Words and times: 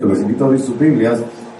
Les 0.00 0.20
invito 0.20 0.44
a 0.44 0.46
abrir 0.46 0.60
sus 0.60 0.78
Biblias 0.78 1.18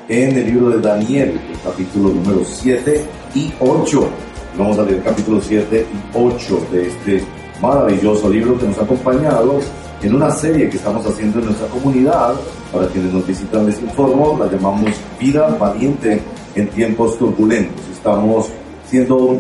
en 0.08 0.37
el 0.37 0.46
libro 0.46 0.71
de 0.71 0.80
Daniel, 0.80 1.40
el 1.50 1.61
capítulo 1.61 2.11
número 2.11 2.45
7 2.45 3.04
y 3.35 3.53
8. 3.58 4.08
Vamos 4.56 4.79
a 4.79 4.85
leer 4.85 5.03
capítulo 5.03 5.40
7 5.40 5.85
y 5.92 6.17
8 6.17 6.61
de 6.71 6.87
este 6.87 7.24
maravilloso 7.61 8.29
libro 8.30 8.56
que 8.56 8.66
nos 8.69 8.79
ha 8.79 8.85
acompañado 8.85 9.59
en 10.03 10.14
una 10.14 10.31
serie 10.31 10.71
que 10.71 10.77
estamos 10.77 11.04
haciendo 11.04 11.40
en 11.40 11.46
nuestra 11.46 11.67
comunidad. 11.67 12.35
Para 12.72 12.87
quienes 12.87 13.13
nos 13.13 13.27
visitan 13.27 13.67
les 13.67 13.82
informo, 13.82 14.38
la 14.38 14.49
llamamos 14.49 14.92
Vida 15.18 15.49
Valiente 15.59 16.23
en 16.55 16.68
tiempos 16.68 17.18
turbulentos. 17.18 17.88
Estamos 17.92 18.50
siendo 18.86 19.36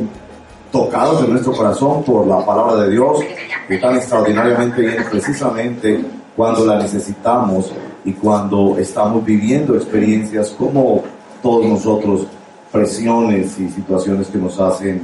tocados 0.72 1.22
en 1.22 1.30
nuestro 1.30 1.52
corazón 1.52 2.02
por 2.02 2.26
la 2.26 2.44
palabra 2.44 2.82
de 2.82 2.90
Dios, 2.90 3.20
que 3.68 3.78
tan 3.78 3.94
extraordinariamente 3.94 4.80
viene 4.80 5.04
precisamente 5.08 6.00
cuando 6.34 6.66
la 6.66 6.80
necesitamos 6.80 7.72
y 8.08 8.12
cuando 8.14 8.78
estamos 8.78 9.22
viviendo 9.22 9.74
experiencias 9.74 10.48
como 10.52 11.02
todos 11.42 11.66
nosotros, 11.66 12.26
presiones 12.72 13.58
y 13.60 13.68
situaciones 13.68 14.28
que 14.28 14.38
nos 14.38 14.58
hacen 14.58 15.02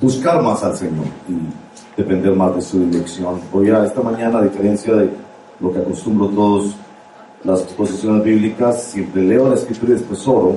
buscar 0.00 0.40
más 0.44 0.62
al 0.62 0.76
Señor 0.76 1.06
y 1.28 2.00
depender 2.00 2.36
más 2.36 2.54
de 2.54 2.62
su 2.62 2.78
dirección. 2.88 3.40
Voy 3.52 3.68
a 3.68 3.84
esta 3.84 4.00
mañana, 4.00 4.38
a 4.38 4.42
diferencia 4.42 4.94
de 4.94 5.10
lo 5.58 5.72
que 5.72 5.80
acostumbro 5.80 6.28
todos 6.28 6.76
las 7.42 7.62
exposiciones 7.62 8.22
bíblicas, 8.22 8.84
siempre 8.84 9.20
leo 9.20 9.48
la 9.48 9.56
escritura 9.56 9.90
y 9.90 9.94
después 9.94 10.28
oro. 10.28 10.56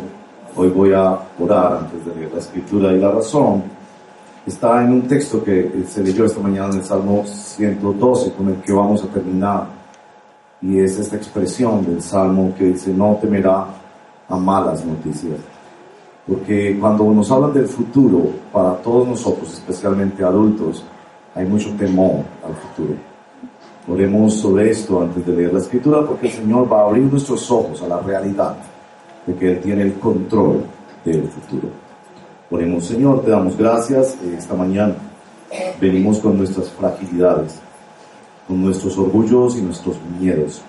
Hoy 0.56 0.70
voy 0.70 0.94
a 0.94 1.18
orar 1.40 1.78
antes 1.82 2.06
de 2.06 2.14
leer 2.14 2.34
la 2.34 2.40
escritura 2.40 2.94
y 2.94 3.00
la 3.00 3.10
razón 3.10 3.64
está 4.46 4.84
en 4.84 4.94
un 4.94 5.02
texto 5.08 5.44
que 5.44 5.86
se 5.90 6.04
leyó 6.04 6.26
esta 6.26 6.40
mañana 6.40 6.70
en 6.70 6.82
el 6.82 6.86
Salmo 6.86 7.26
112 7.26 8.34
con 8.34 8.50
el 8.50 8.56
que 8.58 8.72
vamos 8.72 9.04
a 9.04 9.08
terminar 9.08 9.73
y 10.64 10.80
es 10.80 10.98
esta 10.98 11.16
expresión 11.16 11.86
del 11.86 12.02
Salmo 12.02 12.54
que 12.58 12.66
dice 12.66 12.94
no 12.94 13.18
temerá 13.22 13.66
a 14.30 14.38
malas 14.38 14.86
noticias 14.86 15.40
porque 16.26 16.78
cuando 16.80 17.04
nos 17.12 17.30
hablan 17.32 17.54
del 17.54 17.68
futuro 17.68 18.30
para 18.52 18.76
todos 18.76 19.08
nosotros 19.08 19.54
especialmente 19.54 20.24
adultos 20.24 20.84
hay 21.36 21.46
mucho 21.46 21.70
temor 21.76 22.24
al 22.46 22.56
futuro 22.56 22.96
oremos 23.88 24.36
sobre 24.36 24.72
esto 24.72 25.02
antes 25.02 25.26
de 25.26 25.36
leer 25.36 25.54
la 25.54 25.60
escritura 25.60 26.06
porque 26.06 26.28
el 26.28 26.34
Señor 26.34 26.72
va 26.72 26.82
a 26.82 26.86
abrir 26.86 27.04
nuestros 27.04 27.52
ojos 27.52 27.82
a 27.82 27.88
la 27.88 28.00
realidad 28.00 28.56
de 29.26 29.36
que 29.36 29.52
Él 29.52 29.60
tiene 29.62 29.84
el 29.84 29.94
control 29.96 30.64
del 31.04 31.28
futuro. 31.28 31.70
Oremos, 32.50 32.86
Señor, 32.86 33.24
te 33.24 33.32
damos 33.32 33.58
gracias 33.58 34.18
esta 34.38 34.54
mañana. 34.54 34.96
Venimos 35.80 36.20
con 36.20 36.38
nuestras 36.38 36.70
fragilidades, 36.70 37.60
con 38.48 38.62
nuestros 38.62 38.98
orgullos 38.98 39.58
y 39.58 39.62
nuestros 39.62 39.96
miedos, 40.20 40.62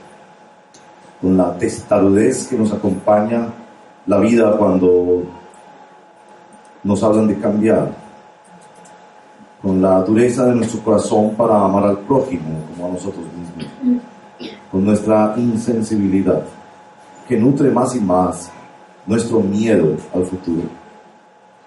con 1.21 1.37
la 1.37 1.57
testarudez 1.57 2.47
que 2.47 2.57
nos 2.57 2.73
acompaña 2.73 3.49
la 4.07 4.19
vida 4.19 4.57
cuando 4.57 5.23
nos 6.83 7.03
hablan 7.03 7.29
de 7.29 7.39
cambiar, 7.39 7.91
con 9.63 9.81
la 9.81 10.03
dureza 10.03 10.47
de 10.47 10.55
nuestro 10.55 10.81
corazón 10.81 11.35
para 11.35 11.65
amar 11.65 11.85
al 11.85 11.99
prójimo 11.99 12.61
como 12.71 12.87
a 12.87 12.93
nosotros 12.93 13.25
mismos, 13.37 14.03
con 14.71 14.85
nuestra 14.85 15.35
insensibilidad 15.37 16.43
que 17.27 17.39
nutre 17.39 17.71
más 17.71 17.97
y 17.97 18.01
más 18.01 18.51
nuestro 19.07 19.41
miedo 19.41 19.97
al 20.15 20.25
futuro. 20.25 20.69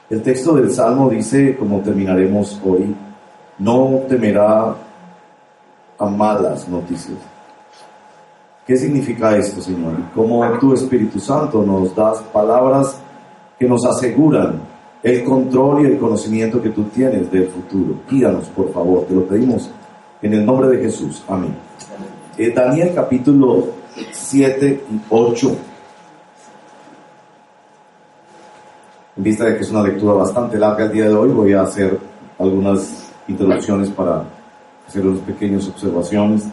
El 0.10 0.22
texto 0.22 0.54
del 0.54 0.72
Salmo 0.72 1.10
dice, 1.10 1.58
como 1.58 1.82
terminaremos 1.82 2.62
hoy, 2.64 2.96
no 3.60 4.02
temerá 4.08 4.76
a 5.98 6.06
malas 6.06 6.68
noticias. 6.68 7.18
¿Qué 8.66 8.76
significa 8.76 9.36
esto, 9.38 9.62
Señor? 9.62 9.94
¿Cómo 10.14 10.46
tu 10.60 10.74
Espíritu 10.74 11.20
Santo 11.20 11.64
nos 11.64 11.96
das 11.96 12.20
palabras 12.34 12.98
que 13.58 13.66
nos 13.66 13.86
aseguran 13.86 14.60
el 15.02 15.24
control 15.24 15.84
y 15.84 15.86
el 15.86 15.98
conocimiento 15.98 16.62
que 16.62 16.72
tú 16.72 16.84
tienes 16.84 17.32
del 17.32 17.48
futuro? 17.48 17.96
Guíanos, 18.10 18.46
por 18.50 18.74
favor, 18.74 19.06
te 19.06 19.14
lo 19.14 19.26
pedimos 19.26 19.70
en 20.22 20.34
el 20.34 20.46
nombre 20.46 20.68
de 20.68 20.84
Jesús. 20.84 21.24
Amén. 21.30 21.56
Eh, 22.38 22.52
Daniel 22.54 22.92
capítulo 22.94 23.68
7 24.12 24.84
y 24.92 25.02
8. 25.10 25.58
En 29.16 29.24
vista 29.24 29.46
de 29.46 29.56
que 29.56 29.62
es 29.62 29.72
una 29.72 29.84
lectura 29.84 30.14
bastante 30.14 30.58
larga 30.58 30.86
el 30.86 30.92
día 30.92 31.08
de 31.08 31.16
hoy, 31.16 31.30
voy 31.30 31.54
a 31.54 31.62
hacer 31.62 31.98
algunas 32.38 33.12
introducciones 33.28 33.90
para 33.90 34.37
hacer 34.88 35.06
unas 35.06 35.20
pequeñas 35.22 35.68
observaciones 35.68 36.46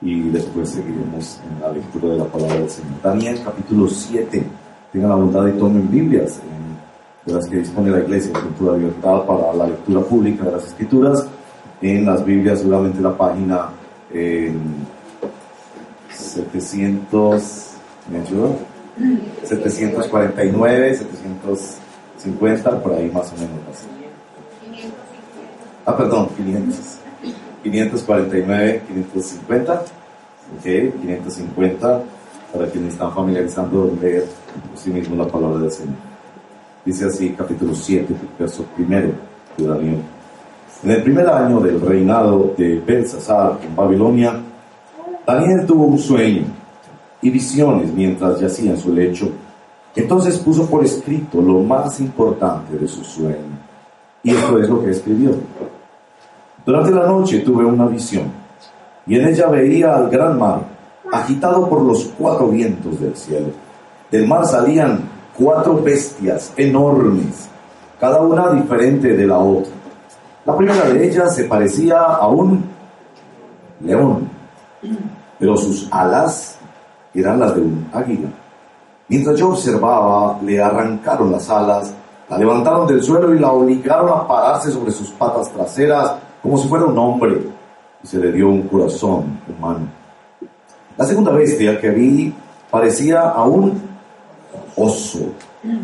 y 0.00 0.30
después 0.30 0.70
seguiremos 0.70 1.40
en 1.48 1.60
la 1.60 1.70
lectura 1.72 2.08
de 2.08 2.18
la 2.18 2.24
palabra 2.24 2.56
del 2.56 2.70
Señor. 2.70 3.02
Daniel 3.02 3.40
capítulo 3.44 3.88
7. 3.88 4.42
Tengan 4.92 5.10
la 5.10 5.16
bondad 5.16 5.46
y 5.46 5.52
tomen 5.52 5.90
Biblias 5.90 6.40
de 7.24 7.32
las 7.32 7.46
que 7.46 7.56
dispone 7.58 7.90
la 7.90 8.00
Iglesia, 8.00 8.32
Cultura 8.32 8.76
Libertad 8.76 9.22
para 9.24 9.54
la 9.54 9.66
lectura 9.68 10.00
pública 10.00 10.44
de 10.44 10.52
las 10.52 10.66
Escrituras. 10.66 11.26
En 11.80 12.04
las 12.06 12.24
Biblias, 12.24 12.60
seguramente 12.60 13.00
la 13.00 13.16
página 13.16 13.68
700, 16.10 17.68
¿me 18.10 18.20
ayudó? 18.20 18.56
749, 19.44 20.94
750, 20.94 22.82
por 22.82 22.92
ahí 22.94 23.10
más 23.10 23.32
o 23.32 23.36
menos. 23.36 23.86
Ah, 25.84 25.96
perdón, 25.96 26.28
500. 26.36 27.01
549, 27.62 28.82
550. 28.88 29.72
Ok, 30.58 30.64
550, 30.64 32.02
para 32.52 32.66
quienes 32.66 32.92
están 32.92 33.12
familiarizando 33.12 33.96
leer 34.00 34.24
por 34.68 34.78
sí 34.78 34.90
mismo 34.90 35.16
la 35.16 35.30
palabra 35.30 35.60
del 35.60 35.70
Señor. 35.70 35.94
Dice 36.84 37.06
así, 37.06 37.30
capítulo 37.30 37.74
7, 37.74 38.14
verso 38.38 38.64
primero 38.76 39.12
de 39.56 39.66
Daniel. 39.66 40.02
En 40.84 40.90
el 40.90 41.02
primer 41.02 41.28
año 41.28 41.60
del 41.60 41.80
reinado 41.80 42.54
de 42.58 42.80
Belsasar 42.80 43.58
en 43.64 43.76
Babilonia, 43.76 44.40
Daniel 45.24 45.64
tuvo 45.64 45.84
un 45.84 45.98
sueño 45.98 46.42
y 47.20 47.30
visiones 47.30 47.92
mientras 47.92 48.40
yacía 48.40 48.72
en 48.72 48.78
su 48.78 48.92
lecho. 48.92 49.30
Entonces 49.94 50.38
puso 50.38 50.68
por 50.68 50.84
escrito 50.84 51.40
lo 51.40 51.60
más 51.60 52.00
importante 52.00 52.76
de 52.76 52.88
su 52.88 53.04
sueño. 53.04 53.60
Y 54.24 54.30
esto 54.30 54.58
es 54.58 54.68
lo 54.68 54.82
que 54.82 54.90
escribió. 54.90 55.36
Durante 56.64 56.92
la 56.92 57.06
noche 57.06 57.40
tuve 57.40 57.64
una 57.64 57.86
visión 57.86 58.30
y 59.06 59.18
en 59.18 59.26
ella 59.26 59.48
veía 59.48 59.96
al 59.96 60.08
gran 60.08 60.38
mar 60.38 60.60
agitado 61.12 61.68
por 61.68 61.82
los 61.82 62.04
cuatro 62.16 62.48
vientos 62.48 63.00
del 63.00 63.16
cielo. 63.16 63.48
Del 64.10 64.28
mar 64.28 64.46
salían 64.46 65.00
cuatro 65.36 65.82
bestias 65.82 66.52
enormes, 66.56 67.48
cada 67.98 68.20
una 68.20 68.50
diferente 68.50 69.08
de 69.14 69.26
la 69.26 69.38
otra. 69.38 69.72
La 70.44 70.56
primera 70.56 70.88
de 70.88 71.06
ellas 71.06 71.34
se 71.34 71.44
parecía 71.44 72.00
a 72.00 72.28
un 72.28 72.64
león, 73.80 74.28
pero 75.38 75.56
sus 75.56 75.88
alas 75.90 76.58
eran 77.12 77.40
las 77.40 77.56
de 77.56 77.60
un 77.60 77.88
águila. 77.92 78.28
Mientras 79.08 79.36
yo 79.36 79.48
observaba, 79.48 80.38
le 80.42 80.62
arrancaron 80.62 81.32
las 81.32 81.50
alas, 81.50 81.92
la 82.28 82.38
levantaron 82.38 82.86
del 82.86 83.02
suelo 83.02 83.34
y 83.34 83.38
la 83.38 83.50
obligaron 83.50 84.08
a 84.08 84.26
pararse 84.28 84.70
sobre 84.70 84.92
sus 84.92 85.10
patas 85.10 85.50
traseras 85.50 86.14
como 86.42 86.58
si 86.58 86.68
fuera 86.68 86.86
un 86.86 86.98
hombre, 86.98 87.40
y 88.02 88.06
se 88.06 88.18
le 88.18 88.32
dio 88.32 88.48
un 88.48 88.62
corazón 88.62 89.38
humano. 89.48 89.86
La 90.96 91.06
segunda 91.06 91.30
bestia 91.30 91.80
que 91.80 91.90
vi 91.90 92.34
parecía 92.70 93.30
a 93.30 93.44
un 93.44 93.80
oso. 94.76 95.20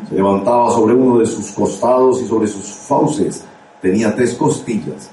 Se 0.09 0.15
levantaba 0.15 0.71
sobre 0.71 0.95
uno 0.95 1.19
de 1.19 1.27
sus 1.27 1.53
costados 1.53 2.21
y 2.21 2.27
sobre 2.27 2.49
sus 2.49 2.67
fauces 2.67 3.45
tenía 3.81 4.15
tres 4.15 4.35
costillas. 4.35 5.11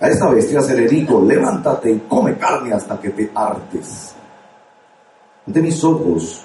A 0.00 0.08
esta 0.08 0.28
bestia 0.30 0.60
se 0.60 0.74
le 0.74 0.88
dijo, 0.88 1.22
levántate 1.22 1.92
y 1.92 1.98
come 2.00 2.36
carne 2.36 2.72
hasta 2.72 2.98
que 3.00 3.10
te 3.10 3.30
hartes. 3.34 4.14
Ante 5.46 5.60
mis 5.60 5.82
ojos, 5.84 6.42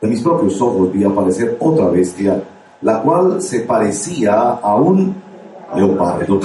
de 0.00 0.08
mis 0.08 0.22
propios 0.22 0.60
ojos, 0.60 0.92
vi 0.92 1.04
aparecer 1.04 1.56
otra 1.60 1.88
bestia, 1.88 2.42
la 2.82 3.02
cual 3.02 3.40
se 3.42 3.60
parecía 3.60 4.52
a 4.52 4.74
un 4.76 5.14
leopardo, 5.74 6.40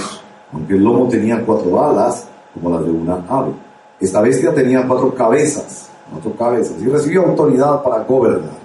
aunque 0.53 0.73
el 0.75 0.83
lomo 0.83 1.07
tenía 1.07 1.43
cuatro 1.45 1.83
alas, 1.83 2.27
como 2.53 2.69
las 2.69 2.85
de 2.85 2.91
una 2.91 3.23
ave. 3.27 3.51
Esta 3.99 4.21
bestia 4.21 4.53
tenía 4.53 4.87
cuatro 4.87 5.13
cabezas, 5.13 5.89
cuatro 6.11 6.35
cabezas, 6.35 6.81
y 6.81 6.85
recibió 6.85 7.25
autoridad 7.25 7.81
para 7.81 8.03
gobernar. 8.03 8.63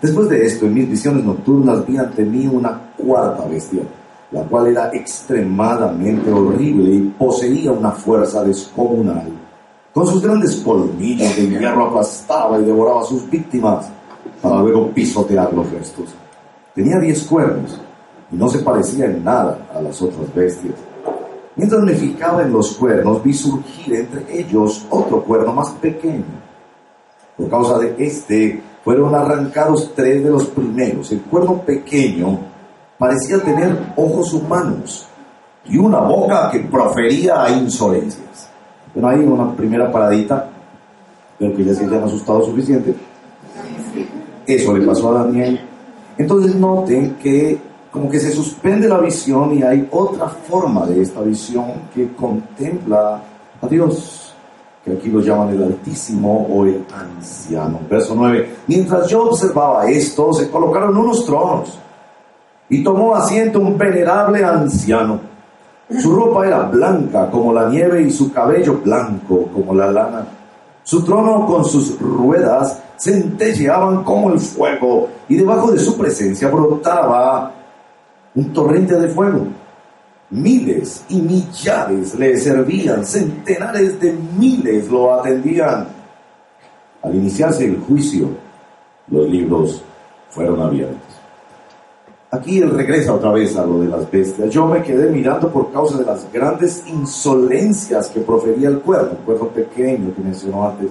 Después 0.00 0.28
de 0.28 0.46
esto, 0.46 0.66
en 0.66 0.74
mis 0.74 0.88
visiones 0.88 1.24
nocturnas 1.24 1.86
vi 1.86 1.98
ante 1.98 2.24
mí 2.24 2.46
una 2.46 2.92
cuarta 2.96 3.44
bestia, 3.46 3.82
la 4.30 4.42
cual 4.44 4.68
era 4.68 4.90
extremadamente 4.92 6.32
horrible 6.32 6.90
y 6.90 7.14
poseía 7.18 7.72
una 7.72 7.90
fuerza 7.90 8.42
descomunal. 8.42 9.28
Con 9.92 10.06
sus 10.06 10.22
grandes 10.22 10.56
colmillos 10.56 11.36
de 11.36 11.48
hierro 11.48 11.88
aplastaba 11.88 12.58
y 12.58 12.64
devoraba 12.64 13.02
a 13.02 13.04
sus 13.04 13.28
víctimas 13.28 13.90
para 14.40 14.60
luego 14.62 14.90
pisotear 14.90 15.52
los 15.52 15.70
restos. 15.70 16.14
Tenía 16.74 16.98
diez 16.98 17.24
cuernos 17.24 17.78
y 18.30 18.36
no 18.36 18.48
se 18.48 18.60
parecía 18.60 19.06
en 19.06 19.22
nada 19.22 19.58
a 19.74 19.82
las 19.82 20.00
otras 20.00 20.32
bestias. 20.34 20.74
Mientras 21.60 21.82
me 21.82 21.92
fijaba 21.92 22.40
en 22.40 22.54
los 22.54 22.72
cuernos, 22.72 23.22
vi 23.22 23.34
surgir 23.34 23.94
entre 23.94 24.40
ellos 24.40 24.86
otro 24.88 25.22
cuerno 25.22 25.52
más 25.52 25.68
pequeño. 25.72 26.24
Por 27.36 27.50
causa 27.50 27.78
de 27.78 27.96
este, 27.98 28.62
fueron 28.82 29.14
arrancados 29.14 29.92
tres 29.94 30.24
de 30.24 30.30
los 30.30 30.46
primeros. 30.46 31.12
El 31.12 31.20
cuerno 31.20 31.60
pequeño 31.60 32.38
parecía 32.96 33.42
tener 33.42 33.92
ojos 33.94 34.32
humanos 34.32 35.06
y 35.66 35.76
una 35.76 36.00
boca 36.00 36.50
que 36.50 36.60
profería 36.60 37.50
insolencias. 37.50 38.48
Bueno, 38.94 39.10
ahí 39.10 39.18
una 39.18 39.54
primera 39.54 39.92
paradita, 39.92 40.48
pero 41.38 41.54
que 41.54 41.62
ya 41.62 41.74
se 41.74 41.84
hayan 41.84 42.04
asustado 42.04 42.42
suficiente. 42.42 42.94
Eso 44.46 44.74
le 44.74 44.86
pasó 44.86 45.10
a 45.10 45.24
Daniel. 45.24 45.60
Entonces 46.16 46.54
noten 46.54 47.16
que 47.16 47.69
como 47.90 48.08
que 48.08 48.20
se 48.20 48.30
suspende 48.30 48.88
la 48.88 48.98
visión 48.98 49.52
y 49.52 49.62
hay 49.62 49.88
otra 49.90 50.28
forma 50.28 50.86
de 50.86 51.02
esta 51.02 51.20
visión 51.22 51.88
que 51.94 52.12
contempla 52.14 53.20
a 53.60 53.66
Dios, 53.66 54.32
que 54.84 54.92
aquí 54.92 55.08
lo 55.08 55.20
llaman 55.20 55.50
el 55.50 55.64
Altísimo 55.64 56.46
o 56.48 56.64
el 56.64 56.84
Anciano. 56.94 57.80
Verso 57.88 58.14
9. 58.14 58.58
Mientras 58.68 59.08
yo 59.08 59.24
observaba 59.24 59.86
esto, 59.90 60.32
se 60.32 60.48
colocaron 60.48 60.96
unos 60.96 61.26
tronos 61.26 61.78
y 62.68 62.82
tomó 62.84 63.16
asiento 63.16 63.58
un 63.58 63.76
venerable 63.76 64.44
anciano. 64.44 65.18
Su 66.00 66.14
ropa 66.14 66.46
era 66.46 66.60
blanca 66.60 67.28
como 67.28 67.52
la 67.52 67.68
nieve 67.68 68.02
y 68.02 68.12
su 68.12 68.32
cabello 68.32 68.80
blanco 68.84 69.48
como 69.52 69.74
la 69.74 69.90
lana. 69.90 70.24
Su 70.84 71.04
trono 71.04 71.44
con 71.46 71.64
sus 71.64 71.98
ruedas 72.00 72.80
centelleaban 72.96 74.04
como 74.04 74.30
el 74.32 74.38
fuego 74.38 75.08
y 75.28 75.36
debajo 75.36 75.72
de 75.72 75.78
su 75.80 75.98
presencia 75.98 76.48
brotaba 76.48 77.52
un 78.34 78.52
torrente 78.52 78.94
de 78.94 79.08
fuego. 79.08 79.46
Miles 80.30 81.04
y 81.08 81.20
millares 81.20 82.14
le 82.14 82.36
servían, 82.36 83.04
centenares 83.04 84.00
de 84.00 84.12
miles 84.38 84.88
lo 84.88 85.14
atendían. 85.14 85.88
Al 87.02 87.14
iniciarse 87.14 87.64
el 87.64 87.80
juicio, 87.80 88.28
los 89.08 89.28
libros 89.28 89.82
fueron 90.28 90.60
abiertos. 90.60 91.20
Aquí 92.32 92.58
él 92.58 92.70
regresa 92.70 93.12
otra 93.12 93.32
vez 93.32 93.56
a 93.56 93.66
lo 93.66 93.80
de 93.80 93.88
las 93.88 94.08
bestias. 94.08 94.50
Yo 94.50 94.66
me 94.66 94.82
quedé 94.82 95.10
mirando 95.10 95.50
por 95.50 95.72
causa 95.72 95.98
de 95.98 96.04
las 96.04 96.32
grandes 96.32 96.84
insolencias 96.86 98.06
que 98.08 98.20
profería 98.20 98.68
el 98.68 98.78
cuerno, 98.80 99.10
el 99.12 99.18
cuerno 99.18 99.48
pequeño 99.48 100.14
que 100.14 100.22
mencionó 100.22 100.68
antes. 100.68 100.90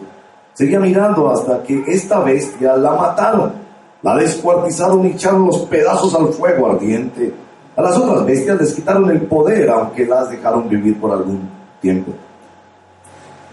Seguía 0.54 0.82
mirando 0.82 1.30
hasta 1.30 1.64
que 1.64 1.82
esta 1.88 2.20
bestia 2.20 2.76
la 2.76 2.92
mataron, 2.92 3.54
la 4.02 4.16
descuartizaron 4.16 5.06
y 5.06 5.12
echaron 5.12 5.48
los 5.48 5.60
pedazos 5.62 6.14
al 6.16 6.30
fuego 6.30 6.72
ardiente. 6.72 7.34
A 7.76 7.82
las 7.82 7.98
otras 7.98 8.26
bestias 8.26 8.60
les 8.60 8.74
quitaron 8.74 9.10
el 9.10 9.22
poder, 9.22 9.70
aunque 9.70 10.06
las 10.06 10.30
dejaron 10.30 10.70
vivir 10.70 11.00
por 11.00 11.12
algún 11.12 11.50
tiempo. 11.82 12.12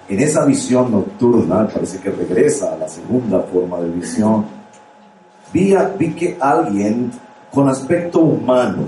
En 0.08 0.20
esa 0.20 0.44
visión 0.44 0.92
nocturna, 0.92 1.66
parece 1.66 1.98
que 1.98 2.10
regresa 2.10 2.74
a 2.74 2.76
la 2.76 2.88
segunda 2.88 3.40
forma 3.40 3.80
de 3.80 3.90
visión, 3.90 4.44
vi, 5.52 5.74
vi 5.98 6.14
que 6.14 6.36
alguien 6.40 7.10
con 7.52 7.68
aspecto 7.68 8.20
humano, 8.20 8.84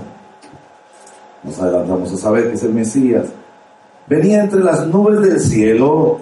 nos 1.43 1.59
adelantamos 1.59 2.13
a 2.13 2.17
saber 2.17 2.49
que 2.49 2.53
es 2.53 2.63
el 2.63 2.73
Mesías, 2.73 3.27
venía 4.07 4.43
entre 4.43 4.61
las 4.61 4.87
nubes 4.87 5.21
del 5.21 5.39
cielo, 5.39 6.19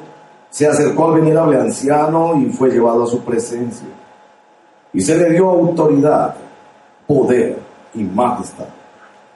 se 0.50 0.66
acercó 0.66 1.10
al 1.10 1.22
venerable 1.22 1.60
anciano 1.60 2.40
y 2.40 2.46
fue 2.46 2.70
llevado 2.70 3.04
a 3.04 3.08
su 3.08 3.20
presencia. 3.20 3.88
Y 4.98 5.02
se 5.02 5.16
le 5.16 5.30
dio 5.30 5.48
autoridad, 5.48 6.34
poder 7.06 7.60
y 7.94 8.04
majestad. 8.04 8.66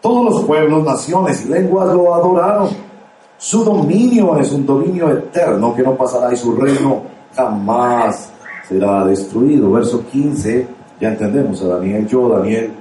Todos 0.02 0.34
los 0.34 0.44
pueblos, 0.46 0.84
naciones 0.84 1.46
y 1.46 1.50
lenguas 1.50 1.94
lo 1.94 2.16
adoraron. 2.16 2.70
Su 3.38 3.64
dominio 3.64 4.40
es 4.40 4.52
un 4.54 4.66
dominio 4.66 5.12
eterno 5.12 5.76
que 5.76 5.84
no 5.84 5.96
pasará 5.96 6.34
y 6.34 6.36
su 6.36 6.56
reino 6.56 7.04
jamás 7.36 8.32
será 8.68 9.06
destruido. 9.06 9.72
Verso 9.72 10.04
15, 10.04 10.66
ya 11.00 11.10
entendemos 11.10 11.62
a 11.62 11.68
Daniel. 11.68 12.08
Yo, 12.08 12.28
Daniel, 12.28 12.72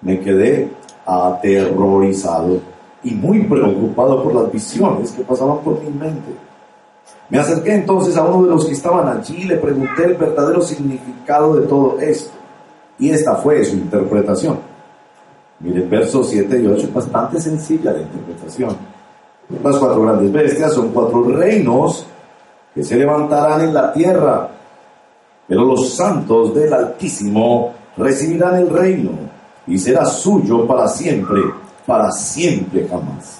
me 0.00 0.20
quedé 0.20 0.70
aterrorizado 1.04 2.60
y 3.02 3.10
muy 3.10 3.42
preocupado 3.42 4.22
por 4.22 4.36
las 4.36 4.52
visiones 4.52 5.10
que 5.10 5.24
pasaban 5.24 5.58
por 5.64 5.82
mi 5.82 5.90
mente. 5.90 6.30
Me 7.30 7.38
acerqué 7.38 7.74
entonces 7.74 8.16
a 8.16 8.24
uno 8.24 8.44
de 8.44 8.50
los 8.50 8.66
que 8.66 8.72
estaban 8.72 9.06
allí 9.06 9.42
y 9.42 9.44
le 9.44 9.56
pregunté 9.56 10.04
el 10.04 10.14
verdadero 10.14 10.60
significado 10.60 11.54
de 11.54 11.66
todo 11.66 12.00
esto. 12.00 12.32
Y 12.98 13.10
esta 13.10 13.36
fue 13.36 13.64
su 13.64 13.76
interpretación. 13.76 14.58
Miren, 15.60 15.88
versos 15.88 16.28
7 16.30 16.60
y 16.60 16.66
8 16.66 16.86
es 16.86 16.92
bastante 16.92 17.40
sencilla 17.40 17.92
la 17.92 18.00
interpretación. 18.00 18.76
Las 19.62 19.76
cuatro 19.76 20.02
grandes 20.02 20.32
bestias 20.32 20.72
son 20.72 20.90
cuatro 20.90 21.24
reinos 21.24 22.06
que 22.74 22.84
se 22.84 22.96
levantarán 22.96 23.62
en 23.62 23.74
la 23.74 23.92
tierra, 23.92 24.48
pero 25.46 25.64
los 25.64 25.92
santos 25.92 26.54
del 26.54 26.72
Altísimo 26.72 27.72
recibirán 27.96 28.56
el 28.56 28.70
reino 28.70 29.10
y 29.66 29.76
será 29.76 30.04
suyo 30.06 30.66
para 30.66 30.86
siempre, 30.88 31.42
para 31.84 32.10
siempre 32.12 32.86
jamás. 32.88 33.39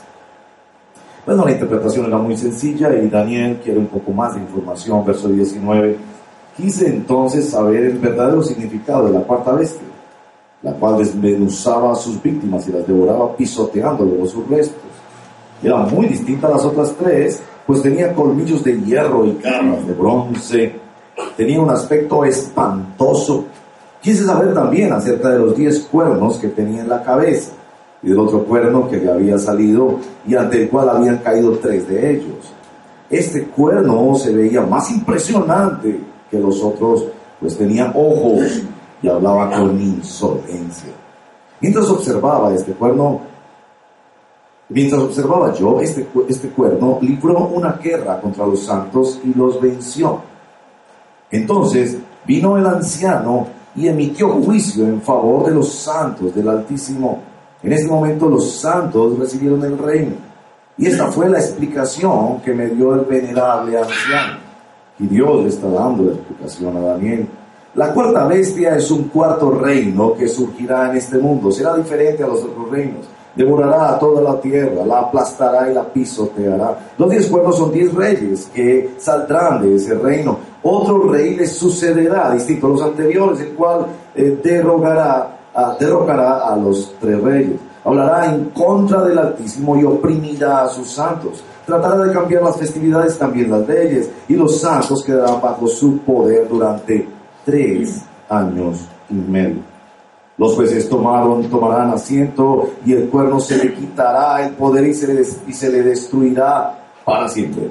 Bueno, 1.27 1.45
la 1.45 1.53
interpretación 1.53 2.07
era 2.07 2.19
muy 2.19 2.37
sencilla 2.37 2.95
y 2.95 3.09
Daniel 3.09 3.61
quiere 3.63 3.79
un 3.79 3.87
poco 3.87 4.13
más 4.13 4.35
de 4.35 4.41
información, 4.41 5.05
verso 5.05 5.29
19. 5.29 5.97
Quise 6.57 6.89
entonces 6.89 7.51
saber 7.51 7.85
el 7.85 7.99
verdadero 7.99 8.43
significado 8.43 9.07
de 9.07 9.13
la 9.13 9.21
cuarta 9.21 9.53
bestia, 9.53 9.87
la 10.63 10.73
cual 10.73 10.99
desmenuzaba 10.99 11.93
a 11.93 11.97
sus 11.97 12.23
víctimas 12.23 12.67
y 12.69 12.73
las 12.73 12.87
devoraba 12.87 13.37
pisoteándole 13.37 14.27
sus 14.27 14.49
restos. 14.49 14.83
Era 15.63 15.77
muy 15.77 16.07
distinta 16.07 16.47
a 16.47 16.51
las 16.51 16.65
otras 16.65 16.95
tres, 16.99 17.43
pues 17.67 17.83
tenía 17.83 18.15
colmillos 18.15 18.65
de 18.65 18.81
hierro 18.81 19.27
y 19.27 19.39
garras 19.43 19.87
de 19.87 19.93
bronce. 19.93 20.73
Tenía 21.37 21.61
un 21.61 21.71
aspecto 21.71 22.25
espantoso 22.25 23.45
Quise 24.01 24.25
saber 24.25 24.55
también 24.55 24.93
acerca 24.93 25.29
de 25.31 25.39
los 25.39 25.55
diez 25.55 25.81
cuernos 25.81 26.39
que 26.39 26.49
tenía 26.49 26.81
en 26.81 26.89
la 26.89 27.03
cabeza 27.03 27.53
y 28.03 28.09
del 28.09 28.19
otro 28.19 28.45
cuerno 28.45 28.89
que 28.89 28.97
le 28.97 29.11
había 29.11 29.39
salido 29.39 29.99
y 30.27 30.35
ante 30.35 30.63
el 30.63 30.71
cual 30.71 30.89
habían 30.89 31.19
caído 31.19 31.53
tres 31.59 31.87
de 31.89 32.17
ellos. 32.17 32.53
Este 33.09 33.45
cuerno 33.45 34.15
se 34.15 34.33
veía 34.33 34.63
más 34.63 34.91
impresionante 34.91 36.01
que 36.31 36.39
los 36.39 36.63
otros, 36.63 37.07
pues 37.41 37.57
tenía 37.57 37.93
ojos 37.95 38.63
y 39.03 39.09
hablaba 39.09 39.51
con 39.51 39.81
insolencia. 39.81 40.93
Mientras 41.61 41.89
observaba 41.89 42.55
este 42.55 42.73
cuerno, 42.73 43.21
mientras 44.69 45.03
observaba 45.03 45.53
yo, 45.53 45.81
este, 45.81 46.07
este 46.29 46.49
cuerno 46.51 46.99
libró 47.03 47.49
una 47.49 47.73
guerra 47.73 48.21
contra 48.21 48.47
los 48.47 48.61
santos 48.61 49.21
y 49.25 49.37
los 49.37 49.61
venció. 49.61 50.21
Entonces 51.31 51.99
vino 52.27 52.57
el 52.57 52.67
anciano 52.67 53.47
y 53.75 53.89
emitió 53.89 54.29
juicio 54.29 54.85
en 54.85 55.01
favor 55.03 55.47
de 55.47 55.55
los 55.55 55.73
santos 55.73 56.35
del 56.35 56.49
Altísimo. 56.49 57.30
En 57.63 57.73
este 57.73 57.89
momento 57.89 58.29
los 58.29 58.53
santos 58.53 59.19
recibieron 59.19 59.63
el 59.65 59.79
reino. 59.79 60.13
Y 60.77 60.87
esta 60.87 61.11
fue 61.13 61.29
la 61.29 61.39
explicación 61.39 62.41
que 62.41 62.55
me 62.55 62.69
dio 62.69 62.95
el 62.95 63.03
venerable 63.03 63.77
anciano. 63.77 64.39
Y 64.99 65.07
Dios 65.07 65.43
le 65.43 65.49
está 65.49 65.69
dando 65.69 66.05
la 66.05 66.13
explicación 66.13 66.77
a 66.77 66.81
Daniel. 66.81 67.29
La 67.75 67.93
cuarta 67.93 68.27
bestia 68.27 68.77
es 68.77 68.91
un 68.91 69.05
cuarto 69.05 69.51
reino 69.51 70.15
que 70.15 70.29
surgirá 70.29 70.91
en 70.91 70.97
este 70.97 71.19
mundo. 71.19 71.53
Será 71.53 71.77
diferente 71.77 72.25
a 72.25 72.29
los 72.29 72.43
otros 72.43 72.71
reinos. 72.71 73.07
Devorará 73.35 73.91
a 73.91 73.99
toda 73.99 74.21
la 74.23 74.41
tierra, 74.41 74.85
la 74.85 75.01
aplastará 75.01 75.71
y 75.71 75.75
la 75.75 75.85
pisoteará. 75.85 76.93
Los 76.99 77.11
diez 77.11 77.29
cuernos 77.29 77.57
son 77.57 77.71
diez 77.71 77.95
reyes 77.95 78.51
que 78.53 78.95
saldrán 78.99 79.63
de 79.63 79.77
ese 79.77 79.95
reino 79.95 80.51
otro 80.63 81.11
rey 81.11 81.37
le 81.37 81.47
sucederá, 81.47 82.33
distinto 82.33 82.67
a 82.67 82.71
los 82.71 82.83
anteriores, 82.83 83.41
el 83.41 83.55
cual 83.55 83.87
eh, 84.15 84.39
derrogará, 84.43 85.39
derrocará 85.79 86.49
a 86.49 86.57
los 86.57 86.95
tres 87.01 87.21
reyes. 87.21 87.61
Hablará 87.85 88.35
en 88.35 88.51
contra 88.51 89.03
del 89.03 89.19
Altísimo 89.19 89.77
y 89.77 89.85
oprimirá 89.85 90.65
a 90.65 90.69
sus 90.69 90.91
santos. 90.91 91.43
Tratará 91.65 92.05
de 92.05 92.13
cambiar 92.13 92.43
las 92.43 92.57
festividades, 92.57 93.19
también 93.19 93.51
las 93.51 93.67
leyes, 93.67 94.11
y 94.29 94.35
los 94.35 94.61
santos 94.61 95.03
quedarán 95.03 95.41
bajo 95.41 95.67
su 95.67 95.99
poder 95.99 96.49
durante 96.49 97.09
tres 97.45 98.03
años 98.29 98.87
y 99.09 99.15
medio. 99.15 99.63
Los 100.37 100.55
jueces 100.55 100.89
tomaron, 100.89 101.45
tomarán 101.51 101.91
asiento 101.91 102.71
y 102.87 102.95
el 102.95 103.09
cuerno 103.11 103.41
se 103.41 103.59
le 103.59 103.75
quitará 103.75 104.43
el 104.47 104.55
poder 104.55 104.87
y 104.87 104.95
se 104.95 105.23
y 105.47 105.53
se 105.53 105.71
le 105.71 105.83
destruirá 105.83 106.79
para 107.05 107.29
siempre. 107.29 107.71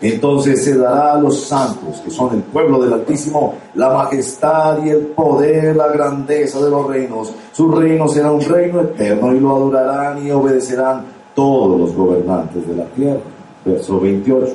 Entonces 0.00 0.64
se 0.64 0.76
dará 0.76 1.14
a 1.14 1.20
los 1.20 1.44
santos, 1.44 2.00
que 2.04 2.10
son 2.10 2.34
el 2.34 2.42
pueblo 2.42 2.82
del 2.82 2.92
Altísimo, 2.92 3.54
la 3.74 3.90
majestad 3.90 4.84
y 4.84 4.90
el 4.90 4.98
poder, 5.06 5.76
la 5.76 5.88
grandeza 5.88 6.60
de 6.60 6.70
los 6.70 6.86
reinos. 6.86 7.32
Su 7.52 7.70
reino 7.70 8.08
será 8.08 8.30
un 8.32 8.40
reino 8.40 8.80
eterno 8.80 9.34
y 9.34 9.40
lo 9.40 9.56
adorarán 9.56 10.26
y 10.26 10.30
obedecerán 10.30 11.04
todos 11.34 11.80
los 11.80 11.94
gobernantes 11.94 12.66
de 12.66 12.76
la 12.76 12.84
tierra. 12.86 13.20
Verso 13.64 14.00
28. 14.00 14.54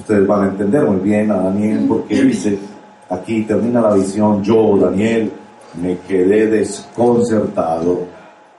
Ustedes 0.00 0.26
van 0.26 0.44
a 0.44 0.48
entender 0.48 0.84
muy 0.84 0.98
bien 0.98 1.30
a 1.30 1.42
Daniel 1.42 1.86
porque 1.88 2.22
dice, 2.22 2.58
aquí 3.08 3.42
termina 3.42 3.80
la 3.80 3.94
visión, 3.94 4.42
yo, 4.42 4.76
Daniel, 4.76 5.32
me 5.80 5.98
quedé 5.98 6.46
desconcertado 6.46 8.00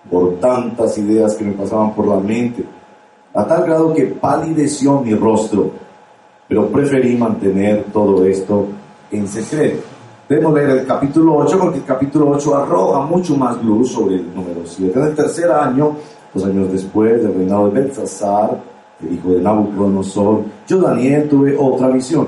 por 0.10 0.40
tantas 0.40 0.98
ideas 0.98 1.36
que 1.36 1.46
me 1.46 1.54
pasaban 1.54 1.94
por 1.94 2.08
la 2.08 2.18
mente 2.18 2.64
a 3.34 3.46
tal 3.46 3.64
grado 3.64 3.94
que 3.94 4.06
palideció 4.06 5.02
mi 5.02 5.14
rostro, 5.14 5.72
pero 6.48 6.68
preferí 6.68 7.16
mantener 7.16 7.86
todo 7.94 8.26
esto 8.26 8.68
en 9.12 9.28
secreto. 9.28 9.84
Debemos 10.28 10.54
leer 10.54 10.70
el 10.70 10.86
capítulo 10.86 11.38
8 11.38 11.58
porque 11.60 11.78
el 11.80 11.86
capítulo 11.86 12.30
8 12.30 12.56
arroja 12.56 13.02
mucho 13.02 13.36
más 13.36 13.64
luz 13.64 13.92
sobre 13.92 14.16
el 14.16 14.36
número 14.36 14.62
7. 14.64 15.00
En 15.00 15.06
el 15.06 15.16
tercer 15.16 15.52
año, 15.52 15.96
dos 16.34 16.46
años 16.46 16.72
después 16.72 17.22
del 17.24 17.34
reinado 17.34 17.70
de 17.70 17.82
Belsasar, 17.82 18.60
el 19.02 19.14
hijo 19.14 19.30
de 19.32 19.42
Nabucodonosor, 19.42 20.44
yo 20.68 20.82
Daniel 20.82 21.28
tuve 21.30 21.58
otra 21.58 21.88
visión. 21.88 22.28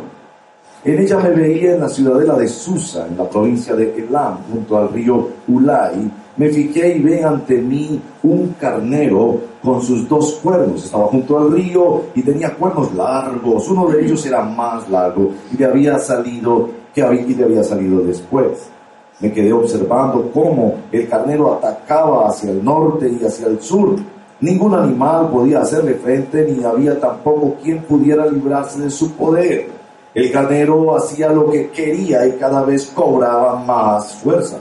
En 0.84 1.00
ella 1.00 1.20
me 1.20 1.30
veía 1.30 1.76
en 1.76 1.82
la 1.82 1.90
ciudadela 1.90 2.36
de 2.36 2.48
Susa, 2.48 3.06
en 3.08 3.18
la 3.18 3.30
provincia 3.30 3.76
de 3.76 3.94
Elam, 3.96 4.38
junto 4.52 4.78
al 4.78 4.90
río 4.90 5.28
Ulai. 5.48 6.12
Me 6.38 6.50
fijé 6.50 6.98
y 6.98 7.02
ve 7.02 7.24
ante 7.24 7.62
mí 7.62 8.02
un 8.24 8.56
carnero 8.60 9.51
con 9.64 9.82
sus 9.82 10.08
dos 10.08 10.40
cuernos. 10.44 10.86
Estaba 10.86 11.06
junto 11.08 11.38
al 11.38 11.52
río 11.52 12.04
y 12.16 12.22
tenía 12.22 12.54
cuernos 12.56 12.94
largos. 12.94 13.68
Uno 13.70 13.88
de 13.88 14.06
ellos 14.06 14.26
era 14.26 14.42
más 14.42 14.90
largo 14.90 15.32
y 15.54 15.58
le 15.58 15.66
había 15.66 16.00
salido 16.00 16.70
que 16.94 17.04
había 17.04 17.64
salido 17.64 18.02
después. 18.02 18.70
Me 19.20 19.32
quedé 19.32 19.54
observando 19.54 20.32
cómo 20.34 20.76
el 20.92 21.08
carnero 21.08 21.54
atacaba 21.54 22.28
hacia 22.28 22.52
el 22.52 22.64
norte 22.64 23.10
y 23.10 23.24
hacia 23.24 23.48
el 23.48 23.62
sur. 23.62 23.96
Ningún 24.40 24.74
animal 24.74 25.30
podía 25.30 25.62
hacerle 25.62 25.94
frente 25.94 26.52
ni 26.52 26.64
había 26.64 27.00
tampoco 27.00 27.56
quien 27.62 27.84
pudiera 27.84 28.26
librarse 28.26 28.82
de 28.82 28.90
su 28.90 29.12
poder. 29.12 29.70
El 30.14 30.32
carnero 30.32 30.98
hacía 30.98 31.30
lo 31.30 31.50
que 31.50 31.70
quería 31.70 32.26
y 32.26 32.34
cada 32.34 32.64
vez 32.64 32.88
cobraba 32.88 33.64
más 33.64 34.16
fuerza. 34.16 34.58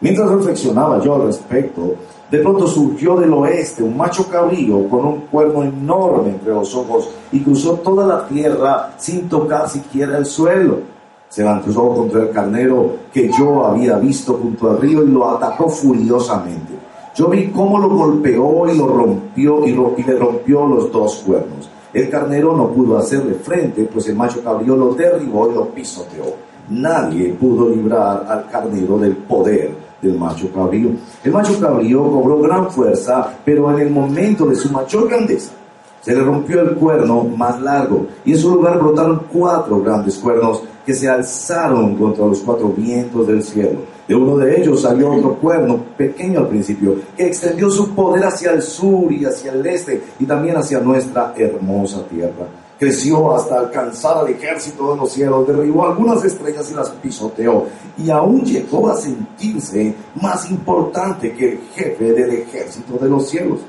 Mientras 0.00 0.28
reflexionaba 0.28 0.98
yo 1.00 1.14
al 1.14 1.26
respecto, 1.26 1.94
de 2.30 2.38
pronto 2.38 2.66
surgió 2.66 3.16
del 3.16 3.32
oeste 3.32 3.82
un 3.82 3.96
macho 3.96 4.28
cabrío 4.28 4.88
con 4.88 5.04
un 5.04 5.20
cuerno 5.22 5.64
enorme 5.64 6.30
entre 6.30 6.52
los 6.52 6.74
ojos 6.74 7.10
y 7.32 7.40
cruzó 7.40 7.74
toda 7.74 8.06
la 8.06 8.26
tierra 8.26 8.94
sin 8.98 9.28
tocar 9.28 9.68
siquiera 9.68 10.18
el 10.18 10.26
suelo 10.26 10.90
se 11.30 11.44
lanzó 11.44 11.94
contra 11.94 12.22
el 12.22 12.30
carnero 12.30 12.96
que 13.12 13.30
yo 13.30 13.64
había 13.64 13.96
visto 13.98 14.34
junto 14.34 14.68
al 14.68 14.80
río 14.80 15.04
y 15.04 15.08
lo 15.10 15.30
atacó 15.30 15.68
furiosamente. 15.68 16.72
Yo 17.14 17.28
vi 17.28 17.50
cómo 17.50 17.78
lo 17.78 17.88
golpeó 17.88 18.68
y 18.68 18.76
lo 18.76 18.88
rompió 18.88 19.64
y, 19.64 19.72
le 19.72 20.18
rompió 20.18 20.66
los 20.66 20.90
dos 20.90 21.22
cuernos. 21.24 21.70
El 21.94 22.10
carnero 22.10 22.56
no 22.56 22.70
pudo 22.70 22.98
hacerle 22.98 23.34
frente, 23.34 23.84
pues 23.84 24.08
el 24.08 24.16
macho 24.16 24.42
cabrío 24.42 24.76
lo 24.76 24.92
derribó 24.94 25.48
y 25.50 25.54
lo 25.54 25.66
pisoteó. 25.66 26.24
Nadie 26.68 27.32
pudo 27.34 27.68
librar 27.68 28.26
al 28.28 28.48
carnero 28.48 28.98
del 28.98 29.16
poder 29.16 29.89
del 30.02 30.18
macho 30.18 30.50
cabrío. 30.52 30.90
El 31.22 31.32
macho 31.32 31.58
cabrío 31.60 32.02
cobró 32.02 32.40
gran 32.40 32.70
fuerza, 32.70 33.34
pero 33.44 33.70
en 33.72 33.80
el 33.80 33.90
momento 33.90 34.46
de 34.46 34.56
su 34.56 34.70
mayor 34.70 35.08
grandeza, 35.08 35.52
se 36.00 36.14
le 36.14 36.22
rompió 36.22 36.62
el 36.62 36.74
cuerno 36.76 37.24
más 37.24 37.60
largo 37.60 38.06
y 38.24 38.32
en 38.32 38.38
su 38.38 38.54
lugar 38.54 38.78
brotaron 38.78 39.22
cuatro 39.30 39.82
grandes 39.82 40.16
cuernos 40.16 40.62
que 40.86 40.94
se 40.94 41.08
alzaron 41.08 41.94
contra 41.96 42.24
los 42.26 42.40
cuatro 42.40 42.68
vientos 42.68 43.26
del 43.26 43.42
cielo. 43.42 43.80
De 44.08 44.14
uno 44.14 44.36
de 44.38 44.60
ellos 44.60 44.82
salió 44.82 45.12
otro 45.12 45.34
cuerno, 45.34 45.84
pequeño 45.96 46.40
al 46.40 46.48
principio, 46.48 46.96
que 47.16 47.26
extendió 47.26 47.70
su 47.70 47.94
poder 47.94 48.24
hacia 48.24 48.52
el 48.52 48.62
sur 48.62 49.12
y 49.12 49.24
hacia 49.24 49.52
el 49.52 49.64
este 49.66 50.02
y 50.18 50.24
también 50.24 50.56
hacia 50.56 50.80
nuestra 50.80 51.34
hermosa 51.36 52.02
tierra. 52.08 52.48
Creció 52.80 53.36
hasta 53.36 53.58
alcanzar 53.58 54.16
al 54.16 54.28
ejército 54.30 54.92
de 54.92 54.96
los 54.96 55.12
cielos, 55.12 55.46
derribó 55.46 55.86
algunas 55.86 56.24
estrellas 56.24 56.70
y 56.70 56.74
las 56.74 56.88
pisoteó 56.88 57.66
y 57.98 58.08
aún 58.08 58.40
llegó 58.42 58.88
a 58.88 58.96
sentirse 58.96 59.94
más 60.18 60.50
importante 60.50 61.34
que 61.34 61.52
el 61.52 61.60
jefe 61.74 62.12
del 62.14 62.30
ejército 62.30 62.96
de 62.96 63.10
los 63.10 63.28
cielos. 63.28 63.60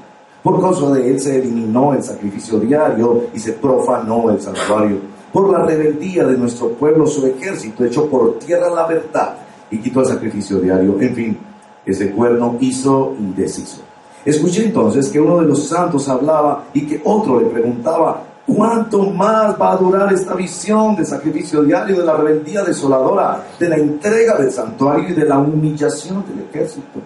Por 0.41 0.62
causa 0.62 0.89
de 0.91 1.10
él 1.10 1.20
se 1.20 1.39
eliminó 1.39 1.94
el 1.94 2.01
sacrificio 2.01 2.58
diario 2.58 3.25
y 3.34 3.39
se 3.39 3.51
profanó 3.51 4.30
el 4.30 4.41
santuario. 4.41 5.00
Por 5.34 5.50
la 5.50 5.65
rebeldía 5.65 6.24
de 6.24 6.38
nuestro 6.38 6.70
pueblo, 6.70 7.06
su 7.06 7.27
ejército 7.27 7.84
echó 7.84 8.06
por 8.06 8.39
tierra 8.39 8.70
la 8.70 8.88
verdad 8.88 9.36
y 9.70 9.80
quitó 9.80 10.00
el 10.00 10.06
sacrificio 10.06 10.60
diario. 10.60 10.96
En 11.01 11.13
fin, 11.13 11.38
ese 11.86 12.12
cuerno 12.12 12.56
hizo 12.62 13.13
deshizo. 13.36 13.82
Escuché 14.24 14.68
entonces 14.68 15.10
que 15.10 15.20
uno 15.20 15.41
de 15.41 15.48
los 15.48 15.68
santos 15.68 16.08
hablaba 16.08 16.63
y 16.74 16.86
que 16.88 17.01
otro 17.03 17.41
le 17.41 17.48
preguntaba, 17.48 18.24
¿cuánto 18.55 19.10
más 19.12 19.60
va 19.60 19.74
a 19.74 19.77
durar 19.77 20.12
esta 20.13 20.34
visión 20.34 20.96
de 20.96 21.05
sacrificio 21.05 21.63
diario, 21.63 21.98
de 22.00 22.05
la 22.05 22.17
rebeldía 22.17 22.63
desoladora, 22.63 23.43
de 23.60 23.70
la 23.70 23.77
entrega 23.77 24.38
del 24.38 24.51
santuario 24.51 25.10
y 25.10 25.13
de 25.13 25.25
la 25.25 25.38
humillación 25.38 26.24
del 26.27 26.46
ejército? 26.48 27.00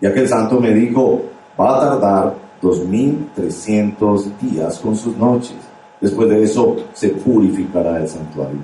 Y 0.00 0.06
aquel 0.06 0.28
santo 0.28 0.60
me 0.60 0.72
dijo, 0.72 1.22
va 1.58 1.76
a 1.76 1.80
tardar 1.80 2.34
2.300 2.62 4.38
días 4.40 4.78
con 4.78 4.96
sus 4.96 5.16
noches. 5.16 5.56
Después 6.00 6.28
de 6.28 6.42
eso 6.42 6.76
se 6.92 7.10
purificará 7.10 8.00
el 8.00 8.08
santuario. 8.08 8.58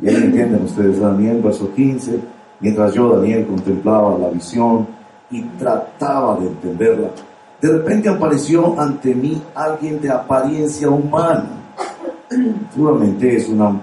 Y 0.00 0.08
ahí 0.08 0.16
entienden 0.16 0.64
ustedes 0.64 1.00
Daniel, 1.00 1.40
verso 1.42 1.72
15, 1.74 2.18
mientras 2.60 2.94
yo, 2.94 3.16
Daniel, 3.16 3.46
contemplaba 3.46 4.18
la 4.18 4.28
visión 4.28 4.86
y 5.30 5.42
trataba 5.42 6.36
de 6.36 6.46
entenderla, 6.46 7.08
de 7.62 7.68
repente 7.68 8.08
apareció 8.08 8.78
ante 8.78 9.14
mí 9.14 9.40
alguien 9.54 10.00
de 10.00 10.10
apariencia 10.10 10.90
humana. 10.90 11.46
Seguramente 12.74 13.36
es 13.36 13.48
una 13.48 13.80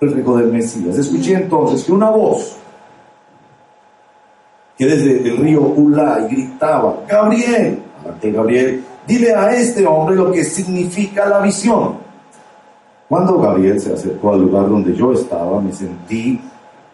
reflejo 0.00 0.38
del 0.38 0.50
Mesías. 0.50 0.96
Escuché 0.96 1.34
entonces 1.34 1.84
que 1.84 1.92
una 1.92 2.08
voz 2.08 2.56
que 4.78 4.86
desde 4.86 5.28
el 5.28 5.36
río 5.36 5.60
Ulay 5.60 6.28
gritaba, 6.28 7.04
Gabriel, 7.06 7.78
Gabriel, 8.22 8.82
dile 9.06 9.34
a 9.34 9.54
este 9.54 9.86
hombre 9.86 10.16
lo 10.16 10.32
que 10.32 10.42
significa 10.42 11.28
la 11.28 11.40
visión. 11.40 11.98
Cuando 13.06 13.38
Gabriel 13.38 13.78
se 13.80 13.92
acercó 13.92 14.32
al 14.32 14.40
lugar 14.40 14.66
donde 14.66 14.94
yo 14.94 15.12
estaba, 15.12 15.60
me 15.60 15.72
sentí 15.72 16.40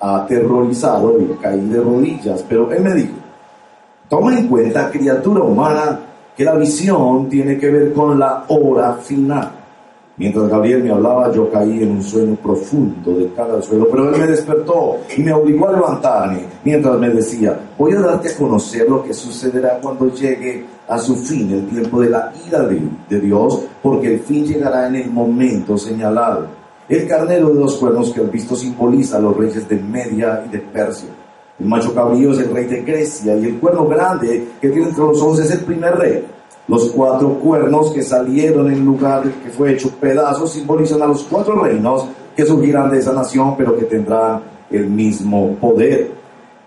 aterrorizado 0.00 1.20
y 1.20 1.26
caí 1.40 1.66
de 1.66 1.80
rodillas, 1.80 2.44
pero 2.48 2.72
él 2.72 2.82
me 2.82 2.94
dijo, 2.94 3.19
toma 4.10 4.36
en 4.36 4.48
cuenta, 4.48 4.90
criatura 4.90 5.44
humana, 5.44 6.00
que 6.36 6.44
la 6.44 6.56
visión 6.56 7.28
tiene 7.28 7.56
que 7.56 7.70
ver 7.70 7.92
con 7.92 8.18
la 8.18 8.44
hora 8.48 8.94
final. 8.94 9.52
Mientras 10.16 10.48
Gabriel 10.48 10.82
me 10.82 10.90
hablaba, 10.90 11.32
yo 11.32 11.48
caí 11.50 11.82
en 11.82 11.92
un 11.92 12.02
sueño 12.02 12.34
profundo 12.34 13.12
de 13.12 13.28
cara 13.28 13.54
al 13.54 13.62
suelo, 13.62 13.86
pero 13.88 14.10
él 14.10 14.20
me 14.20 14.26
despertó 14.26 14.98
y 15.16 15.22
me 15.22 15.32
obligó 15.32 15.68
a 15.68 15.72
levantarme 15.72 16.40
mientras 16.64 16.98
me 16.98 17.08
decía, 17.08 17.58
voy 17.78 17.92
a 17.92 18.00
darte 18.00 18.30
a 18.30 18.36
conocer 18.36 18.86
lo 18.88 19.02
que 19.02 19.14
sucederá 19.14 19.78
cuando 19.80 20.12
llegue 20.12 20.66
a 20.88 20.98
su 20.98 21.14
fin 21.14 21.50
el 21.52 21.68
tiempo 21.68 22.00
de 22.00 22.10
la 22.10 22.32
ira 22.46 22.64
de, 22.64 23.20
Dios, 23.20 23.62
porque 23.80 24.14
el 24.14 24.20
fin 24.20 24.44
llegará 24.44 24.88
en 24.88 24.96
el 24.96 25.10
momento 25.10 25.78
señalado. 25.78 26.48
El 26.88 27.06
carnero 27.06 27.50
de 27.50 27.60
dos 27.60 27.76
cuernos 27.76 28.12
que 28.12 28.20
has 28.20 28.30
visto 28.30 28.56
simboliza 28.56 29.18
a 29.18 29.20
los 29.20 29.36
reyes 29.36 29.68
de 29.68 29.76
Media 29.76 30.42
y 30.46 30.50
de 30.50 30.58
Persia. 30.58 31.08
El 31.60 31.66
macho 31.66 31.94
cabrío 31.94 32.32
es 32.32 32.38
el 32.38 32.54
rey 32.54 32.64
de 32.64 32.80
Grecia 32.80 33.36
y 33.36 33.44
el 33.44 33.60
cuerno 33.60 33.86
grande 33.86 34.48
que 34.60 34.70
tiene 34.70 34.88
entre 34.88 35.04
los 35.04 35.20
ojos 35.20 35.40
es 35.40 35.50
el 35.50 35.60
primer 35.60 35.94
rey. 35.94 36.24
Los 36.66 36.90
cuatro 36.90 37.34
cuernos 37.34 37.92
que 37.92 38.02
salieron 38.02 38.72
en 38.72 38.84
lugar 38.84 39.24
que 39.24 39.50
fue 39.50 39.74
hecho 39.74 39.90
pedazos 39.90 40.52
simbolizan 40.52 41.02
a 41.02 41.06
los 41.06 41.24
cuatro 41.24 41.62
reinos 41.62 42.06
que 42.34 42.46
surgirán 42.46 42.90
de 42.90 42.98
esa 42.98 43.12
nación, 43.12 43.56
pero 43.58 43.76
que 43.76 43.84
tendrán 43.84 44.40
el 44.70 44.86
mismo 44.88 45.54
poder. 45.56 46.12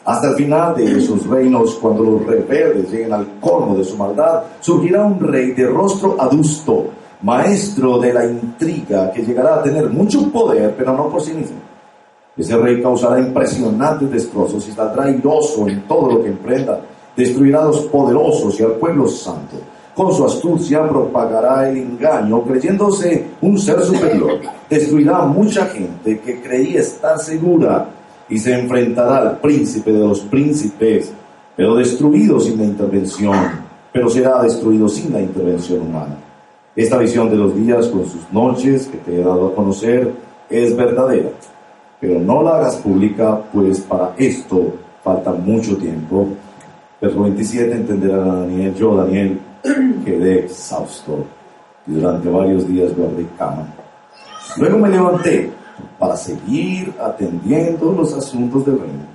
Hasta 0.05 0.29
el 0.29 0.35
final 0.35 0.75
de 0.75 0.97
esos 0.97 1.25
reinos, 1.25 1.75
cuando 1.75 2.03
los 2.03 2.25
rebeldes 2.27 2.91
lleguen 2.91 3.13
al 3.13 3.39
colmo 3.39 3.75
de 3.75 3.85
su 3.85 3.97
maldad, 3.97 4.43
surgirá 4.59 5.05
un 5.05 5.19
rey 5.19 5.51
de 5.53 5.65
rostro 5.65 6.17
adusto, 6.19 6.87
maestro 7.21 7.97
de 7.97 8.13
la 8.13 8.25
intriga, 8.25 9.11
que 9.11 9.23
llegará 9.23 9.55
a 9.55 9.63
tener 9.63 9.89
mucho 9.89 10.29
poder, 10.29 10.75
pero 10.77 10.93
no 10.93 11.07
por 11.07 11.21
sí 11.21 11.31
mismo. 11.31 11.72
Ese 12.35 12.57
rey 12.57 12.81
causará 12.81 13.19
impresionantes 13.19 14.11
destrozos 14.11 14.65
y 14.67 14.71
está 14.71 14.91
trairoso 14.91 15.67
en 15.67 15.87
todo 15.87 16.13
lo 16.13 16.23
que 16.23 16.29
emprenda. 16.29 16.81
Destruirá 17.15 17.61
a 17.61 17.65
los 17.65 17.81
poderosos 17.81 18.59
y 18.59 18.63
al 18.63 18.73
pueblo 18.73 19.07
santo 19.07 19.57
con 19.95 20.11
su 20.11 20.25
astucia 20.25 20.87
propagará 20.87 21.69
el 21.69 21.77
engaño, 21.77 22.43
creyéndose 22.43 23.25
un 23.41 23.59
ser 23.59 23.81
superior. 23.83 24.39
Destruirá 24.69 25.19
a 25.19 25.25
mucha 25.27 25.67
gente 25.67 26.19
que 26.19 26.41
creía 26.41 26.79
estar 26.79 27.19
segura 27.19 27.89
y 28.27 28.39
se 28.39 28.57
enfrentará 28.59 29.17
al 29.17 29.39
príncipe 29.39 29.91
de 29.91 29.99
los 29.99 30.21
príncipes, 30.21 31.11
pero 31.55 31.75
destruido 31.75 32.39
sin 32.39 32.57
la 32.57 32.63
intervención, 32.63 33.37
pero 33.91 34.09
será 34.09 34.41
destruido 34.41 34.89
sin 34.89 35.13
la 35.13 35.21
intervención 35.21 35.81
humana. 35.81 36.17
Esta 36.75 36.97
visión 36.97 37.29
de 37.29 37.35
los 37.35 37.55
días 37.55 37.87
con 37.87 38.05
sus 38.05 38.31
noches 38.31 38.87
que 38.87 38.97
te 38.97 39.19
he 39.19 39.23
dado 39.23 39.49
a 39.49 39.55
conocer 39.55 40.11
es 40.49 40.75
verdadera, 40.75 41.29
pero 42.03 42.19
no 42.19 42.43
la 42.43 42.57
hagas 42.57 42.75
pública, 42.75 43.41
pues 43.53 43.79
para 43.79 44.13
esto 44.17 44.73
falta 45.01 45.31
mucho 45.31 45.77
tiempo. 45.77 46.27
Verso 46.99 47.21
27 47.21 47.73
entenderá 47.73 48.17
Daniel, 48.17 48.75
yo 48.75 48.97
Daniel, 48.97 49.39
quedé 50.03 50.39
exhausto 50.39 51.23
y 51.87 51.93
durante 51.93 52.27
varios 52.27 52.67
días 52.67 52.93
guardé 52.93 53.25
cama. 53.37 53.73
Luego 54.57 54.79
me 54.79 54.89
levanté 54.89 55.49
para 55.97 56.17
seguir 56.17 56.93
atendiendo 56.99 57.93
los 57.93 58.13
asuntos 58.13 58.65
del 58.65 58.79
reino. 58.79 59.05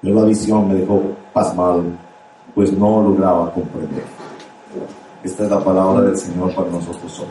Pero 0.00 0.16
la 0.16 0.24
visión 0.24 0.66
me 0.66 0.74
dejó 0.74 1.00
pasmado, 1.32 1.84
pues 2.56 2.72
no 2.72 3.04
lograba 3.04 3.52
comprender. 3.52 4.02
Esta 5.22 5.44
es 5.44 5.48
la 5.48 5.62
palabra 5.62 6.00
del 6.06 6.16
Señor 6.16 6.52
para 6.56 6.70
nosotros 6.70 7.20
hoy. 7.20 7.26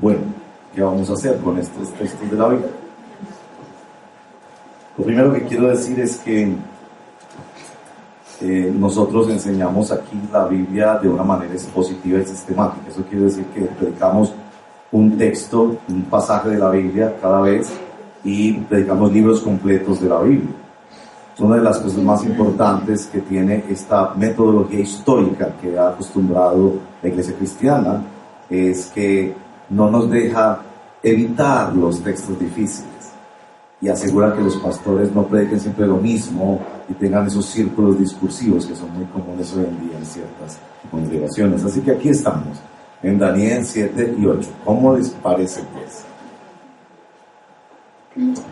Bueno, 0.00 0.45
¿qué 0.76 0.82
vamos 0.82 1.08
a 1.08 1.14
hacer 1.14 1.38
con 1.38 1.58
estos 1.58 1.88
textos 1.94 2.30
de 2.30 2.36
la 2.36 2.48
Biblia? 2.48 2.68
Lo 4.98 5.04
primero 5.04 5.32
que 5.32 5.42
quiero 5.44 5.68
decir 5.68 5.98
es 5.98 6.18
que 6.18 6.52
eh, 8.42 8.74
nosotros 8.78 9.30
enseñamos 9.30 9.90
aquí 9.90 10.20
la 10.30 10.44
Biblia 10.44 10.98
de 10.98 11.08
una 11.08 11.22
manera 11.22 11.54
expositiva 11.54 12.20
y 12.20 12.26
sistemática. 12.26 12.90
Eso 12.90 13.02
quiere 13.04 13.24
decir 13.24 13.46
que 13.46 13.62
predicamos 13.62 14.34
un 14.92 15.16
texto, 15.16 15.78
un 15.88 16.02
pasaje 16.02 16.50
de 16.50 16.58
la 16.58 16.70
Biblia 16.70 17.16
cada 17.22 17.40
vez 17.40 17.70
y 18.22 18.52
predicamos 18.52 19.10
libros 19.12 19.40
completos 19.40 20.02
de 20.02 20.08
la 20.10 20.20
Biblia. 20.20 20.54
Una 21.38 21.56
de 21.56 21.62
las 21.62 21.78
cosas 21.78 22.02
más 22.02 22.22
importantes 22.24 23.06
que 23.06 23.20
tiene 23.20 23.64
esta 23.70 24.12
metodología 24.14 24.80
histórica 24.80 25.54
que 25.60 25.78
ha 25.78 25.88
acostumbrado 25.88 26.74
la 27.02 27.08
iglesia 27.08 27.34
cristiana 27.34 28.02
es 28.50 28.86
que 28.86 29.34
no 29.70 29.90
nos 29.90 30.10
deja 30.10 30.60
evitar 31.06 31.72
los 31.76 32.02
textos 32.02 32.36
difíciles 32.36 32.90
y 33.80 33.88
asegura 33.88 34.34
que 34.34 34.42
los 34.42 34.56
pastores 34.56 35.14
no 35.14 35.24
prediquen 35.24 35.60
siempre 35.60 35.86
lo 35.86 35.98
mismo 35.98 36.60
y 36.88 36.94
tengan 36.94 37.28
esos 37.28 37.46
círculos 37.46 37.96
discursivos 37.96 38.66
que 38.66 38.74
son 38.74 38.92
muy 38.92 39.04
comunes 39.06 39.54
hoy 39.54 39.66
en 39.66 39.88
día 39.88 39.98
en 39.98 40.04
ciertas 40.04 40.58
congregaciones. 40.90 41.64
Así 41.64 41.80
que 41.80 41.92
aquí 41.92 42.08
estamos, 42.08 42.58
en 43.04 43.20
Daniel 43.20 43.64
7 43.64 44.16
y 44.18 44.26
8. 44.26 44.48
¿Cómo 44.64 44.96
les 44.96 45.10
parece 45.10 45.62
pues? 45.72 46.04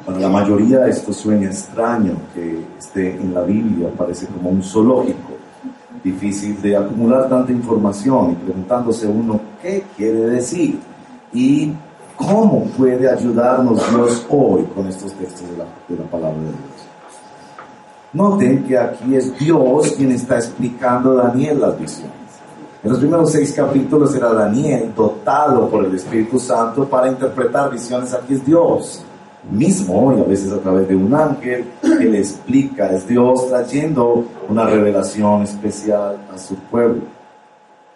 Para 0.07 0.21
la 0.21 0.29
mayoría 0.29 0.87
esto 0.87 1.13
suena 1.13 1.47
extraño 1.47 2.15
que 2.35 2.61
esté 2.79 3.17
en 3.17 3.35
la 3.35 3.43
Biblia, 3.43 3.89
parece 3.97 4.27
como 4.27 4.51
un 4.51 4.63
zoológico, 4.63 5.33
difícil 6.05 6.63
de 6.63 6.77
acumular 6.77 7.29
tanta 7.29 7.51
información 7.51 8.33
y 8.33 8.35
preguntándose 8.37 9.09
uno 9.09 9.41
qué 9.61 9.83
quiere 9.97 10.21
decir 10.27 10.79
y 11.33 11.73
cómo 12.17 12.65
puede 12.77 13.11
ayudarnos 13.11 13.81
Dios 13.91 14.27
hoy 14.29 14.65
con 14.75 14.87
estos 14.87 15.13
textos 15.13 15.49
de 15.51 15.59
la, 15.59 15.65
de 15.89 15.97
la 15.97 16.11
palabra 16.11 16.39
de 16.39 16.45
Dios. 16.45 16.85
Noten 18.13 18.65
que 18.65 18.79
aquí 18.79 19.17
es 19.17 19.37
Dios 19.39 19.93
quien 19.97 20.13
está 20.13 20.37
explicando 20.37 21.19
a 21.19 21.29
Daniel 21.29 21.61
las 21.61 21.79
visiones. 21.79 22.15
En 22.83 22.91
los 22.91 22.99
primeros 22.99 23.33
seis 23.33 23.53
capítulos 23.53 24.15
era 24.15 24.33
Daniel 24.33 24.93
dotado 24.95 25.69
por 25.69 25.85
el 25.85 25.95
Espíritu 25.95 26.39
Santo 26.39 26.85
para 26.85 27.09
interpretar 27.09 27.71
visiones. 27.71 28.13
Aquí 28.13 28.35
es 28.35 28.45
Dios 28.45 29.03
mismo 29.51 30.15
y 30.17 30.21
a 30.21 30.25
veces 30.25 30.53
a 30.53 30.59
través 30.59 30.89
de 30.89 30.97
un 30.97 31.15
ángel 31.15 31.65
que 31.81 32.05
le 32.05 32.19
explica, 32.19 32.91
es 32.91 33.07
Dios 33.07 33.49
trayendo 33.49 34.25
una 34.49 34.67
revelación 34.67 35.43
especial 35.43 36.19
a 36.33 36.39
su 36.39 36.55
pueblo. 36.57 37.03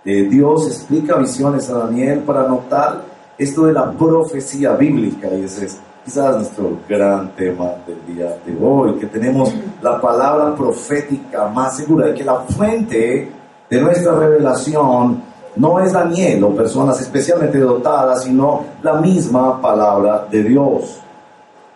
Eh, 0.04 0.26
Dios 0.30 0.66
explica 0.66 1.16
visiones 1.16 1.68
a 1.70 1.78
Daniel 1.78 2.20
para 2.20 2.48
notar 2.48 3.02
esto 3.38 3.66
de 3.66 3.73
la 3.73 3.92
profecía 3.92 4.73
bíblica 4.73 5.28
y 5.33 5.45
ese 5.45 5.66
es 5.66 5.78
quizás 6.04 6.37
nuestro 6.37 6.78
gran 6.88 7.35
tema 7.37 7.73
del 7.87 8.16
día 8.16 8.37
de 8.45 8.57
hoy, 8.61 8.95
que 8.95 9.07
tenemos 9.07 9.54
la 9.80 10.00
palabra 10.00 10.54
profética 10.57 11.47
más 11.49 11.76
segura 11.76 12.07
de 12.07 12.14
que 12.14 12.25
la 12.25 12.40
fuente 12.40 13.30
de 13.71 13.80
nuestra 13.80 14.14
revelación 14.14 15.23
no 15.57 15.80
es 15.80 15.92
Daniel 15.92 16.45
o 16.45 16.54
personas 16.54 17.00
especialmente 17.00 17.59
dotadas, 17.59 18.25
sino 18.25 18.64
la 18.83 18.95
misma 18.95 19.61
palabra 19.61 20.26
de 20.30 20.42
Dios. 20.42 21.00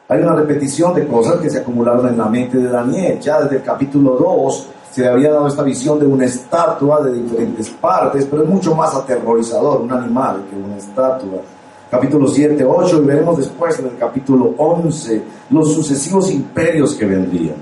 Hay 0.09 0.21
una 0.21 0.35
repetición 0.35 0.95
de 0.95 1.07
cosas 1.07 1.37
que 1.37 1.50
se 1.50 1.59
acumularon 1.59 2.09
en 2.09 2.19
la 2.19 2.26
mente 2.26 2.59
de 2.59 2.69
Daniel. 2.69 3.19
Ya 3.21 3.40
desde 3.42 3.57
el 3.57 3.62
capítulo 3.62 4.16
2 4.16 4.69
se 4.92 5.00
le 5.00 5.08
había 5.08 5.30
dado 5.30 5.46
esta 5.46 5.62
visión 5.62 5.99
de 5.99 6.06
una 6.06 6.26
estatua 6.26 7.02
de 7.02 7.14
diferentes 7.14 7.70
partes, 7.70 8.26
pero 8.30 8.42
es 8.42 8.49
mucho 8.49 8.75
más 8.75 8.94
aterrorizador 8.94 9.80
un 9.80 9.90
animal 9.90 10.44
que 10.50 10.56
una 10.56 10.76
estatua. 10.76 11.40
Capítulo 11.90 12.28
7, 12.28 12.62
8 12.62 13.02
y 13.02 13.06
veremos 13.06 13.38
después 13.38 13.78
en 13.78 13.87
el 13.87 13.96
capítulo 13.96 14.54
11 14.58 15.22
los 15.48 15.72
sucesivos 15.72 16.31
imperios 16.31 16.94
que 16.94 17.07
vendrían. 17.07 17.57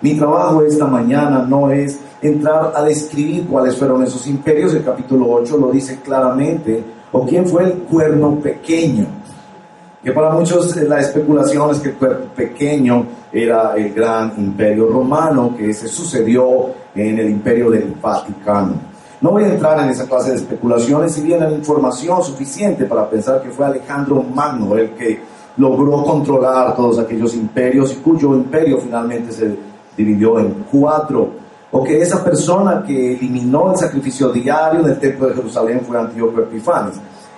Mi 0.00 0.16
trabajo 0.16 0.62
esta 0.62 0.86
mañana 0.86 1.46
no 1.48 1.70
es 1.70 2.00
entrar 2.20 2.72
a 2.74 2.82
describir 2.82 3.46
cuáles 3.46 3.76
fueron 3.76 4.02
esos 4.02 4.26
imperios, 4.26 4.74
el 4.74 4.84
capítulo 4.84 5.30
8 5.30 5.56
lo 5.56 5.70
dice 5.70 6.00
claramente, 6.00 6.82
o 7.12 7.24
quién 7.24 7.46
fue 7.46 7.64
el 7.64 7.72
cuerno 7.84 8.34
pequeño 8.40 9.06
que 10.04 10.12
para 10.12 10.30
muchos 10.30 10.76
eh, 10.76 10.86
la 10.86 11.00
especulación 11.00 11.70
es 11.70 11.78
que 11.78 11.88
el 11.88 11.94
cuerpo 11.94 12.26
pequeño 12.34 13.06
era 13.32 13.74
el 13.74 13.94
gran 13.94 14.34
imperio 14.36 14.86
romano 14.86 15.54
que 15.56 15.72
se 15.72 15.88
sucedió 15.88 16.66
en 16.94 17.18
el 17.18 17.30
imperio 17.30 17.70
del 17.70 17.94
Vaticano. 18.02 18.74
No 19.22 19.30
voy 19.30 19.44
a 19.44 19.54
entrar 19.54 19.80
en 19.82 19.88
esa 19.88 20.06
clase 20.06 20.32
de 20.32 20.36
especulaciones, 20.36 21.14
si 21.14 21.22
bien 21.22 21.42
hay 21.42 21.54
información 21.54 22.22
suficiente 22.22 22.84
para 22.84 23.08
pensar 23.08 23.40
que 23.42 23.48
fue 23.48 23.64
Alejandro 23.64 24.22
Magno 24.22 24.76
el 24.76 24.90
que 24.90 25.20
logró 25.56 26.04
controlar 26.04 26.76
todos 26.76 26.98
aquellos 26.98 27.34
imperios 27.34 27.92
y 27.92 27.96
cuyo 27.96 28.34
imperio 28.34 28.78
finalmente 28.78 29.32
se 29.32 29.56
dividió 29.96 30.38
en 30.38 30.66
cuatro. 30.70 31.30
O 31.70 31.82
que 31.82 32.02
esa 32.02 32.22
persona 32.22 32.84
que 32.86 33.14
eliminó 33.14 33.72
el 33.72 33.78
sacrificio 33.78 34.28
diario 34.28 34.80
en 34.80 34.90
el 34.90 34.98
templo 34.98 35.28
de 35.28 35.34
Jerusalén 35.34 35.80
fue 35.80 35.98
Antíoco 35.98 36.42
Epifanes. 36.42 36.96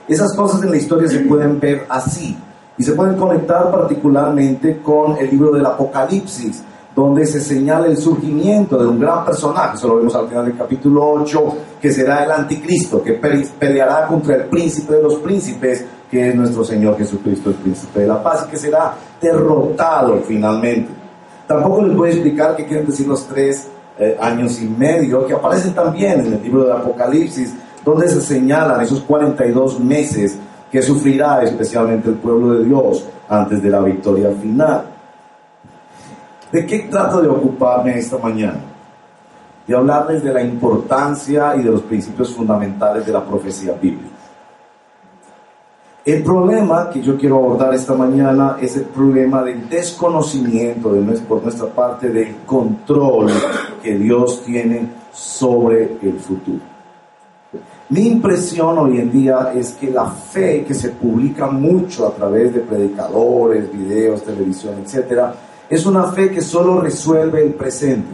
Esas 0.09 0.35
cosas 0.35 0.63
en 0.65 0.73
la 0.73 0.77
historia 0.77 1.09
se 1.09 1.21
pueden 1.21 1.61
ver 1.61 1.87
así 1.89 2.37
y 2.79 2.83
se 2.83 2.93
pueden 2.93 3.17
conectar 3.17 3.71
particularmente 3.71 4.79
con 4.79 5.17
el 5.17 5.31
libro 5.31 5.53
del 5.53 5.67
Apocalipsis, 5.67 6.63
donde 6.95 7.27
se 7.27 7.41
señala 7.41 7.87
el 7.87 7.99
surgimiento 7.99 8.79
de 8.79 8.87
un 8.87 8.99
gran 8.99 9.25
personaje, 9.25 9.77
eso 9.77 9.89
lo 9.89 9.97
vemos 9.97 10.15
al 10.15 10.29
final 10.29 10.47
del 10.47 10.57
capítulo 10.57 11.07
8, 11.13 11.57
que 11.81 11.93
será 11.93 12.25
el 12.25 12.31
anticristo, 12.31 13.03
que 13.03 13.13
peleará 13.13 14.07
contra 14.07 14.37
el 14.37 14.45
príncipe 14.45 14.95
de 14.95 15.03
los 15.03 15.17
príncipes, 15.17 15.85
que 16.11 16.31
es 16.31 16.35
nuestro 16.35 16.65
Señor 16.65 16.97
Jesucristo, 16.97 17.51
el 17.51 17.57
príncipe 17.57 18.01
de 18.01 18.07
la 18.07 18.23
paz, 18.23 18.47
y 18.47 18.51
que 18.51 18.57
será 18.57 18.95
derrotado 19.21 20.23
finalmente. 20.27 20.91
Tampoco 21.47 21.83
les 21.83 21.97
voy 21.97 22.09
a 22.09 22.13
explicar 22.13 22.57
qué 22.57 22.65
quieren 22.65 22.87
decir 22.87 23.07
los 23.07 23.27
tres 23.27 23.69
eh, 23.99 24.17
años 24.21 24.61
y 24.61 24.65
medio, 24.65 25.27
que 25.27 25.35
aparecen 25.35 25.75
también 25.75 26.21
en 26.21 26.33
el 26.33 26.43
libro 26.43 26.65
del 26.65 26.73
Apocalipsis, 26.73 27.55
donde 27.85 28.09
se 28.09 28.21
señalan 28.21 28.81
esos 28.81 29.01
42 29.03 29.81
meses 29.81 30.39
que 30.71 30.83
sufrirá 30.83 31.43
especialmente 31.43 32.09
el 32.09 32.17
pueblo 32.17 32.55
de 32.55 32.65
Dios 32.65 33.05
antes 33.29 33.63
de 33.63 33.71
la 33.71 33.81
victoria 33.81 34.31
final. 34.31 34.85
¿De 36.51 36.67
qué 36.67 36.81
trato 36.91 37.21
de 37.21 37.29
ocuparme 37.29 37.99
esta 37.99 38.19
mañana? 38.19 38.61
De 39.67 39.75
hablarles 39.75 40.23
de 40.23 40.33
la 40.33 40.43
importancia 40.43 41.57
y 41.57 41.63
de 41.63 41.71
los 41.71 41.83
principios 41.83 42.33
fundamentales 42.33 43.05
de 43.05 43.13
la 43.13 43.25
profecía 43.25 43.73
bíblica. 43.73 44.15
El 46.05 46.23
problema 46.23 46.89
que 46.89 47.03
yo 47.03 47.19
quiero 47.19 47.39
abordar 47.39 47.75
esta 47.75 47.95
mañana 47.95 48.59
es 48.61 48.77
el 48.77 48.85
problema 48.85 49.43
del 49.43 49.69
desconocimiento 49.69 50.93
de 50.93 51.01
por 51.19 51.43
nuestra 51.43 51.67
parte 51.67 52.11
del 52.11 52.37
control 52.47 53.27
que 53.83 53.97
Dios 53.99 54.45
tiene 54.45 54.89
sobre 55.13 55.99
el 56.01 56.21
futuro. 56.21 56.76
Mi 57.89 58.09
impresión 58.09 58.77
hoy 58.79 58.99
en 58.99 59.13
día 59.13 59.53
es 59.55 59.73
que 59.73 59.91
la 59.93 60.07
fe 60.07 60.65
que 60.67 60.75
se 60.75 60.89
publica 60.89 61.47
mucho 61.47 62.09
a 62.09 62.15
través 62.15 62.53
de 62.53 62.61
predicadores, 62.61 63.71
videos, 63.73 64.25
televisión, 64.25 64.75
etc., 64.85 65.27
es 65.71 65.87
una 65.87 66.05
fe 66.05 66.31
que 66.31 66.41
solo 66.41 66.81
resuelve 66.81 67.45
el 67.45 67.55
presente. 67.55 68.09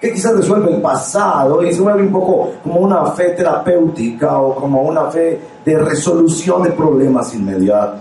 Que 0.00 0.12
quizás 0.12 0.36
resuelve 0.36 0.74
el 0.74 0.80
pasado 0.80 1.64
y 1.64 1.72
se 1.72 1.80
vuelve 1.80 2.02
un 2.02 2.12
poco 2.12 2.52
como 2.62 2.80
una 2.80 3.06
fe 3.06 3.30
terapéutica 3.30 4.38
o 4.40 4.54
como 4.54 4.82
una 4.82 5.10
fe 5.10 5.40
de 5.64 5.78
resolución 5.78 6.62
de 6.62 6.70
problemas 6.70 7.34
inmediatos. 7.34 8.00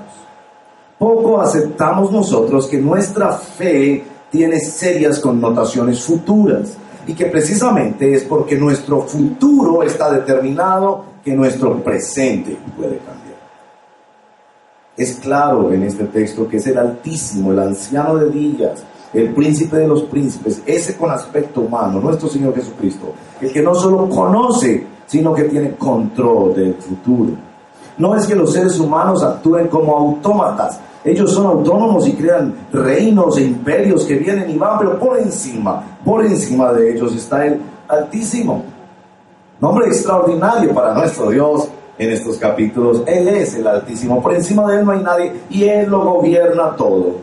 Poco 0.99 1.41
aceptamos 1.41 2.11
nosotros 2.11 2.67
que 2.67 2.77
nuestra 2.77 3.31
fe 3.31 4.03
tiene 4.29 4.59
serias 4.59 5.19
connotaciones 5.19 6.03
futuras 6.03 6.77
y 7.11 7.13
que 7.13 7.25
precisamente 7.25 8.13
es 8.13 8.23
porque 8.23 8.55
nuestro 8.55 9.01
futuro 9.01 9.83
está 9.83 10.09
determinado 10.13 11.03
que 11.21 11.35
nuestro 11.35 11.83
presente 11.83 12.57
puede 12.77 12.99
cambiar. 12.99 13.35
Es 14.95 15.15
claro 15.15 15.73
en 15.73 15.83
este 15.83 16.05
texto 16.05 16.47
que 16.47 16.55
es 16.55 16.67
el 16.67 16.77
Altísimo, 16.77 17.51
el 17.51 17.59
anciano 17.59 18.15
de 18.15 18.29
días, 18.29 18.85
el 19.13 19.33
príncipe 19.33 19.75
de 19.75 19.89
los 19.89 20.03
príncipes, 20.03 20.61
ese 20.65 20.95
con 20.95 21.11
aspecto 21.11 21.59
humano, 21.59 21.99
nuestro 21.99 22.29
Señor 22.29 22.55
Jesucristo, 22.55 23.13
el 23.41 23.51
que 23.51 23.61
no 23.61 23.75
solo 23.75 24.07
conoce, 24.07 24.87
sino 25.05 25.33
que 25.33 25.43
tiene 25.43 25.75
control 25.75 26.55
del 26.55 26.75
futuro. 26.75 27.33
No 27.97 28.15
es 28.15 28.25
que 28.25 28.35
los 28.35 28.53
seres 28.53 28.79
humanos 28.79 29.21
actúen 29.21 29.67
como 29.67 29.97
autómatas, 29.97 30.79
ellos 31.03 31.33
son 31.33 31.47
autónomos 31.47 32.07
y 32.07 32.13
crean 32.13 32.53
reinos 32.71 33.37
e 33.37 33.43
imperios 33.43 34.05
que 34.05 34.15
vienen 34.15 34.49
y 34.49 34.57
van, 34.57 34.77
pero 34.77 34.99
por 34.99 35.17
encima, 35.17 35.97
por 36.05 36.23
encima 36.23 36.71
de 36.73 36.93
ellos 36.93 37.15
está 37.15 37.45
el 37.45 37.59
Altísimo. 37.87 38.63
Nombre 39.59 39.87
extraordinario 39.87 40.73
para 40.73 40.93
nuestro 40.93 41.29
Dios 41.29 41.67
en 41.97 42.11
estos 42.11 42.37
capítulos. 42.37 43.03
Él 43.05 43.27
es 43.27 43.55
el 43.55 43.67
Altísimo. 43.67 44.21
Por 44.21 44.33
encima 44.33 44.65
de 44.71 44.79
Él 44.79 44.85
no 44.85 44.91
hay 44.91 45.03
nadie 45.03 45.33
y 45.49 45.63
Él 45.65 45.89
lo 45.89 45.99
gobierna 45.99 46.75
todo. 46.75 47.17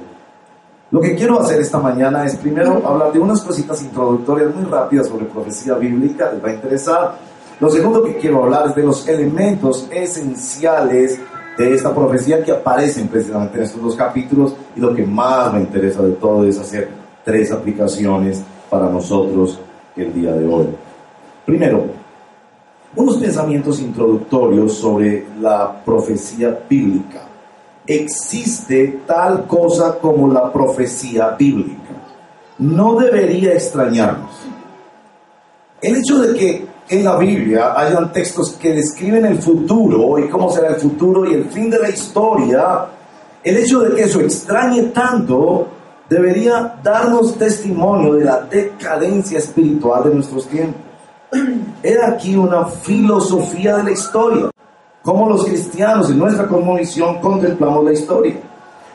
Lo 0.91 1.01
que 1.01 1.15
quiero 1.15 1.41
hacer 1.41 1.61
esta 1.61 1.79
mañana 1.79 2.25
es 2.25 2.37
primero 2.37 2.83
hablar 2.87 3.13
de 3.13 3.19
unas 3.19 3.41
cositas 3.43 3.83
introductorias 3.83 4.55
muy 4.55 4.65
rápidas 4.65 5.09
sobre 5.09 5.27
profecía 5.27 5.75
bíblica, 5.75 6.31
les 6.33 6.45
va 6.45 6.49
a 6.49 6.55
interesar. 6.55 7.15
Lo 7.61 7.69
segundo 7.71 8.03
que 8.05 8.17
quiero 8.17 8.45
hablar 8.45 8.69
es 8.69 8.75
de 8.75 8.83
los 8.83 9.09
elementos 9.09 9.89
esenciales 9.91 11.21
de 11.59 11.75
esta 11.75 11.93
profecía 11.93 12.43
que 12.43 12.53
aparecen 12.53 13.09
precisamente 13.09 13.59
en 13.59 13.65
estos 13.65 13.83
dos 13.83 13.97
capítulos 13.97 14.55
y 14.77 14.81
lo 14.81 14.95
que 14.95 15.05
más 15.05 15.53
me 15.53 15.61
interesa 15.61 16.03
de 16.03 16.13
todo 16.13 16.45
es 16.47 16.57
hacer 16.59 16.89
tres 17.25 17.51
aplicaciones 17.51 18.43
para 18.71 18.89
nosotros 18.89 19.59
el 19.97 20.15
día 20.15 20.33
de 20.33 20.47
hoy. 20.47 20.67
Primero, 21.45 21.85
unos 22.95 23.17
pensamientos 23.17 23.81
introductorios 23.81 24.75
sobre 24.75 25.27
la 25.41 25.85
profecía 25.85 26.57
bíblica. 26.69 27.23
Existe 27.85 29.01
tal 29.07 29.47
cosa 29.47 29.99
como 29.99 30.33
la 30.33 30.53
profecía 30.53 31.31
bíblica. 31.31 31.95
No 32.59 32.97
debería 32.97 33.53
extrañarnos. 33.53 34.31
El 35.81 35.97
hecho 35.97 36.19
de 36.19 36.39
que 36.39 36.68
en 36.89 37.05
la 37.05 37.17
Biblia 37.17 37.79
hayan 37.79 38.13
textos 38.13 38.53
que 38.53 38.73
describen 38.73 39.27
el 39.27 39.39
futuro 39.39 40.19
y 40.19 40.29
cómo 40.29 40.51
será 40.51 40.69
el 40.69 40.77
futuro 40.77 41.31
y 41.31 41.35
el 41.35 41.45
fin 41.47 41.69
de 41.71 41.79
la 41.79 41.91
historia, 41.91 42.87
el 43.45 43.57
hecho 43.57 43.81
de 43.81 43.95
que 43.95 44.03
eso 44.05 44.21
extrañe 44.21 44.85
tanto 44.85 45.69
debería 46.09 46.77
darnos 46.83 47.37
testimonio 47.37 48.15
de 48.15 48.25
la 48.25 48.41
decadencia 48.41 49.39
espiritual 49.39 50.05
de 50.05 50.15
nuestros 50.15 50.47
tiempos. 50.47 50.81
Era 51.83 52.09
aquí 52.09 52.35
una 52.35 52.65
filosofía 52.65 53.77
de 53.77 53.85
la 53.85 53.91
historia, 53.91 54.51
como 55.03 55.29
los 55.29 55.45
cristianos 55.45 56.11
en 56.11 56.19
nuestra 56.19 56.47
cosmovisión 56.47 57.21
contemplamos 57.21 57.85
la 57.85 57.93
historia. 57.93 58.37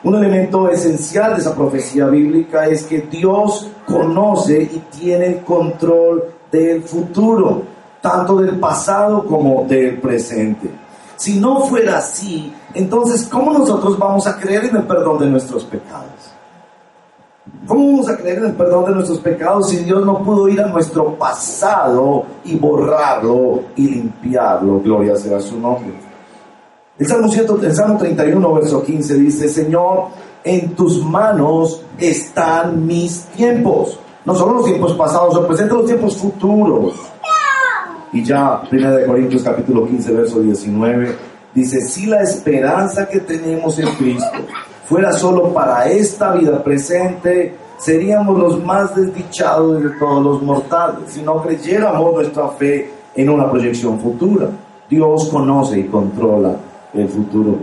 Un 0.02 0.16
elemento 0.16 0.68
esencial 0.68 1.34
de 1.34 1.40
esa 1.40 1.54
profecía 1.54 2.06
bíblica 2.06 2.66
es 2.66 2.82
que 2.84 3.02
Dios 3.02 3.70
conoce 3.86 4.62
y 4.62 4.82
tiene 4.98 5.26
el 5.26 5.38
control 5.44 6.24
del 6.50 6.82
futuro, 6.82 7.73
tanto 8.04 8.36
del 8.36 8.60
pasado 8.60 9.24
como 9.24 9.64
del 9.66 9.98
presente. 9.98 10.68
Si 11.16 11.40
no 11.40 11.60
fuera 11.60 11.96
así, 11.96 12.52
entonces, 12.74 13.26
¿cómo 13.32 13.50
nosotros 13.50 13.98
vamos 13.98 14.26
a 14.26 14.36
creer 14.36 14.66
en 14.66 14.76
el 14.76 14.82
perdón 14.82 15.20
de 15.20 15.26
nuestros 15.26 15.64
pecados? 15.64 16.10
¿Cómo 17.66 17.92
vamos 17.92 18.08
a 18.10 18.16
creer 18.18 18.40
en 18.40 18.44
el 18.44 18.52
perdón 18.52 18.84
de 18.84 18.90
nuestros 18.90 19.20
pecados 19.20 19.70
si 19.70 19.78
Dios 19.78 20.04
no 20.04 20.22
pudo 20.22 20.50
ir 20.50 20.60
a 20.60 20.66
nuestro 20.66 21.14
pasado 21.14 22.26
y 22.44 22.56
borrarlo 22.56 23.62
y 23.74 23.88
limpiarlo? 23.88 24.80
Gloria 24.80 25.16
sea 25.16 25.40
su 25.40 25.58
nombre. 25.58 25.94
El 26.98 27.06
Salmo, 27.06 27.32
el 27.32 27.74
Salmo 27.74 27.96
31, 27.96 28.52
verso 28.52 28.82
15 28.82 29.14
dice, 29.14 29.48
Señor, 29.48 30.08
en 30.44 30.74
tus 30.74 31.02
manos 31.02 31.82
están 31.98 32.86
mis 32.86 33.22
tiempos. 33.28 33.98
No 34.26 34.34
solo 34.34 34.56
los 34.56 34.66
tiempos 34.66 34.92
pasados, 34.92 35.40
representa 35.40 35.74
los 35.74 35.86
tiempos 35.86 36.18
futuros. 36.18 37.13
Y 38.14 38.22
ya, 38.22 38.62
1 38.70 39.06
Corintios 39.08 39.42
capítulo 39.42 39.88
15, 39.88 40.12
verso 40.12 40.40
19, 40.40 41.16
dice, 41.52 41.80
si 41.80 42.06
la 42.06 42.22
esperanza 42.22 43.08
que 43.08 43.18
tenemos 43.18 43.76
en 43.80 43.88
Cristo 43.96 44.38
fuera 44.88 45.12
solo 45.12 45.52
para 45.52 45.90
esta 45.90 46.32
vida 46.32 46.62
presente, 46.62 47.56
seríamos 47.76 48.38
los 48.38 48.64
más 48.64 48.94
desdichados 48.94 49.82
de 49.82 49.90
todos 49.98 50.22
los 50.22 50.42
mortales, 50.42 51.10
si 51.10 51.22
no 51.22 51.42
creyéramos 51.42 52.14
nuestra 52.14 52.50
fe 52.50 52.88
en 53.16 53.30
una 53.30 53.50
proyección 53.50 53.98
futura. 53.98 54.48
Dios 54.88 55.28
conoce 55.28 55.80
y 55.80 55.84
controla 55.84 56.54
el 56.92 57.08
futuro. 57.08 57.58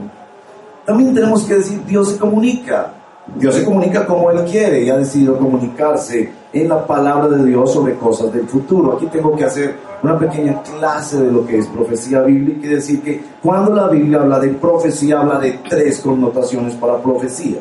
También 0.86 1.14
tenemos 1.14 1.46
que 1.46 1.54
decir, 1.54 1.82
Dios 1.86 2.12
comunica. 2.20 2.92
Dios 3.36 3.56
se 3.56 3.64
comunica 3.64 4.06
como 4.06 4.30
Él 4.30 4.44
quiere 4.44 4.84
y 4.84 4.90
ha 4.90 4.98
decidido 4.98 5.38
comunicarse 5.38 6.32
en 6.52 6.68
la 6.68 6.86
palabra 6.86 7.30
de 7.30 7.46
Dios 7.46 7.74
sobre 7.74 7.96
cosas 7.96 8.34
del 8.34 8.48
futuro. 8.48 8.94
Aquí 8.94 9.06
tengo 9.08 9.36
que 9.36 9.46
hacer 9.46 9.76
una 10.04 10.18
pequeña 10.18 10.62
clase 10.64 11.22
de 11.22 11.32
lo 11.32 11.46
que 11.46 11.60
es 11.60 11.68
profecía 11.68 12.22
bíblica 12.22 12.68
y 12.68 12.70
decir 12.70 13.02
que 13.02 13.24
cuando 13.42 13.74
la 13.74 13.88
Biblia 13.88 14.20
habla 14.20 14.40
de 14.40 14.50
profecía, 14.50 15.22
habla 15.22 15.40
de 15.40 15.60
tres 15.70 16.00
connotaciones 16.00 16.74
para 16.76 16.98
profecía. 16.98 17.60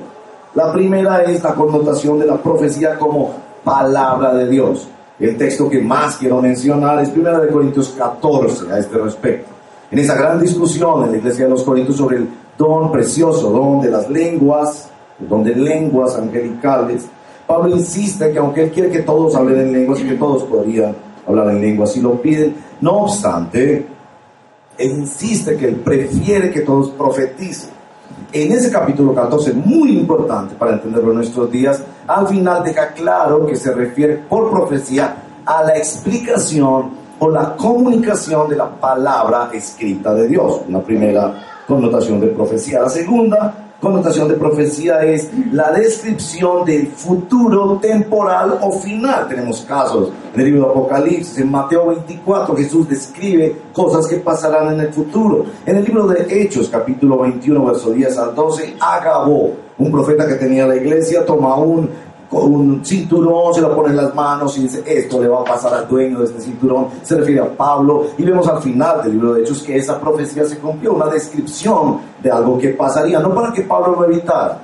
La 0.55 0.73
primera 0.73 1.23
es 1.23 1.43
la 1.43 1.55
connotación 1.55 2.19
de 2.19 2.27
la 2.27 2.37
profecía 2.37 2.99
como 2.99 3.33
palabra 3.63 4.35
de 4.35 4.49
Dios. 4.49 4.89
El 5.21 5.37
texto 5.37 5.69
que 5.69 5.81
más 5.81 6.17
quiero 6.17 6.41
mencionar 6.41 7.01
es 7.01 7.13
1 7.15 7.49
Corintios 7.53 7.95
14 7.97 8.73
a 8.73 8.79
este 8.79 8.99
respecto. 8.99 9.49
En 9.91 9.99
esa 9.99 10.15
gran 10.15 10.41
discusión 10.41 11.05
en 11.05 11.13
la 11.13 11.19
iglesia 11.19 11.45
de 11.45 11.51
los 11.51 11.63
Corintios 11.63 11.97
sobre 11.97 12.17
el 12.17 12.29
don 12.57 12.91
precioso, 12.91 13.51
don 13.51 13.81
de 13.81 13.91
las 13.91 14.09
lenguas, 14.09 14.91
el 15.21 15.29
don 15.29 15.45
de 15.45 15.55
lenguas 15.55 16.17
angelicales, 16.17 17.07
Pablo 17.47 17.77
insiste 17.77 18.31
que 18.31 18.39
aunque 18.39 18.65
él 18.65 18.71
quiere 18.71 18.91
que 18.91 19.01
todos 19.01 19.35
hablen 19.35 19.61
en 19.61 19.73
lenguas 19.73 20.01
y 20.01 20.05
que 20.05 20.15
todos 20.15 20.45
podrían 20.45 20.95
hablar 21.27 21.51
en 21.51 21.61
lenguas 21.61 21.93
si 21.93 22.01
lo 22.01 22.21
piden, 22.21 22.55
no 22.81 23.03
obstante, 23.03 23.87
él 24.79 24.91
insiste 24.91 25.57
que 25.57 25.67
él 25.67 25.77
prefiere 25.77 26.51
que 26.51 26.61
todos 26.61 26.91
profeticen. 26.91 27.71
En 28.33 28.53
ese 28.53 28.71
capítulo 28.71 29.13
14, 29.15 29.53
muy 29.55 29.91
importante 29.99 30.55
para 30.55 30.75
entenderlo 30.75 31.11
en 31.11 31.17
nuestros 31.17 31.51
días, 31.51 31.83
al 32.07 32.29
final 32.29 32.63
deja 32.63 32.93
claro 32.93 33.45
que 33.45 33.57
se 33.57 33.73
refiere 33.73 34.17
por 34.17 34.51
profecía 34.51 35.17
a 35.45 35.65
la 35.65 35.77
explicación 35.77 36.91
o 37.19 37.29
la 37.29 37.57
comunicación 37.57 38.49
de 38.49 38.57
la 38.57 38.71
palabra 38.71 39.51
escrita 39.53 40.15
de 40.15 40.29
Dios. 40.29 40.61
Una 40.69 40.81
primera 40.81 41.65
connotación 41.67 42.21
de 42.21 42.29
profecía. 42.29 42.81
La 42.81 42.89
segunda 42.89 43.70
connotación 43.81 44.29
de 44.29 44.35
profecía 44.35 45.03
es 45.03 45.31
la 45.53 45.73
descripción 45.73 46.65
del 46.65 46.89
futuro 46.89 47.79
temporal 47.81 48.59
o 48.61 48.73
final. 48.73 49.27
Tenemos 49.29 49.63
casos 49.63 50.11
en 50.35 50.41
el 50.41 50.47
libro 50.47 50.67
de 50.67 50.71
Apocalipsis, 50.71 51.39
en 51.39 51.51
Mateo 51.51 51.87
24, 51.87 52.57
Jesús 52.57 52.89
describe 52.89 53.57
cosas 53.73 54.07
que 54.07 54.17
pasarán 54.17 54.75
en 54.75 54.81
el 54.81 54.93
futuro. 54.93 55.47
En 55.65 55.77
el 55.77 55.85
libro 55.85 56.07
de 56.07 56.27
Hechos, 56.29 56.69
capítulo 56.69 57.19
21, 57.19 57.65
verso 57.65 57.91
10 57.91 58.19
al 58.19 58.35
12, 58.35 58.77
Agabó, 58.79 59.55
un 59.79 59.91
profeta 59.91 60.27
que 60.29 60.35
tenía 60.35 60.67
la 60.67 60.77
iglesia, 60.77 61.25
toma 61.25 61.57
un 61.57 61.89
con 62.31 62.55
un 62.55 62.85
cinturón, 62.85 63.53
se 63.53 63.61
lo 63.61 63.75
pone 63.75 63.89
en 63.89 63.97
las 63.97 64.15
manos 64.15 64.57
y 64.57 64.63
dice, 64.63 64.85
esto 64.87 65.21
le 65.21 65.27
va 65.27 65.41
a 65.41 65.45
pasar 65.45 65.75
al 65.75 65.89
dueño 65.89 66.21
de 66.21 66.27
este 66.27 66.41
cinturón, 66.41 66.87
se 67.03 67.17
refiere 67.17 67.41
a 67.41 67.57
Pablo, 67.57 68.07
y 68.17 68.23
vemos 68.23 68.47
al 68.47 68.63
final 68.63 69.03
del 69.03 69.13
libro 69.15 69.35
de 69.35 69.43
Hechos 69.43 69.65
que 69.65 69.77
esa 69.77 70.01
profecía 70.01 70.45
se 70.45 70.59
cumplió, 70.59 70.93
una 70.93 71.07
descripción 71.07 71.99
de 72.23 72.31
algo 72.31 72.57
que 72.57 72.69
pasaría, 72.69 73.19
no 73.19 73.35
para 73.35 73.53
que 73.53 73.63
Pablo 73.63 73.97
lo 73.99 74.05
evitara, 74.05 74.63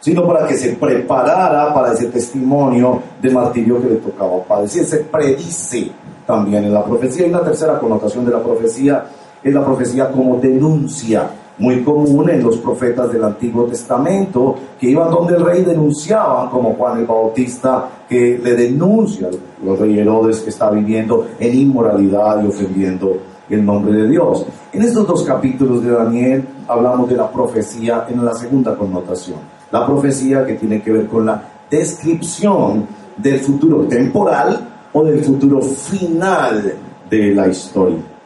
sino 0.00 0.26
para 0.26 0.44
que 0.44 0.56
se 0.56 0.72
preparara 0.72 1.72
para 1.72 1.92
ese 1.92 2.06
testimonio 2.06 3.00
de 3.22 3.30
martirio 3.30 3.80
que 3.80 3.90
le 3.90 3.96
tocaba 3.96 4.42
padecer, 4.42 4.84
se 4.84 4.98
predice 4.98 5.92
también 6.26 6.64
en 6.64 6.74
la 6.74 6.84
profecía, 6.84 7.28
y 7.28 7.30
la 7.30 7.44
tercera 7.44 7.78
connotación 7.78 8.24
de 8.24 8.32
la 8.32 8.42
profecía 8.42 9.06
es 9.40 9.54
la 9.54 9.64
profecía 9.64 10.10
como 10.10 10.36
denuncia, 10.38 11.30
muy 11.58 11.82
común 11.82 12.30
en 12.30 12.42
los 12.42 12.58
profetas 12.58 13.12
del 13.12 13.24
Antiguo 13.24 13.64
Testamento, 13.64 14.54
que 14.78 14.90
iban 14.90 15.10
donde 15.10 15.36
el 15.36 15.44
rey 15.44 15.64
denunciaban, 15.64 16.50
como 16.50 16.74
Juan 16.74 17.00
el 17.00 17.06
Bautista, 17.06 17.88
que 18.08 18.38
le 18.42 18.54
denuncia 18.54 19.28
los 19.64 19.78
rey 19.78 19.98
Herodes 19.98 20.40
que 20.40 20.50
está 20.50 20.70
viviendo 20.70 21.26
en 21.38 21.58
inmoralidad 21.58 22.42
y 22.42 22.46
ofendiendo 22.46 23.18
el 23.50 23.64
nombre 23.64 23.92
de 23.92 24.08
Dios. 24.08 24.46
En 24.72 24.82
estos 24.82 25.06
dos 25.06 25.22
capítulos 25.24 25.82
de 25.82 25.90
Daniel 25.90 26.46
hablamos 26.68 27.08
de 27.08 27.16
la 27.16 27.30
profecía 27.30 28.06
en 28.08 28.24
la 28.24 28.34
segunda 28.34 28.76
connotación, 28.76 29.38
la 29.72 29.86
profecía 29.86 30.46
que 30.46 30.54
tiene 30.54 30.82
que 30.82 30.92
ver 30.92 31.06
con 31.06 31.26
la 31.26 31.42
descripción 31.70 32.86
del 33.16 33.40
futuro 33.40 33.80
temporal 33.86 34.68
o 34.92 35.04
del 35.04 35.24
futuro 35.24 35.60
final 35.60 36.74
de 37.10 37.34
la 37.34 37.48
historia. 37.48 38.17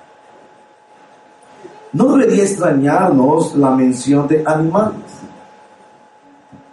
No 1.92 2.16
debería 2.16 2.44
extrañarnos 2.44 3.55
la 3.55 3.70
mención 3.70 4.26
de 4.26 4.42
animales. 4.46 4.96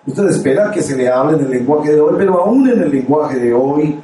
Usted 0.06 0.30
espera 0.30 0.72
que 0.72 0.82
se 0.82 0.96
le 0.96 1.10
hable 1.10 1.38
en 1.38 1.44
el 1.44 1.50
lenguaje 1.52 1.92
de 1.92 2.00
hoy, 2.00 2.16
pero 2.18 2.42
aún 2.42 2.70
en 2.70 2.82
el 2.82 2.90
lenguaje 2.90 3.38
de 3.38 3.54
hoy 3.54 4.00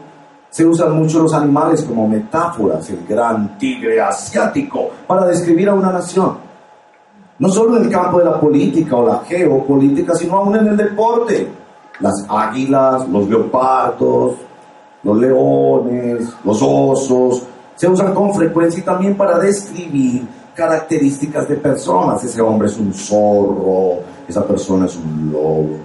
se 0.50 0.66
usan 0.66 0.98
mucho 0.98 1.24
los 1.24 1.34
animales 1.34 1.84
como 1.84 2.08
metáforas, 2.08 2.90
el 2.90 3.06
gran 3.08 3.58
tigre 3.58 4.02
asiático, 4.02 4.90
para 5.08 5.26
describir 5.26 5.70
a 5.70 5.74
una 5.74 5.92
nación. 5.92 6.38
No 7.40 7.50
solo 7.50 7.78
en 7.78 7.84
el 7.84 7.90
campo 7.90 8.20
de 8.20 8.26
la 8.26 8.40
política 8.40 8.96
o 8.98 9.08
la 9.08 9.20
geopolítica, 9.20 10.16
sino 10.16 10.36
aún 10.36 10.56
en 10.58 10.68
el 10.68 10.78
deporte. 10.78 11.48
Las 12.02 12.26
águilas, 12.30 13.08
los 13.08 13.30
leopardos, 13.30 14.36
los 15.02 15.18
leones, 15.18 16.34
los 16.44 16.62
osos, 16.62 17.44
se 17.76 17.88
usan 17.88 18.14
con 18.14 18.34
frecuencia 18.34 18.82
y 18.82 18.84
también 18.84 19.16
para 19.16 19.40
describir 19.40 20.26
características 20.56 21.48
de 21.48 21.56
personas. 21.56 22.24
Ese 22.24 22.42
hombre 22.42 22.68
es 22.68 22.78
un 22.78 22.94
zorro, 22.94 24.00
esa 24.28 24.46
persona 24.46 24.86
es 24.86 24.96
un 24.96 25.32
lobo. 25.32 25.78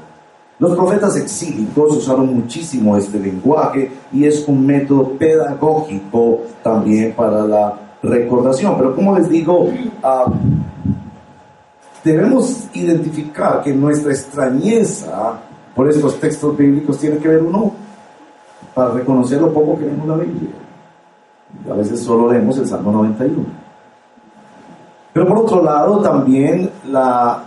Los 0.59 0.77
profetas 0.77 1.17
exílicos 1.17 1.97
usaron 1.97 2.35
muchísimo 2.35 2.97
este 2.97 3.19
lenguaje 3.19 3.91
y 4.13 4.25
es 4.27 4.47
un 4.47 4.67
método 4.67 5.13
pedagógico 5.13 6.41
también 6.63 7.15
para 7.15 7.47
la 7.47 7.75
recordación. 8.03 8.75
Pero 8.77 8.95
como 8.95 9.17
les 9.17 9.29
digo, 9.29 9.71
ah, 10.03 10.27
debemos 12.05 12.69
identificar 12.75 13.63
que 13.63 13.73
nuestra 13.73 14.13
extrañeza 14.13 15.41
por 15.75 15.89
estos 15.89 16.21
textos 16.21 16.57
bíblicos 16.57 16.99
tiene 16.99 17.17
que 17.17 17.29
ver 17.29 17.43
uno 17.43 17.73
para 18.75 18.91
reconocer 18.93 19.41
lo 19.41 19.53
poco 19.53 19.79
que 19.79 19.87
vemos 19.87 20.07
la 20.09 20.17
Biblia. 20.17 20.51
A 21.71 21.75
veces 21.75 22.01
solo 22.01 22.31
leemos 22.31 22.59
el 22.59 22.67
Salmo 22.67 22.93
91. 22.93 23.60
Pero 25.13 25.27
por 25.27 25.39
otro 25.39 25.63
lado, 25.63 26.01
también 26.01 26.71
la, 26.91 27.45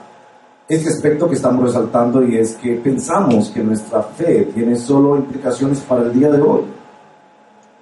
este 0.68 0.90
aspecto 0.90 1.28
que 1.28 1.36
estamos 1.36 1.64
resaltando 1.64 2.24
y 2.24 2.38
es 2.38 2.56
que 2.56 2.76
pensamos 2.76 3.50
que 3.50 3.64
nuestra 3.64 4.02
fe 4.02 4.50
tiene 4.54 4.76
solo 4.76 5.18
implicaciones 5.18 5.80
para 5.82 6.04
el 6.04 6.14
día 6.14 6.30
de 6.30 6.42
hoy 6.42 6.62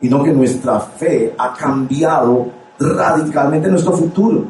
y 0.01 0.09
no 0.09 0.23
que 0.23 0.31
nuestra 0.31 0.79
fe 0.79 1.33
ha 1.37 1.53
cambiado 1.53 2.47
radicalmente 2.79 3.69
nuestro 3.69 3.93
futuro. 3.93 4.43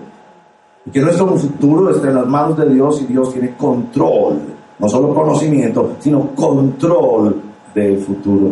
Y 0.86 0.90
que 0.90 1.02
nuestro 1.02 1.28
futuro 1.38 1.94
está 1.94 2.08
en 2.08 2.16
las 2.16 2.28
manos 2.28 2.58
de 2.58 2.70
Dios 2.74 3.02
y 3.02 3.06
Dios 3.06 3.34
tiene 3.34 3.56
control, 3.56 4.40
no 4.80 4.90
solo 4.90 5.14
conocimiento, 5.14 5.92
sino 6.00 6.34
control 6.34 7.42
del 7.76 8.00
futuro. 8.00 8.52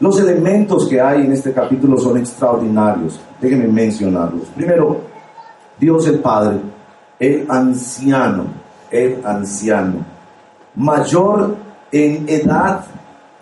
Los 0.00 0.20
elementos 0.20 0.86
que 0.86 1.00
hay 1.00 1.24
en 1.24 1.32
este 1.32 1.52
capítulo 1.52 1.96
son 1.98 2.18
extraordinarios. 2.18 3.18
Déjenme 3.40 3.68
mencionarlos. 3.68 4.48
Primero, 4.48 5.13
Dios 5.78 6.06
el 6.06 6.20
Padre, 6.20 6.58
el 7.18 7.46
anciano, 7.48 8.46
el 8.90 9.20
anciano, 9.24 10.04
mayor 10.74 11.56
en 11.90 12.28
edad, 12.28 12.84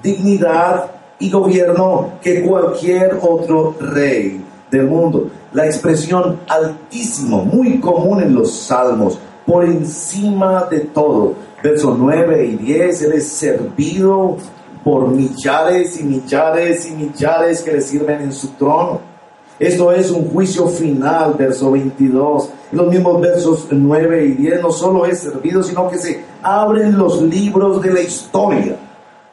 dignidad 0.03 0.91
y 1.19 1.31
gobierno 1.31 2.15
que 2.21 2.43
cualquier 2.43 3.19
otro 3.21 3.75
rey 3.79 4.45
del 4.71 4.87
mundo. 4.87 5.31
La 5.53 5.67
expresión 5.67 6.41
altísimo, 6.49 7.45
muy 7.45 7.79
común 7.79 8.23
en 8.23 8.35
los 8.35 8.53
salmos, 8.53 9.19
por 9.47 9.65
encima 9.65 10.65
de 10.65 10.81
todo. 10.81 11.35
Versos 11.63 11.97
9 11.99 12.47
y 12.47 12.57
10, 12.57 13.03
Él 13.03 13.13
es 13.13 13.29
servido 13.29 14.37
por 14.83 15.09
millares 15.09 16.01
y 16.01 16.05
millares 16.05 16.87
y 16.89 16.93
millares 16.93 17.63
que 17.63 17.73
le 17.73 17.81
sirven 17.81 18.23
en 18.23 18.33
su 18.33 18.49
trono. 18.55 19.12
Esto 19.59 19.93
es 19.93 20.11
un 20.11 20.31
juicio 20.31 20.67
final, 20.67 21.35
verso 21.39 21.71
22. 21.71 22.49
En 22.73 22.79
los 22.79 22.89
mismos 22.89 23.21
versos 23.21 23.67
9 23.71 24.27
y 24.27 24.33
10 24.33 24.63
no 24.63 24.73
solo 24.73 25.07
es 25.07 25.21
servido, 25.21 25.63
sino 25.63 25.89
que 25.89 25.99
se 25.99 26.25
abren 26.43 26.99
los 26.99 27.23
libros 27.23 27.81
de 27.81 27.93
la 27.93 28.01
historia. 28.01 28.77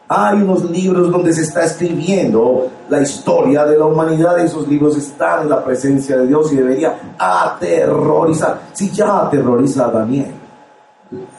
Hay 0.07 0.41
unos 0.41 0.69
libros 0.69 1.11
donde 1.11 1.31
se 1.33 1.43
está 1.43 1.63
escribiendo 1.63 2.67
la 2.89 3.01
historia 3.01 3.65
de 3.65 3.77
la 3.77 3.85
humanidad. 3.85 4.39
Esos 4.39 4.67
libros 4.67 4.97
están 4.97 5.43
en 5.43 5.49
la 5.49 5.63
presencia 5.63 6.17
de 6.17 6.27
Dios 6.27 6.51
y 6.51 6.55
debería 6.55 7.13
aterrorizar. 7.17 8.61
Si 8.73 8.89
ya 8.89 9.27
aterroriza 9.27 9.85
a 9.85 9.91
Daniel, 9.91 10.31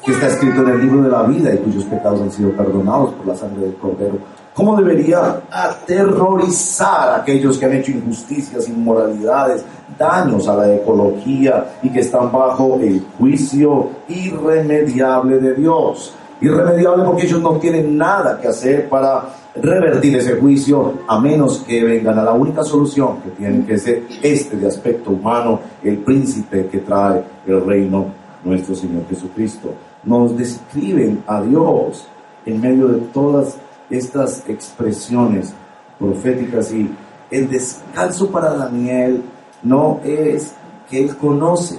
que 0.05 0.13
está 0.13 0.29
escrito 0.29 0.63
en 0.63 0.69
el 0.69 0.81
libro 0.81 1.03
de 1.03 1.11
la 1.11 1.23
vida 1.25 1.53
y 1.53 1.59
cuyos 1.59 1.85
pecados 1.85 2.21
han 2.21 2.31
sido 2.31 2.51
perdonados 2.53 3.13
por 3.15 3.27
la 3.27 3.37
sangre 3.37 3.63
del 3.63 3.75
Cordero. 3.75 4.19
¿Cómo 4.55 4.77
debería 4.77 5.43
aterrorizar 5.51 7.11
a 7.11 7.17
aquellos 7.17 7.57
que 7.57 7.67
han 7.67 7.75
hecho 7.75 7.93
injusticias, 7.93 8.69
inmoralidades, 8.69 9.65
daños 9.99 10.49
a 10.49 10.57
la 10.57 10.75
ecología 10.75 11.77
y 11.83 11.91
que 11.91 12.01
están 12.01 12.33
bajo 12.33 12.79
el 12.83 13.05
juicio 13.19 13.91
irremediable 14.09 15.39
de 15.39 15.55
Dios? 15.55 16.15
irremediable 16.41 17.05
porque 17.05 17.27
ellos 17.27 17.41
no 17.41 17.53
tienen 17.59 17.97
nada 17.97 18.41
que 18.41 18.49
hacer 18.49 18.89
para 18.89 19.25
revertir 19.55 20.17
ese 20.17 20.37
juicio 20.37 20.95
a 21.09 21.21
menos 21.21 21.59
que 21.67 21.83
vengan 21.85 22.19
a 22.19 22.25
la 22.25 22.33
única 22.33 22.65
solución 22.65 23.21
que 23.23 23.31
tienen 23.31 23.67
que 23.67 23.79
ser 23.79 24.05
este 24.23 24.57
de 24.57 24.67
aspecto 24.67 25.11
humano, 25.11 25.61
el 25.83 25.99
príncipe 25.99 26.67
que 26.67 26.79
trae 26.79 27.23
el 27.47 27.65
reino, 27.65 28.07
nuestro 28.45 28.75
Señor 28.75 29.03
Jesucristo. 29.09 29.75
Nos 30.05 30.37
describen 30.37 31.23
a 31.27 31.43
Dios 31.43 32.07
en 32.47 32.61
medio 32.61 32.89
de 32.89 33.01
todas 33.13 33.57
estas 33.91 34.49
expresiones 34.49 35.53
proféticas 35.99 36.73
y 36.73 36.91
el 37.31 37.49
descanso 37.49 38.31
para 38.31 38.55
Daniel 38.55 39.23
no 39.63 40.01
es 40.05 40.55
que 40.89 41.05
él 41.05 41.17
conoce 41.17 41.79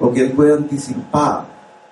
o 0.00 0.12
que 0.12 0.20
él 0.22 0.32
puede 0.32 0.54
anticipar, 0.54 1.46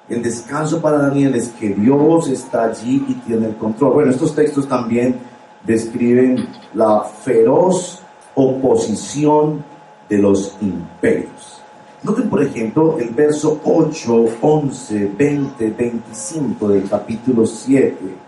el 0.09 0.23
descanso 0.23 0.81
para 0.81 0.99
Daniel 0.99 1.35
es 1.35 1.49
que 1.49 1.71
Dios 1.71 2.29
está 2.29 2.65
allí 2.65 3.05
y 3.09 3.15
tiene 3.15 3.49
el 3.49 3.57
control. 3.57 3.95
Bueno, 3.95 4.11
estos 4.13 4.35
textos 4.35 4.69
también 4.69 5.17
describen 5.65 6.49
la 6.75 7.01
feroz 7.01 8.01
oposición 8.37 9.65
de 10.09 10.19
los 10.19 10.57
imperios. 10.61 11.61
Noten, 12.05 12.29
por 12.29 12.41
ejemplo, 12.41 12.99
el 13.01 13.09
verso 13.11 13.61
8, 13.65 14.27
11, 14.41 15.11
20, 15.19 15.71
25 15.71 16.69
del 16.69 16.89
capítulo 16.89 17.45
7. 17.45 18.26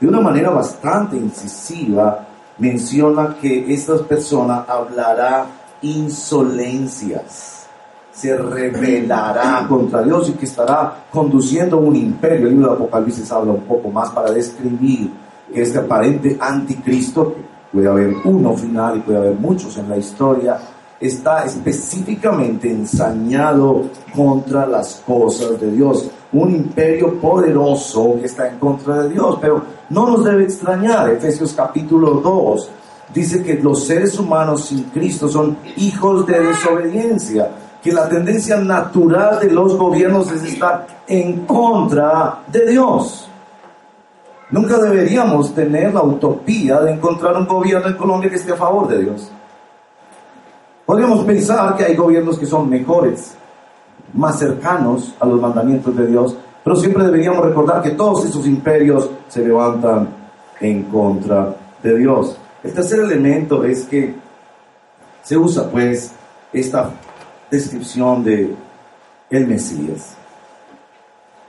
De 0.00 0.08
una 0.08 0.20
manera 0.20 0.50
bastante 0.50 1.16
incisiva, 1.16 2.26
menciona 2.58 3.36
que 3.40 3.72
esta 3.72 3.98
persona 3.98 4.64
hablará 4.66 5.46
insolencias 5.82 7.60
se 8.20 8.36
rebelará 8.36 9.64
contra 9.68 10.02
Dios 10.02 10.28
y 10.28 10.32
que 10.32 10.44
estará 10.44 11.04
conduciendo 11.10 11.78
un 11.78 11.96
imperio. 11.96 12.46
El 12.46 12.54
libro 12.54 12.68
de 12.68 12.74
Apocalipsis 12.74 13.30
habla 13.32 13.52
un 13.52 13.62
poco 13.62 13.88
más 13.88 14.10
para 14.10 14.30
describir 14.30 15.10
este 15.52 15.78
aparente 15.78 16.36
anticristo, 16.38 17.34
que 17.34 17.42
puede 17.72 17.88
haber 17.88 18.14
uno 18.24 18.56
final 18.56 18.98
y 18.98 19.00
puede 19.00 19.18
haber 19.18 19.34
muchos 19.34 19.76
en 19.78 19.88
la 19.88 19.96
historia, 19.96 20.58
está 21.00 21.44
específicamente 21.44 22.70
ensañado 22.70 23.84
contra 24.14 24.66
las 24.66 25.02
cosas 25.06 25.58
de 25.58 25.72
Dios. 25.72 26.10
Un 26.32 26.54
imperio 26.54 27.14
poderoso 27.20 28.16
que 28.20 28.26
está 28.26 28.48
en 28.48 28.58
contra 28.58 29.02
de 29.02 29.08
Dios, 29.10 29.38
pero 29.40 29.62
no 29.88 30.06
nos 30.06 30.24
debe 30.24 30.44
extrañar. 30.44 31.10
Efesios 31.10 31.52
capítulo 31.52 32.14
2 32.14 32.70
dice 33.12 33.42
que 33.42 33.54
los 33.54 33.86
seres 33.86 34.18
humanos 34.18 34.66
sin 34.66 34.84
Cristo 34.84 35.28
son 35.28 35.56
hijos 35.76 36.26
de 36.26 36.40
desobediencia 36.40 37.50
que 37.82 37.92
la 37.92 38.08
tendencia 38.08 38.56
natural 38.58 39.40
de 39.40 39.50
los 39.50 39.76
gobiernos 39.76 40.30
es 40.30 40.44
estar 40.44 40.86
en 41.06 41.46
contra 41.46 42.40
de 42.46 42.70
Dios. 42.70 43.28
Nunca 44.50 44.78
deberíamos 44.78 45.54
tener 45.54 45.94
la 45.94 46.02
utopía 46.02 46.80
de 46.80 46.92
encontrar 46.92 47.36
un 47.36 47.46
gobierno 47.46 47.88
en 47.88 47.96
Colombia 47.96 48.28
que 48.28 48.36
esté 48.36 48.52
a 48.52 48.56
favor 48.56 48.88
de 48.88 49.02
Dios. 49.02 49.30
Podríamos 50.84 51.24
pensar 51.24 51.76
que 51.76 51.84
hay 51.84 51.94
gobiernos 51.94 52.38
que 52.38 52.46
son 52.46 52.68
mejores, 52.68 53.36
más 54.12 54.38
cercanos 54.38 55.14
a 55.20 55.26
los 55.26 55.40
mandamientos 55.40 55.96
de 55.96 56.06
Dios, 56.06 56.36
pero 56.62 56.76
siempre 56.76 57.04
deberíamos 57.04 57.44
recordar 57.44 57.82
que 57.82 57.90
todos 57.90 58.24
esos 58.24 58.46
imperios 58.46 59.10
se 59.28 59.44
levantan 59.44 60.08
en 60.60 60.84
contra 60.84 61.56
de 61.82 61.98
Dios. 61.98 62.36
El 62.62 62.72
tercer 62.72 63.00
elemento 63.00 63.64
es 63.64 63.84
que 63.84 64.14
se 65.22 65.36
usa 65.36 65.70
pues 65.70 66.12
esta 66.52 66.90
descripción 67.50 68.22
de 68.22 68.54
el 69.30 69.46
Mesías. 69.46 70.16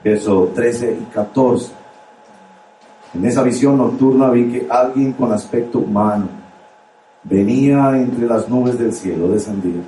Verso 0.02 0.50
13 0.54 0.98
y 1.00 1.04
14. 1.12 1.72
En 3.14 3.24
esa 3.26 3.42
visión 3.42 3.76
nocturna 3.76 4.30
vi 4.30 4.50
que 4.50 4.66
alguien 4.70 5.12
con 5.12 5.32
aspecto 5.32 5.80
humano 5.80 6.28
venía 7.24 7.96
entre 7.96 8.26
las 8.26 8.48
nubes 8.48 8.78
del 8.78 8.92
cielo, 8.92 9.28
descendía. 9.28 9.82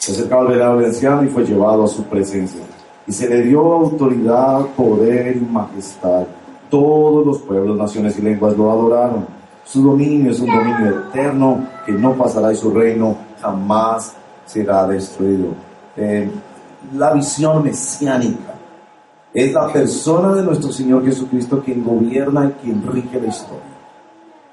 Se 0.00 0.12
acercaba 0.12 0.40
al 0.40 0.48
venerable 0.48 0.86
anciano 0.86 1.22
y 1.22 1.28
fue 1.28 1.44
llevado 1.44 1.84
a 1.84 1.88
su 1.88 2.04
presencia. 2.04 2.62
Y 3.06 3.12
se 3.12 3.28
le 3.28 3.42
dio 3.42 3.60
autoridad, 3.60 4.64
poder 4.74 5.36
y 5.36 5.40
majestad. 5.40 6.24
Todos 6.70 7.26
los 7.26 7.38
pueblos, 7.40 7.76
naciones 7.76 8.18
y 8.18 8.22
lenguas 8.22 8.56
lo 8.56 8.70
adoraron. 8.70 9.26
Su 9.62 9.82
dominio 9.82 10.30
es 10.30 10.40
un 10.40 10.46
dominio 10.46 10.88
eterno 10.88 11.66
que 11.84 11.92
no 11.92 12.14
pasará 12.14 12.50
y 12.50 12.56
su 12.56 12.70
reino 12.70 13.14
jamás 13.42 14.14
será 14.46 14.86
destruido. 14.86 15.48
Eh, 15.98 16.30
la 16.94 17.12
visión 17.12 17.62
mesiánica 17.62 18.54
es 19.34 19.52
la 19.52 19.70
persona 19.70 20.34
de 20.34 20.42
nuestro 20.42 20.72
Señor 20.72 21.04
Jesucristo 21.04 21.62
quien 21.62 21.84
gobierna 21.84 22.46
y 22.46 22.64
quien 22.64 22.82
rige 22.90 23.20
la 23.20 23.28
historia. 23.28 23.64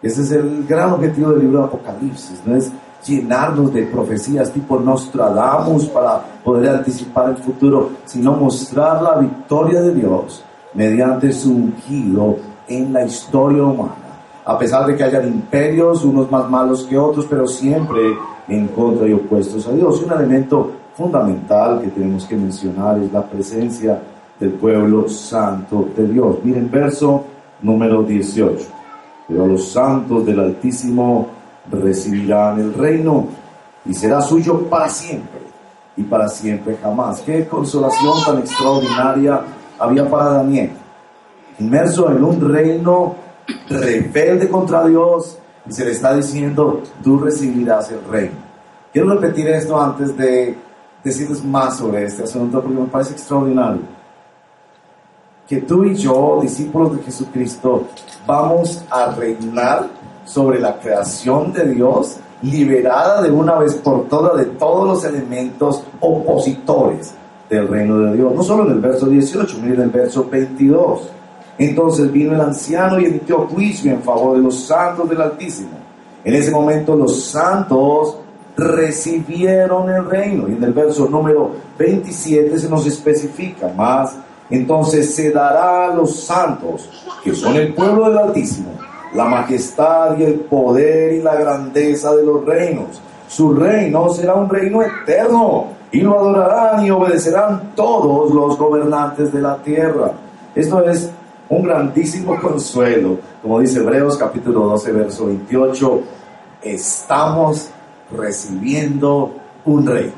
Ese 0.01 0.23
es 0.23 0.31
el 0.31 0.65
gran 0.67 0.91
objetivo 0.91 1.31
del 1.31 1.39
libro 1.39 1.59
de 1.59 1.65
Apocalipsis, 1.65 2.41
no 2.45 2.53
es 2.53 2.69
llenarnos 3.05 3.73
de 3.73 3.83
profecías 3.83 4.51
tipo 4.51 4.79
Nostradamus 4.79 5.85
para 5.85 6.19
poder 6.43 6.75
anticipar 6.75 7.29
el 7.29 7.37
futuro, 7.37 7.91
sino 8.05 8.33
mostrar 8.33 9.01
la 9.01 9.15
victoria 9.15 9.81
de 9.81 9.93
Dios 9.93 10.43
mediante 10.73 11.31
su 11.31 11.53
ungido 11.53 12.37
en 12.67 12.93
la 12.93 13.05
historia 13.05 13.63
humana. 13.63 13.95
A 14.45 14.57
pesar 14.57 14.85
de 14.85 14.95
que 14.95 15.03
hayan 15.03 15.27
imperios, 15.27 16.05
unos 16.05 16.31
más 16.31 16.49
malos 16.49 16.83
que 16.83 16.97
otros, 16.97 17.25
pero 17.25 17.47
siempre 17.47 18.17
en 18.47 18.67
contra 18.69 19.07
y 19.07 19.13
opuestos 19.13 19.67
a 19.67 19.73
Dios. 19.73 20.01
Un 20.01 20.13
elemento 20.13 20.71
fundamental 20.95 21.81
que 21.81 21.89
tenemos 21.89 22.25
que 22.25 22.35
mencionar 22.35 22.97
es 22.99 23.11
la 23.11 23.23
presencia 23.23 24.01
del 24.39 24.51
pueblo 24.51 25.09
santo 25.09 25.89
de 25.95 26.07
Dios. 26.07 26.37
Miren 26.43 26.69
verso 26.71 27.25
número 27.61 28.03
18. 28.03 28.65
Pero 29.27 29.47
los 29.47 29.67
santos 29.67 30.25
del 30.25 30.39
Altísimo 30.39 31.27
recibirán 31.71 32.59
el 32.59 32.73
reino 32.73 33.27
y 33.85 33.93
será 33.93 34.21
suyo 34.21 34.61
para 34.69 34.89
siempre 34.89 35.41
y 35.95 36.03
para 36.03 36.27
siempre 36.27 36.77
jamás. 36.81 37.21
Qué 37.21 37.47
consolación 37.47 38.13
tan 38.25 38.37
extraordinaria 38.39 39.41
había 39.79 40.09
para 40.09 40.25
Daniel. 40.31 40.71
Inmerso 41.59 42.11
en 42.11 42.23
un 42.23 42.53
reino 42.53 43.15
rebelde 43.69 44.49
contra 44.49 44.85
Dios, 44.85 45.37
y 45.67 45.73
se 45.73 45.85
le 45.85 45.91
está 45.91 46.13
diciendo, 46.15 46.81
tú 47.03 47.19
recibirás 47.19 47.91
el 47.91 48.03
reino. 48.05 48.35
Quiero 48.93 49.09
repetir 49.09 49.47
esto 49.47 49.79
antes 49.79 50.15
de 50.15 50.55
decirles 51.03 51.43
más 51.43 51.77
sobre 51.77 52.05
este 52.05 52.23
asunto 52.23 52.61
porque 52.61 52.79
me 52.79 52.87
parece 52.87 53.13
extraordinario. 53.13 53.81
Que 55.47 55.57
tú 55.61 55.83
y 55.85 55.95
yo, 55.95 56.39
discípulos 56.41 56.97
de 56.97 57.03
Jesucristo, 57.03 57.87
vamos 58.25 58.83
a 58.89 59.11
reinar 59.11 59.87
sobre 60.27 60.59
la 60.59 60.77
creación 60.77 61.53
de 61.53 61.73
Dios, 61.73 62.17
liberada 62.41 63.21
de 63.21 63.31
una 63.31 63.55
vez 63.55 63.75
por 63.75 64.07
todas 64.07 64.37
de 64.37 64.45
todos 64.45 64.87
los 64.87 65.03
elementos 65.05 65.83
opositores 65.99 67.13
del 67.49 67.67
reino 67.67 67.97
de 67.99 68.17
Dios. 68.17 68.35
No 68.35 68.43
solo 68.43 68.65
en 68.65 68.73
el 68.73 68.79
verso 68.79 69.07
18, 69.07 69.57
miren 69.63 69.81
el 69.81 69.89
verso 69.89 70.27
22. 70.29 71.09
Entonces 71.57 72.11
vino 72.11 72.35
el 72.35 72.41
anciano 72.41 72.99
y 72.99 73.05
emitió 73.05 73.47
juicio 73.47 73.91
en 73.91 74.03
favor 74.03 74.37
de 74.37 74.43
los 74.43 74.59
santos 74.65 75.09
del 75.09 75.21
Altísimo. 75.21 75.69
En 76.23 76.35
ese 76.35 76.51
momento 76.51 76.95
los 76.95 77.23
santos 77.23 78.17
recibieron 78.57 79.89
el 79.89 80.05
reino. 80.05 80.47
Y 80.49 80.53
en 80.53 80.63
el 80.63 80.73
verso 80.73 81.07
número 81.07 81.51
27 81.79 82.59
se 82.59 82.69
nos 82.69 82.85
especifica 82.85 83.69
más. 83.69 84.17
Entonces 84.49 85.15
se 85.15 85.31
dará 85.31 85.87
a 85.87 85.95
los 85.95 86.19
santos, 86.19 86.89
que 87.23 87.33
son 87.33 87.55
el 87.55 87.73
pueblo 87.73 88.09
del 88.09 88.17
Altísimo, 88.17 88.71
la 89.13 89.25
majestad 89.25 90.17
y 90.17 90.23
el 90.23 90.35
poder 90.41 91.13
y 91.13 91.21
la 91.21 91.35
grandeza 91.35 92.15
de 92.15 92.23
los 92.23 92.45
reinos. 92.45 93.01
Su 93.27 93.53
reino 93.53 94.09
será 94.09 94.35
un 94.35 94.49
reino 94.49 94.81
eterno 94.81 95.67
y 95.91 96.01
lo 96.01 96.19
adorarán 96.19 96.85
y 96.85 96.91
obedecerán 96.91 97.73
todos 97.75 98.33
los 98.33 98.57
gobernantes 98.57 99.31
de 99.31 99.41
la 99.41 99.57
tierra. 99.57 100.11
Esto 100.55 100.83
es 100.83 101.11
un 101.49 101.63
grandísimo 101.63 102.39
consuelo, 102.41 103.17
como 103.41 103.59
dice 103.59 103.79
Hebreos 103.79 104.17
capítulo 104.17 104.61
12, 104.61 104.91
verso 104.91 105.25
28. 105.27 106.01
Estamos 106.61 107.69
recibiendo 108.11 109.33
un 109.65 109.85
rey. 109.85 110.13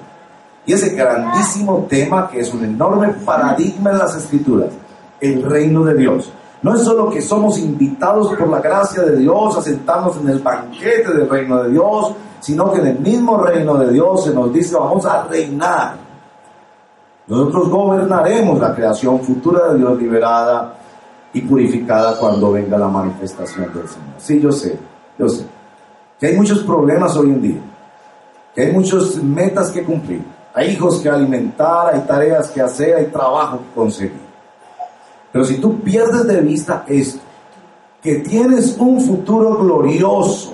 Y 0.66 0.74
ese 0.74 0.90
grandísimo 0.96 1.88
tema 1.90 2.30
que 2.30 2.42
es 2.42 2.54
un 2.54 2.64
enorme 2.64 3.10
paradigma 3.26 3.92
en 3.92 3.98
las 3.98 4.16
escrituras, 4.16 4.70
el 5.20 5.44
reino 5.44 5.84
de 5.84 5.96
Dios. 5.96 6.32
No 6.62 6.76
es 6.76 6.84
solo 6.84 7.10
que 7.10 7.22
somos 7.22 7.58
invitados 7.58 8.34
por 8.34 8.50
la 8.50 8.60
gracia 8.60 9.04
de 9.04 9.18
Dios 9.18 9.58
a 9.58 9.62
sentarnos 9.62 10.18
en 10.18 10.30
el 10.30 10.40
banquete 10.40 11.14
del 11.14 11.30
reino 11.30 11.64
de 11.64 11.70
Dios, 11.70 12.14
sino 12.42 12.72
que 12.72 12.80
en 12.80 12.88
el 12.88 13.00
mismo 13.00 13.38
reino 13.38 13.76
de 13.78 13.94
Dios 13.94 14.26
se 14.26 14.34
nos 14.34 14.52
dice 14.52 14.76
vamos 14.76 15.06
a 15.06 15.24
reinar. 15.24 15.96
Nosotros 17.28 17.70
gobernaremos 17.70 18.60
la 18.60 18.76
creación 18.76 19.20
futura 19.22 19.72
de 19.72 19.78
Dios 19.78 19.98
liberada 20.00 20.74
y 21.32 21.42
purificada 21.42 22.18
cuando 22.18 22.52
venga 22.52 22.78
la 22.78 22.88
manifestación 22.88 23.72
del 23.74 23.88
Señor. 23.88 24.08
Sí, 24.18 24.42
yo 24.42 24.52
sé, 24.52 24.78
yo 25.18 25.30
sé 25.30 25.46
que 26.20 26.28
hay 26.28 26.36
muchos 26.36 26.60
problemas 26.60 27.16
hoy 27.16 27.28
en 27.28 27.42
día 27.42 27.62
que 28.54 28.64
hay 28.64 28.72
muchas 28.72 29.16
metas 29.18 29.72
que 29.72 29.84
cumplir, 29.84 30.24
hay 30.54 30.72
hijos 30.72 31.00
que 31.00 31.10
alimentar, 31.10 31.94
hay 31.94 32.02
tareas 32.02 32.50
que 32.50 32.62
hacer, 32.62 32.96
hay 32.96 33.06
trabajo 33.06 33.60
que 33.60 33.76
conseguir. 33.76 34.29
Pero 35.32 35.46
si 35.46 35.56
tú 35.56 35.80
pierdes 35.82 36.26
de 36.28 36.42
vista 36.42 36.84
esto, 36.88 37.20
que 38.02 38.16
tienes 38.16 38.78
un 38.78 39.02
futuro 39.02 39.58
glorioso 39.58 40.54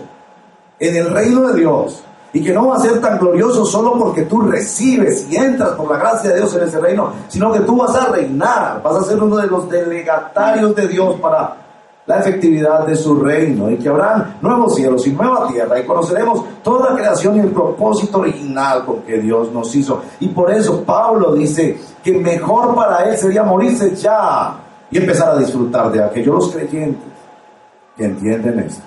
en 0.80 0.96
el 0.96 1.10
reino 1.12 1.42
de 1.48 1.60
Dios 1.60 2.04
y 2.34 2.44
que 2.44 2.52
no 2.52 2.68
va 2.68 2.76
a 2.76 2.80
ser 2.80 3.00
tan 3.00 3.18
glorioso 3.18 3.66
solo 3.66 3.98
porque 3.98 4.24
tú 4.24 4.42
recibes 4.42 5.28
y 5.30 5.38
entras 5.38 5.72
por 5.72 5.90
la 5.90 5.98
gracia 5.98 6.32
de 6.32 6.38
Dios 6.38 6.54
en 6.56 6.64
ese 6.64 6.80
reino, 6.80 7.14
sino 7.30 7.54
que 7.54 7.62
tú 7.62 7.78
vas 7.78 7.96
a 7.96 8.10
reinar, 8.10 8.82
vas 8.84 8.96
a 8.98 9.04
ser 9.04 9.22
uno 9.22 9.38
de 9.38 9.48
los 9.48 9.70
delegatarios 9.70 10.76
de 10.76 10.88
Dios 10.88 11.16
para 11.22 11.56
la 12.06 12.20
efectividad 12.20 12.86
de 12.86 12.96
su 12.96 13.20
reino 13.20 13.72
y 13.72 13.78
que 13.78 13.90
habrán 13.90 14.38
nuevos 14.42 14.76
cielos 14.76 15.08
y 15.08 15.12
nueva 15.12 15.48
tierra 15.48 15.80
y 15.80 15.86
conoceremos 15.86 16.44
toda 16.62 16.90
la 16.90 16.96
creación 16.98 17.38
y 17.38 17.40
el 17.40 17.52
propósito 17.52 18.20
original 18.20 18.86
con 18.86 19.02
que 19.04 19.18
Dios 19.20 19.52
nos 19.52 19.74
hizo. 19.76 20.02
Y 20.20 20.28
por 20.28 20.52
eso 20.52 20.84
Pablo 20.84 21.34
dice 21.34 21.80
que 22.04 22.18
mejor 22.18 22.76
para 22.76 23.06
él 23.06 23.18
sería 23.18 23.44
morirse 23.44 23.96
ya 23.96 24.65
y 24.92 24.98
empezar 24.98 25.36
a 25.36 25.40
disfrutar 25.40 25.92
de 25.92 26.04
aquello. 26.04 26.34
Los 26.34 26.52
creyentes 26.52 27.10
que 27.98 28.06
entienden 28.06 28.60
esto 28.60 28.84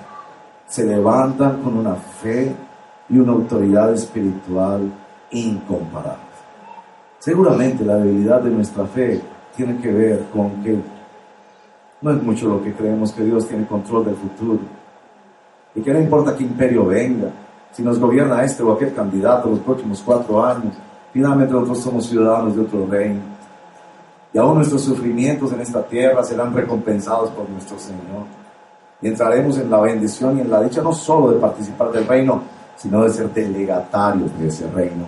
se 0.67 0.85
levantan 0.85 1.63
con 1.63 1.77
una 1.79 1.95
fe 1.95 2.55
y 3.09 3.19
una 3.19 3.33
autoridad 3.33 3.93
espiritual 3.95 4.93
incomparable. 5.31 6.29
Seguramente 7.19 7.85
la 7.85 7.97
debilidad 7.97 8.41
de 8.43 8.51
nuestra 8.51 8.85
fe 8.87 9.21
tiene 9.57 9.79
que 9.79 9.91
ver 9.91 10.27
con 10.33 10.63
que 10.63 10.79
no 12.01 12.13
es 12.13 12.23
mucho 12.23 12.49
lo 12.49 12.63
que 12.63 12.73
creemos 12.73 13.13
que 13.13 13.25
Dios 13.25 13.49
tiene 13.49 13.67
control 13.67 14.05
del 14.05 14.15
futuro. 14.15 14.61
Y 15.75 15.81
que 15.81 15.93
no 15.93 16.01
importa 16.01 16.37
qué 16.37 16.45
imperio 16.45 16.87
venga, 16.87 17.29
si 17.73 17.83
nos 17.83 17.99
gobierna 17.99 18.45
este 18.45 18.63
o 18.63 18.73
aquel 18.73 18.95
candidato 18.95 19.51
los 19.51 19.59
próximos 19.61 20.03
cuatro 20.05 20.45
años, 20.45 20.75
finalmente 21.13 21.53
nosotros 21.53 21.81
somos 21.81 22.07
ciudadanos 22.07 22.55
de 22.55 22.63
otro 22.63 22.87
reino. 22.87 23.21
Y 24.33 24.39
aún 24.39 24.57
nuestros 24.57 24.83
sufrimientos 24.83 25.53
en 25.53 25.61
esta 25.61 25.83
tierra 25.83 26.23
serán 26.23 26.55
recompensados 26.55 27.31
por 27.31 27.49
nuestro 27.49 27.79
Señor. 27.79 28.27
Y 29.01 29.09
entraremos 29.09 29.59
en 29.59 29.71
la 29.71 29.81
bendición 29.81 30.39
y 30.39 30.41
en 30.43 30.51
la 30.51 30.63
dicha 30.63 30.83
no 30.83 30.93
solo 30.93 31.31
de 31.31 31.39
participar 31.39 31.91
del 31.93 32.07
reino, 32.07 32.43
sino 32.77 33.05
de 33.05 33.11
ser 33.11 33.33
delegatarios 33.33 34.39
de 34.39 34.49
ese 34.49 34.71
reino 34.71 35.07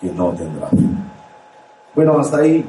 que 0.00 0.10
no 0.12 0.30
tendrá 0.30 0.68
fin. 0.68 0.96
Bueno, 1.94 2.18
hasta 2.18 2.38
ahí 2.38 2.64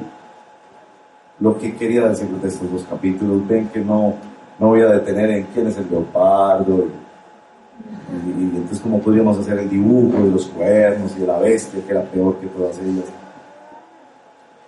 lo 1.40 1.58
que 1.58 1.74
quería 1.76 2.08
decir 2.08 2.28
de 2.28 2.48
estos 2.48 2.70
dos 2.70 2.84
capítulos. 2.88 3.46
Ven 3.46 3.68
que 3.68 3.80
no, 3.80 4.14
no 4.58 4.68
voy 4.68 4.80
a 4.80 4.86
detener 4.86 5.30
en 5.30 5.44
quién 5.52 5.66
es 5.66 5.76
el 5.76 5.90
leopardo 5.90 6.86
y, 8.26 8.56
entonces 8.56 8.80
cómo 8.80 9.00
podríamos 9.00 9.38
hacer 9.38 9.58
el 9.58 9.68
dibujo 9.68 10.22
de 10.22 10.30
los 10.30 10.46
cuernos 10.46 11.12
y 11.16 11.20
de 11.20 11.26
la 11.26 11.38
bestia, 11.38 11.80
que 11.84 11.92
era 11.92 12.02
peor 12.02 12.36
que 12.36 12.46
todas 12.46 12.78
ellas. 12.78 13.04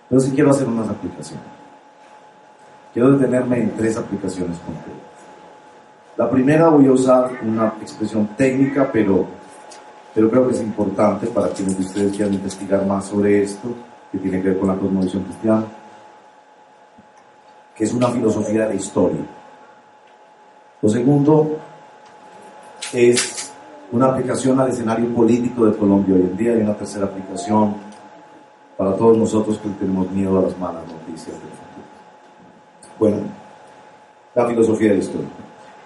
Pero 0.09 0.21
sí 0.21 0.31
quiero 0.31 0.51
hacer 0.51 0.67
unas 0.67 0.89
aplicaciones. 0.89 1.45
Quiero 2.93 3.11
detenerme 3.11 3.61
en 3.61 3.75
tres 3.77 3.95
aplicaciones 3.97 4.57
concretas. 4.57 4.99
La 6.17 6.29
primera 6.29 6.67
voy 6.69 6.87
a 6.87 6.91
usar 6.91 7.31
una 7.43 7.75
expresión 7.81 8.27
técnica, 8.35 8.89
pero, 8.91 9.27
pero 10.13 10.29
creo 10.29 10.47
que 10.47 10.55
es 10.55 10.61
importante 10.61 11.27
para 11.27 11.49
quienes 11.49 11.77
de 11.77 11.85
ustedes 11.85 12.15
quieran 12.15 12.33
investigar 12.33 12.85
más 12.85 13.05
sobre 13.05 13.43
esto, 13.43 13.69
que 14.11 14.17
tiene 14.17 14.41
que 14.41 14.49
ver 14.49 14.59
con 14.59 14.67
la 14.67 14.75
cosmovisión 14.75 15.23
cristiana 15.23 15.65
que 17.79 17.85
es 17.85 17.93
una 17.93 18.09
filosofía 18.09 18.67
de 18.67 18.75
historia. 18.75 19.21
Lo 20.81 20.89
segundo 20.89 21.59
es 22.91 23.53
una 23.93 24.07
aplicación 24.07 24.59
al 24.59 24.67
escenario 24.67 25.07
político 25.15 25.65
de 25.65 25.77
Colombia 25.77 26.13
hoy 26.15 26.23
en 26.23 26.35
día 26.35 26.57
y 26.57 26.61
una 26.61 26.73
tercera 26.75 27.05
aplicación 27.05 27.75
para 28.79 28.95
todos 28.95 29.17
nosotros 29.17 29.57
que 29.57 29.67
tenemos 29.71 30.09
miedo 30.09 30.39
a 30.39 30.43
las 30.43 30.57
malas 30.57 30.83
noticias 30.87 31.35
del 31.35 31.51
futuro. 31.51 32.97
Bueno, 32.97 33.17
la 34.33 34.47
filosofía 34.47 34.93
de 34.93 34.99
la. 34.99 35.19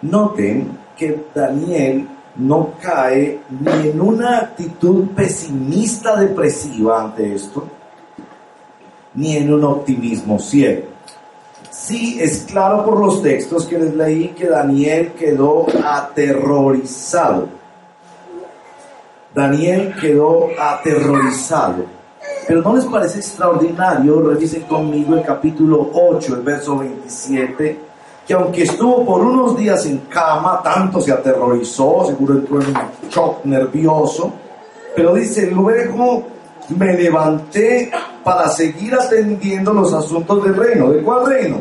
Noten 0.03 0.77
que 0.95 1.25
Daniel 1.33 2.07
no 2.35 2.73
cae 2.79 3.39
ni 3.49 3.89
en 3.89 3.99
una 3.99 4.37
actitud 4.37 5.07
pesimista 5.15 6.17
depresiva 6.17 7.01
ante 7.01 7.33
esto, 7.33 7.67
ni 9.15 9.37
en 9.37 9.51
un 9.51 9.63
optimismo 9.63 10.37
ciego. 10.37 10.83
Sí, 11.71 12.19
es 12.21 12.45
claro 12.47 12.85
por 12.85 12.99
los 12.99 13.23
textos 13.23 13.65
que 13.65 13.79
les 13.79 13.95
leí 13.95 14.27
que 14.37 14.49
Daniel 14.49 15.13
quedó 15.13 15.65
aterrorizado. 15.83 17.47
Daniel 19.33 19.95
quedó 19.99 20.49
aterrorizado. 20.59 21.92
Pero 22.47 22.61
¿no 22.61 22.75
les 22.75 22.85
parece 22.85 23.19
extraordinario? 23.19 24.21
Revisen 24.21 24.63
conmigo 24.63 25.15
el 25.15 25.23
capítulo 25.23 25.89
8, 25.93 26.35
el 26.35 26.41
verso 26.41 26.77
27, 26.77 27.79
que 28.27 28.33
aunque 28.33 28.63
estuvo 28.63 29.05
por 29.05 29.21
unos 29.21 29.57
días 29.57 29.85
en 29.85 29.99
cama, 30.09 30.61
tanto 30.63 30.99
se 30.99 31.11
aterrorizó, 31.11 32.05
seguro 32.05 32.33
entró 32.33 32.61
en 32.61 32.67
un 32.67 33.09
shock 33.09 33.45
nervioso, 33.45 34.31
pero 34.95 35.15
dice, 35.15 35.49
luego 35.51 36.23
me 36.69 36.93
levanté 36.97 37.91
para 38.23 38.47
seguir 38.49 38.93
atendiendo 38.95 39.73
los 39.73 39.93
asuntos 39.93 40.43
del 40.43 40.55
reino. 40.55 40.91
¿De 40.91 41.01
cuál 41.01 41.25
reino? 41.25 41.57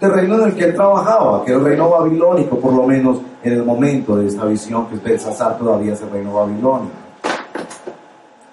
Del 0.00 0.12
reino 0.12 0.34
en 0.36 0.42
el 0.48 0.54
que 0.54 0.64
él 0.64 0.74
trabajaba, 0.74 1.44
que 1.44 1.52
el 1.52 1.62
reino 1.62 1.90
babilónico, 1.90 2.58
por 2.58 2.72
lo 2.72 2.84
menos 2.84 3.18
en 3.42 3.52
el 3.52 3.64
momento 3.64 4.16
de 4.16 4.28
esta 4.28 4.44
visión 4.44 4.86
que 4.86 4.96
Belsasar 4.96 5.58
todavía 5.58 5.92
es 5.92 6.02
el 6.02 6.10
reino 6.10 6.34
babilónico. 6.34 7.07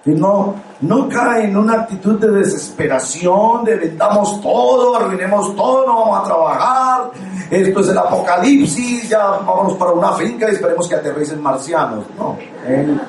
Y 0.06 0.12
no, 0.12 0.54
no 0.82 1.10
cae 1.10 1.46
en 1.46 1.58
una 1.58 1.82
actitud 1.82 2.20
de 2.20 2.30
desesperación, 2.30 3.64
de 3.64 3.76
vendamos 3.76 4.40
todo, 4.40 4.96
arruinemos 4.96 5.56
todo, 5.56 5.88
no 5.88 6.00
vamos 6.02 6.20
a 6.20 6.24
trabajar, 6.24 7.12
esto 7.50 7.80
es 7.80 7.90
el 7.90 7.98
apocalipsis, 7.98 9.10
ya 9.10 9.26
vamos 9.26 9.74
para 9.76 9.92
una 9.94 10.14
finca 10.14 10.48
y 10.48 10.54
esperemos 10.54 10.88
que 10.88 10.96
aterricen 10.96 11.42
marcianos. 11.42 12.06
No, 12.18 12.38
él, 12.68 13.02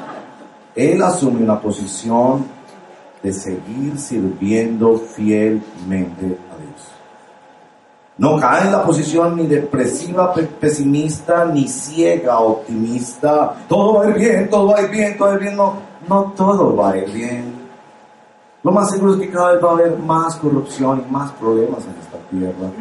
él 0.75 1.03
asume 1.03 1.43
una 1.43 1.61
posición 1.61 2.47
de 3.23 3.33
seguir 3.33 3.99
sirviendo 3.99 4.97
fielmente. 4.99 6.39
No 8.19 8.39
cae 8.41 8.65
en 8.65 8.73
la 8.73 8.83
posición 8.83 9.37
ni 9.37 9.47
depresiva, 9.47 10.33
pesimista, 10.33 11.45
ni 11.45 11.69
ciega, 11.69 12.39
optimista. 12.39 13.55
Todo 13.69 13.99
va 13.99 14.05
a 14.05 14.09
ir 14.09 14.15
bien, 14.15 14.49
todo 14.49 14.69
va 14.69 14.79
a 14.79 14.83
ir 14.83 14.91
bien, 14.91 15.19
todo 15.19 15.29
va 15.29 15.33
a 15.33 15.37
ir 15.37 15.43
bien. 15.43 15.57
No, 15.57 15.75
no 16.09 16.33
todo 16.35 16.75
va 16.75 16.93
a 16.93 16.97
ir 16.97 17.11
bien. 17.13 17.55
lo 18.63 18.73
más 18.73 18.91
seguro 18.91 19.15
es 19.15 19.21
que 19.21 19.31
cada 19.31 19.53
vez 19.53 19.63
va 19.63 19.69
a 19.69 19.73
haber 19.73 19.99
más 19.99 20.35
corrupción 20.37 21.05
y 21.07 21.13
más 21.13 21.31
problemas 21.33 21.81
en 21.85 21.95
esta 22.01 22.19
tierra. 22.31 22.73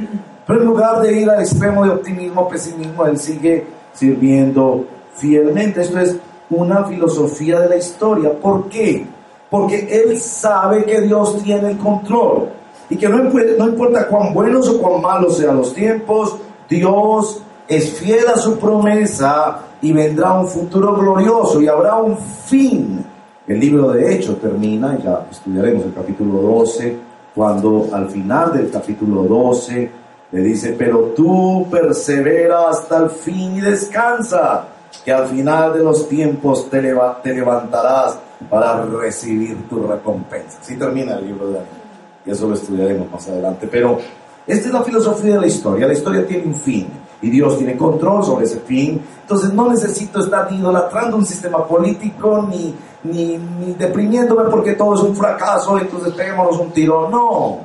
Pero 0.47 0.61
en 0.61 0.67
lugar 0.67 1.01
de 1.01 1.21
ir 1.21 1.29
al 1.29 1.41
extremo 1.41 1.83
de 1.83 1.91
optimismo, 1.91 2.47
pesimismo, 2.47 3.05
él 3.05 3.19
sigue 3.19 3.67
sirviendo 3.93 4.86
fielmente. 5.15 5.81
Esto 5.81 5.99
es 5.99 6.15
una 6.49 6.86
filosofía 6.86 7.59
de 7.59 7.69
la 7.69 7.75
historia. 7.75 8.31
¿Por 8.31 8.69
qué? 8.69 9.05
Porque 9.49 9.86
él 9.91 10.17
sabe 10.17 10.86
que 10.86 11.01
Dios 11.01 11.43
tiene 11.43 11.71
el 11.71 11.77
control 11.77 12.49
y 12.89 12.97
que 12.97 13.09
no, 13.09 13.17
no 13.17 13.67
importa 13.67 14.07
cuán 14.07 14.33
buenos 14.33 14.69
o 14.69 14.79
cuán 14.79 15.01
malos 15.01 15.38
sean 15.38 15.57
los 15.57 15.73
tiempos, 15.73 16.36
Dios 16.69 17.41
es 17.67 17.93
fiel 17.93 18.27
a 18.27 18.38
su 18.38 18.57
promesa 18.57 19.59
y 19.81 19.91
vendrá 19.91 20.33
un 20.33 20.47
futuro 20.47 20.95
glorioso 20.95 21.61
y 21.61 21.67
habrá 21.67 21.95
un 21.95 22.17
fin. 22.17 23.05
El 23.47 23.59
libro 23.59 23.91
de 23.91 24.15
Hechos 24.15 24.39
termina, 24.39 24.97
ya 25.03 25.27
estudiaremos 25.29 25.86
el 25.86 25.93
capítulo 25.93 26.41
12, 26.41 26.97
cuando 27.36 27.88
al 27.91 28.09
final 28.09 28.53
del 28.53 28.71
capítulo 28.71 29.23
12 29.23 29.91
le 30.31 30.41
dice, 30.41 30.75
pero 30.77 31.13
tú 31.15 31.67
persevera 31.69 32.69
hasta 32.69 32.97
el 32.97 33.09
fin 33.09 33.57
y 33.57 33.61
descansa, 33.61 34.65
que 35.03 35.11
al 35.11 35.27
final 35.27 35.73
de 35.73 35.83
los 35.83 36.07
tiempos 36.07 36.69
te, 36.69 36.81
te 37.21 37.33
levantarás 37.33 38.17
para 38.49 38.81
recibir 38.83 39.67
tu 39.69 39.86
recompensa. 39.86 40.57
Así 40.61 40.75
termina 40.77 41.15
el 41.15 41.27
libro 41.27 41.47
de 41.47 41.53
Daniel. 41.53 41.84
Y 42.26 42.32
eso 42.32 42.47
lo 42.47 42.55
estudiaremos 42.55 43.11
más 43.11 43.28
adelante. 43.28 43.67
Pero 43.69 43.99
esta 44.47 44.67
es 44.67 44.73
la 44.73 44.84
filosofía 44.84 45.36
de 45.36 45.41
la 45.41 45.47
historia. 45.47 45.88
La 45.88 45.93
historia 45.93 46.26
tiene 46.26 46.45
un 46.45 46.55
fin 46.55 46.88
y 47.21 47.30
Dios 47.30 47.57
tiene 47.57 47.76
control 47.76 48.23
sobre 48.23 48.45
ese 48.45 48.59
fin. 48.59 49.01
Entonces 49.21 49.53
no 49.53 49.69
necesito 49.69 50.19
estar 50.19 50.51
idolatrando 50.51 51.17
un 51.17 51.26
sistema 51.26 51.65
político 51.65 52.47
ni, 52.49 52.76
ni, 53.03 53.38
ni 53.38 53.73
deprimiéndome 53.73 54.43
porque 54.49 54.73
todo 54.73 54.95
es 54.95 55.01
un 55.01 55.15
fracaso, 55.15 55.78
entonces 55.78 56.13
peguémonos 56.13 56.59
un 56.59 56.71
tiro. 56.71 57.09
No. 57.09 57.59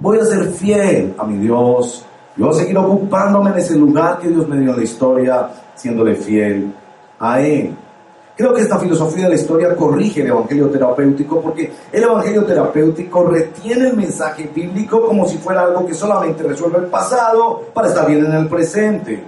Voy 0.00 0.18
a 0.18 0.24
ser 0.24 0.50
fiel 0.50 1.14
a 1.18 1.24
mi 1.24 1.38
Dios. 1.38 2.04
Yo 2.36 2.46
voy 2.46 2.54
a 2.54 2.58
seguir 2.58 2.78
ocupándome 2.78 3.50
en 3.50 3.58
ese 3.58 3.76
lugar 3.76 4.18
que 4.18 4.28
Dios 4.28 4.46
me 4.48 4.58
dio 4.58 4.70
en 4.70 4.76
la 4.76 4.84
historia, 4.84 5.50
siéndole 5.74 6.14
fiel 6.14 6.72
a 7.18 7.40
Él. 7.40 7.74
Creo 8.38 8.54
que 8.54 8.62
esta 8.62 8.78
filosofía 8.78 9.24
de 9.24 9.30
la 9.30 9.34
historia 9.34 9.74
corrige 9.74 10.20
el 10.20 10.28
evangelio 10.28 10.70
terapéutico 10.70 11.40
porque 11.40 11.72
el 11.90 12.04
evangelio 12.04 12.44
terapéutico 12.44 13.24
retiene 13.24 13.88
el 13.88 13.96
mensaje 13.96 14.48
bíblico 14.54 15.04
como 15.04 15.26
si 15.26 15.38
fuera 15.38 15.62
algo 15.62 15.84
que 15.84 15.92
solamente 15.92 16.44
resuelve 16.44 16.78
el 16.78 16.84
pasado 16.84 17.64
para 17.74 17.88
estar 17.88 18.06
bien 18.06 18.26
en 18.26 18.32
el 18.32 18.48
presente. 18.48 19.24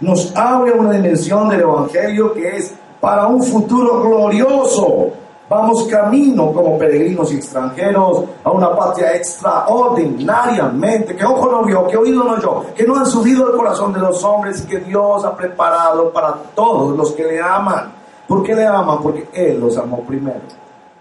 Nos 0.00 0.34
abre 0.34 0.72
una 0.72 0.92
dimensión 0.92 1.50
del 1.50 1.60
evangelio 1.60 2.32
que 2.32 2.56
es 2.56 2.74
para 3.02 3.26
un 3.26 3.42
futuro 3.42 4.00
glorioso. 4.00 5.10
Vamos 5.46 5.84
camino 5.84 6.50
como 6.50 6.78
peregrinos 6.78 7.34
y 7.34 7.36
extranjeros 7.36 8.24
a 8.44 8.50
una 8.50 8.74
patria 8.74 9.14
extraordinariamente, 9.14 11.14
que 11.14 11.26
ojo 11.26 11.50
no 11.50 11.64
vio, 11.64 11.86
que 11.86 11.98
oído 11.98 12.24
no 12.24 12.32
oyó, 12.32 12.64
que 12.74 12.86
no 12.86 12.96
han 12.96 13.04
subido 13.04 13.50
el 13.50 13.58
corazón 13.58 13.92
de 13.92 14.00
los 14.00 14.24
hombres 14.24 14.62
y 14.62 14.68
que 14.68 14.78
Dios 14.78 15.22
ha 15.22 15.36
preparado 15.36 16.10
para 16.10 16.32
todos 16.54 16.96
los 16.96 17.12
que 17.12 17.24
le 17.24 17.42
aman. 17.42 18.03
¿Por 18.34 18.42
qué 18.42 18.56
le 18.56 18.66
aman? 18.66 19.00
Porque 19.00 19.28
Él 19.32 19.60
los 19.60 19.78
amó 19.78 20.00
primero. 20.00 20.40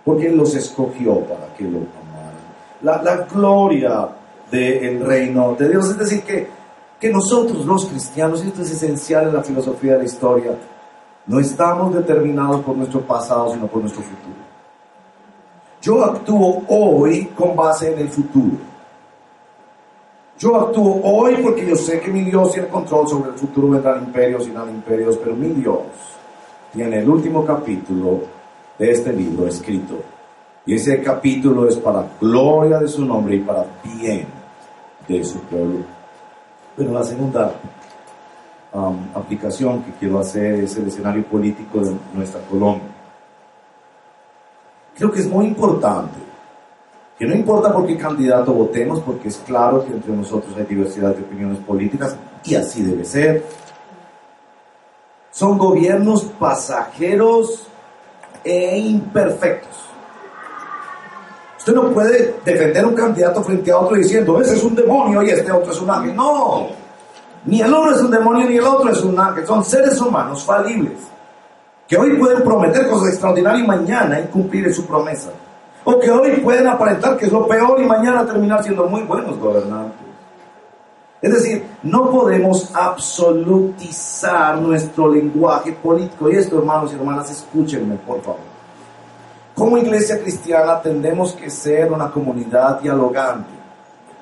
Porque 0.06 0.28
Él 0.28 0.38
los 0.38 0.54
escogió 0.54 1.22
para 1.22 1.48
que 1.58 1.64
lo 1.64 1.80
amaran. 1.80 3.04
La, 3.04 3.26
gloria 3.26 4.08
del 4.52 5.04
reino 5.04 5.56
de 5.58 5.70
Dios. 5.70 5.90
Es 5.90 5.98
decir, 5.98 6.22
que, 6.22 6.48
que 7.00 7.10
nosotros 7.10 7.66
los 7.66 7.88
cristianos, 7.88 8.44
y 8.44 8.50
esto 8.50 8.62
es 8.62 8.70
esencial 8.70 9.30
en 9.30 9.34
la 9.34 9.42
filosofía 9.42 9.94
de 9.94 9.98
la 10.00 10.04
historia, 10.04 10.52
no 11.26 11.40
estamos 11.40 11.96
determinados 11.96 12.62
por 12.62 12.78
nuestro 12.78 13.02
pasado, 13.02 13.52
sino 13.52 13.66
por 13.66 13.82
nuestro 13.82 14.04
futuro. 14.04 14.44
Yo 15.82 16.06
actúo 16.06 16.62
hoy 16.68 17.32
con 17.36 17.56
base 17.56 17.94
en 17.94 17.98
el 18.00 18.10
futuro. 18.10 18.58
Yo 20.38 20.56
actúo 20.56 21.02
hoy 21.04 21.38
porque 21.42 21.66
yo 21.66 21.76
sé 21.76 22.00
que 22.00 22.12
mi 22.12 22.22
Dios 22.22 22.52
tiene 22.52 22.68
control 22.68 23.08
sobre 23.08 23.32
el 23.32 23.38
futuro, 23.38 23.70
vendrán 23.70 24.04
imperios 24.04 24.48
y 24.48 24.52
imperios, 24.52 25.18
pero 25.18 25.36
mi 25.36 25.48
Dios 25.48 26.13
tiene 26.74 27.00
el 27.00 27.10
último 27.10 27.46
capítulo 27.46 28.22
de 28.78 28.92
este 28.92 29.14
libro 29.14 29.48
escrito. 29.48 30.02
Y 30.66 30.76
ese 30.76 31.02
capítulo 31.02 31.68
es 31.68 31.76
para 31.76 32.08
gloria 32.20 32.80
de 32.80 32.88
su 32.88 33.06
nombre 33.06 33.36
y 33.36 33.40
para 33.40 33.66
bien 33.84 34.26
de 35.08 35.24
su 35.24 35.40
pueblo. 35.42 35.80
Pero 36.76 36.92
la 36.92 37.04
segunda 37.04 37.54
um, 38.74 38.98
aplicación 39.14 39.84
que 39.84 39.92
quiero 40.00 40.20
hacer 40.20 40.56
es 40.56 40.76
el 40.78 40.88
escenario 40.88 41.24
político 41.24 41.80
de 41.80 41.96
nuestra 42.14 42.42
Colombia. 42.42 42.90
Creo 44.96 45.12
que 45.12 45.20
es 45.20 45.30
muy 45.30 45.46
importante 45.46 46.18
que 47.20 47.28
no 47.28 47.36
importa 47.36 47.72
por 47.72 47.86
qué 47.86 47.98
candidato 47.98 48.54
votemos, 48.54 49.00
porque 49.02 49.28
es 49.28 49.38
claro 49.46 49.86
que 49.86 49.92
entre 49.94 50.16
nosotros 50.16 50.56
hay 50.58 50.66
diversidad 50.66 51.16
de 51.16 51.22
opiniones 51.22 51.60
políticas 51.60 52.16
y 52.44 52.56
así 52.56 52.82
debe 52.84 53.06
ser 53.06 53.44
son 55.34 55.58
gobiernos 55.58 56.24
pasajeros 56.40 57.68
e 58.44 58.78
imperfectos. 58.78 59.72
Usted 61.58 61.74
no 61.74 61.90
puede 61.90 62.36
defender 62.46 62.86
un 62.86 62.94
candidato 62.94 63.42
frente 63.44 63.72
a 63.72 63.80
otro 63.80 63.98
diciendo, 63.98 64.40
ese 64.40 64.56
es 64.56 64.64
un 64.64 64.76
demonio 64.76 65.24
y 65.24 65.32
este 65.32 65.52
otro 65.52 65.72
es 65.72 65.82
un 65.82 65.90
ángel. 65.90 66.16
No, 66.16 66.68
ni 67.46 67.62
el 67.62 67.74
uno 67.74 67.92
es 67.92 68.02
un 68.02 68.12
demonio 68.12 68.48
ni 68.48 68.58
el 68.58 68.66
otro 68.66 68.92
es 68.92 69.02
un 69.02 69.20
ángel. 69.20 69.48
Son 69.48 69.64
seres 69.66 70.00
humanos 70.00 70.44
falibles 70.44 71.00
que 71.88 71.98
hoy 71.98 72.16
pueden 72.18 72.44
prometer 72.44 72.88
cosas 72.88 73.10
extraordinarias 73.10 73.64
y 73.64 73.68
mañana 73.68 74.20
incumplir 74.20 74.74
su 74.74 74.86
promesa. 74.86 75.32
O 75.84 76.00
que 76.00 76.12
hoy 76.12 76.32
pueden 76.38 76.68
aparentar 76.68 77.18
que 77.18 77.26
es 77.26 77.32
lo 77.32 77.48
peor 77.48 77.82
y 77.82 77.86
mañana 77.86 78.26
terminar 78.26 78.64
siendo 78.64 78.86
muy 78.86 79.02
buenos 79.02 79.38
gobernantes. 79.40 80.03
Es 81.24 81.32
decir, 81.32 81.66
no 81.84 82.12
podemos 82.12 82.70
absolutizar 82.76 84.58
nuestro 84.58 85.08
lenguaje 85.08 85.72
político. 85.72 86.30
Y 86.30 86.36
esto, 86.36 86.60
hermanos 86.60 86.92
y 86.92 86.96
hermanas, 86.96 87.32
escúchenme, 87.32 87.96
por 87.96 88.22
favor. 88.22 88.42
Como 89.56 89.78
iglesia 89.78 90.20
cristiana 90.20 90.82
tendemos 90.82 91.32
que 91.32 91.50
ser 91.50 91.94
una 91.94 92.12
comunidad 92.12 92.82
dialogante, 92.82 93.54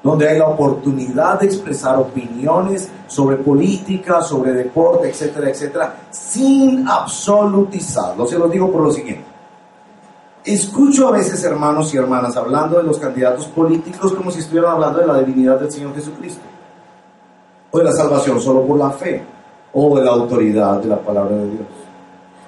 donde 0.04 0.30
hay 0.30 0.38
la 0.38 0.50
oportunidad 0.50 1.40
de 1.40 1.48
expresar 1.48 1.98
opiniones 1.98 2.88
sobre 3.08 3.38
política, 3.38 4.22
sobre 4.22 4.52
deporte, 4.52 5.10
etcétera, 5.10 5.50
etcétera, 5.50 5.96
sin 6.12 6.88
absolutizarlo. 6.88 8.28
Se 8.28 8.38
lo 8.38 8.48
digo 8.48 8.72
por 8.72 8.84
lo 8.84 8.92
siguiente. 8.92 9.26
Escucho 10.46 11.08
a 11.08 11.12
veces 11.12 11.44
hermanos 11.44 11.92
y 11.96 11.98
hermanas 11.98 12.38
hablando 12.38 12.78
de 12.78 12.84
los 12.84 13.00
candidatos 13.00 13.48
políticos 13.48 14.14
como 14.14 14.30
si 14.30 14.42
estuvieran 14.42 14.74
hablando 14.74 15.00
de 15.00 15.08
la 15.08 15.18
divinidad 15.18 15.60
del 15.60 15.72
Señor 15.72 15.96
Jesucristo 15.96 16.42
o 17.72 17.78
de 17.78 17.84
la 17.86 17.92
salvación 17.92 18.40
solo 18.40 18.66
por 18.66 18.78
la 18.78 18.92
fe, 18.92 19.24
o 19.74 19.98
de 19.98 20.04
la 20.04 20.12
autoridad 20.12 20.80
de 20.80 20.90
la 20.90 21.00
palabra 21.00 21.36
de 21.38 21.50
Dios. 21.50 21.68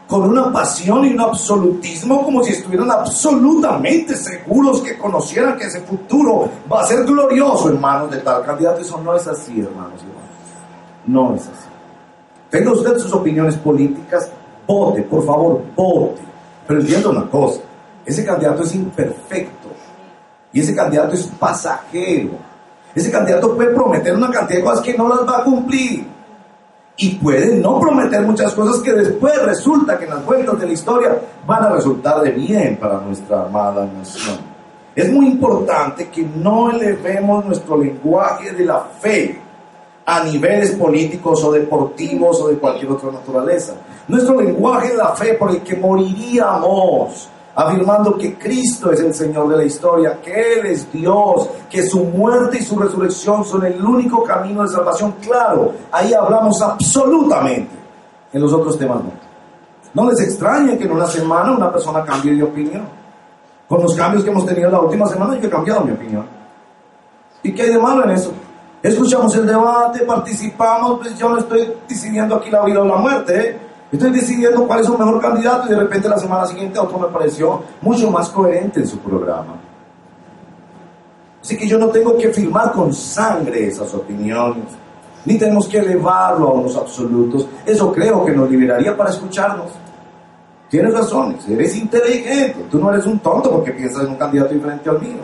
Con 0.08 0.30
una 0.30 0.52
pasión 0.52 1.06
y 1.06 1.14
un 1.14 1.22
absolutismo 1.22 2.24
como 2.24 2.44
si 2.44 2.52
estuvieran 2.52 2.92
absolutamente 2.92 4.16
seguros 4.16 4.82
que 4.82 4.98
conocieran 4.98 5.58
que 5.58 5.66
ese 5.66 5.82
futuro 5.82 6.50
va 6.72 6.82
a 6.82 6.86
ser 6.86 7.06
glorioso 7.06 7.70
en 7.70 7.80
manos 7.80 8.12
de 8.12 8.18
tal 8.18 8.44
candidato. 8.44 8.82
Eso 8.82 9.00
no 9.02 9.16
es 9.16 9.26
así, 9.26 9.62
hermanos 9.62 10.02
y 10.02 10.10
hermanas. 10.10 10.30
No 11.08 11.36
es 11.36 11.42
así. 11.42 11.70
Tenga 12.50 12.74
usted 12.74 12.98
sus 13.00 13.14
opiniones 13.14 13.56
políticas, 13.56 14.30
vote, 14.68 15.02
por 15.04 15.26
favor, 15.26 15.62
vote. 15.76 16.22
Pero 16.68 16.82
entienda 16.82 17.10
una 17.10 17.30
cosa, 17.30 17.62
ese 18.06 18.26
candidato 18.26 18.64
es 18.64 18.76
imperfecto 18.76 19.70
y 20.52 20.60
ese 20.60 20.76
candidato 20.76 21.16
es 21.16 21.24
pasajero 21.40 22.53
ese 22.96 23.12
candidato 23.12 23.56
puede 23.56 23.70
prometer 23.72 24.16
una 24.16 24.30
cantidad 24.30 24.60
de 24.60 24.66
cosas 24.66 24.82
que 24.82 24.98
no 24.98 25.10
las 25.10 25.28
va 25.28 25.40
a 25.40 25.44
cumplir. 25.44 26.06
Y 26.96 27.16
puede 27.16 27.56
no 27.56 27.80
prometer 27.80 28.22
muchas 28.22 28.54
cosas 28.54 28.82
que 28.82 28.94
después 28.94 29.42
resulta 29.44 29.98
que 29.98 30.06
en 30.06 30.12
las 30.12 30.26
vueltas 30.26 30.60
de 30.60 30.68
la 30.68 30.74
historia 30.74 31.18
van 31.46 31.64
a 31.64 31.70
resultar 31.70 32.22
de 32.22 32.30
bien 32.32 32.78
para 32.78 33.00
nuestra 33.00 33.44
amada 33.46 33.86
nación. 33.86 34.38
Es 34.96 35.12
muy 35.12 35.26
importante 35.26 36.10
que 36.10 36.22
no 36.22 36.70
elevemos 36.70 37.46
nuestro 37.46 37.78
lenguaje 37.78 38.52
de 38.52 38.66
la 38.66 38.80
fe 39.00 39.42
a 40.06 40.24
niveles 40.24 40.72
políticos 40.72 41.44
o 41.44 41.52
deportivos 41.52 42.40
o 42.42 42.50
de 42.50 42.58
cualquier 42.58 42.92
otra 42.92 43.12
naturaleza. 43.12 43.74
Nuestro 44.08 44.40
lenguaje 44.40 44.90
de 44.90 44.98
la 44.98 45.16
fe 45.16 45.34
por 45.34 45.50
el 45.50 45.62
que 45.62 45.76
moriríamos 45.76 47.30
afirmando 47.56 48.18
que 48.18 48.36
Cristo 48.36 48.92
es 48.92 49.00
el 49.00 49.14
Señor 49.14 49.48
de 49.50 49.58
la 49.58 49.64
historia, 49.64 50.20
que 50.22 50.54
Él 50.54 50.66
es 50.66 50.92
Dios, 50.92 51.50
que 51.70 51.86
su 51.86 52.04
muerte 52.04 52.58
y 52.60 52.64
su 52.64 52.78
resurrección 52.78 53.46
son 53.46 53.66
el 53.66 53.84
único 53.84 54.24
camino 54.24 54.64
de 54.64 54.70
salvación. 54.70 55.16
Claro, 55.22 55.74
ahí 55.92 56.14
hablamos 56.14 56.62
absolutamente. 56.62 57.72
En 58.32 58.42
los 58.42 58.52
otros 58.52 58.78
temas 58.78 58.98
no. 59.04 59.12
No 59.94 60.10
les 60.10 60.22
extrañe 60.22 60.78
que 60.78 60.86
en 60.86 60.92
una 60.92 61.06
semana 61.06 61.52
una 61.52 61.72
persona 61.72 62.04
cambie 62.04 62.34
de 62.34 62.44
opinión. 62.44 62.84
Con 63.68 63.82
los 63.82 63.96
cambios 63.96 64.24
que 64.24 64.32
hemos 64.32 64.46
tenido 64.46 64.70
la 64.72 64.80
última 64.80 65.08
semana, 65.08 65.38
yo 65.40 65.48
he 65.48 65.52
cambiado 65.52 65.82
mi 65.82 65.92
opinión. 65.92 66.26
¿Y 67.44 67.54
qué 67.54 67.64
hay 67.64 67.70
de 67.70 67.80
malo 67.80 68.04
en 68.06 68.12
eso? 68.12 68.32
Escuchamos 68.82 69.36
el 69.36 69.46
debate, 69.46 70.00
participamos, 70.00 71.00
pues 71.00 71.18
yo 71.18 71.30
no 71.30 71.38
estoy 71.38 71.74
decidiendo 71.88 72.36
aquí 72.36 72.50
la 72.50 72.66
vida 72.66 72.82
o 72.82 72.86
la 72.86 72.96
muerte. 72.96 73.40
¿eh? 73.40 73.58
Estoy 73.94 74.10
decidiendo 74.10 74.66
cuál 74.66 74.80
es 74.80 74.90
un 74.90 74.98
mejor 74.98 75.22
candidato 75.22 75.68
y 75.68 75.70
de 75.70 75.76
repente 75.76 76.10
la 76.10 76.18
semana 76.18 76.48
siguiente 76.48 76.80
otro 76.80 76.98
me 76.98 77.08
pareció 77.10 77.62
mucho 77.80 78.10
más 78.10 78.28
coherente 78.30 78.80
en 78.80 78.88
su 78.88 78.98
programa. 78.98 79.54
Así 81.40 81.56
que 81.56 81.68
yo 81.68 81.78
no 81.78 81.90
tengo 81.90 82.18
que 82.18 82.30
firmar 82.30 82.72
con 82.72 82.92
sangre 82.92 83.68
esas 83.68 83.94
opiniones, 83.94 84.64
ni 85.26 85.38
tenemos 85.38 85.68
que 85.68 85.78
elevarlo 85.78 86.48
a 86.48 86.54
unos 86.54 86.76
absolutos. 86.76 87.48
Eso 87.64 87.94
creo 87.94 88.26
que 88.26 88.32
nos 88.32 88.50
liberaría 88.50 88.98
para 88.98 89.12
escucharnos. 89.12 89.70
Tienes 90.72 90.92
razones, 90.92 91.48
eres 91.48 91.78
inteligente, 91.78 92.66
tú 92.72 92.80
no 92.80 92.92
eres 92.92 93.06
un 93.06 93.20
tonto 93.20 93.52
porque 93.52 93.74
piensas 93.74 94.06
en 94.06 94.10
un 94.10 94.16
candidato 94.16 94.56
diferente 94.56 94.90
al 94.90 95.00
mío. 95.00 95.22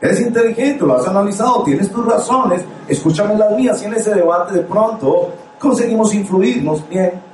Eres 0.00 0.22
inteligente, 0.22 0.86
lo 0.86 0.96
has 0.96 1.06
analizado, 1.06 1.64
tienes 1.64 1.90
tus 1.90 2.06
razones, 2.06 2.64
escúchame 2.88 3.36
las 3.36 3.52
mías 3.52 3.82
y 3.82 3.84
en 3.84 3.92
ese 3.92 4.14
debate 4.14 4.54
de 4.54 4.62
pronto 4.62 5.32
conseguimos 5.58 6.14
influirnos 6.14 6.88
bien 6.88 7.25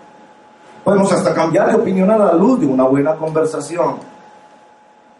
Podemos 0.84 1.12
hasta 1.12 1.32
cambiar 1.32 1.70
de 1.70 1.76
opinión 1.76 2.10
a 2.10 2.18
la 2.18 2.32
luz 2.32 2.60
de 2.60 2.66
una 2.66 2.84
buena 2.84 3.14
conversación. 3.14 3.96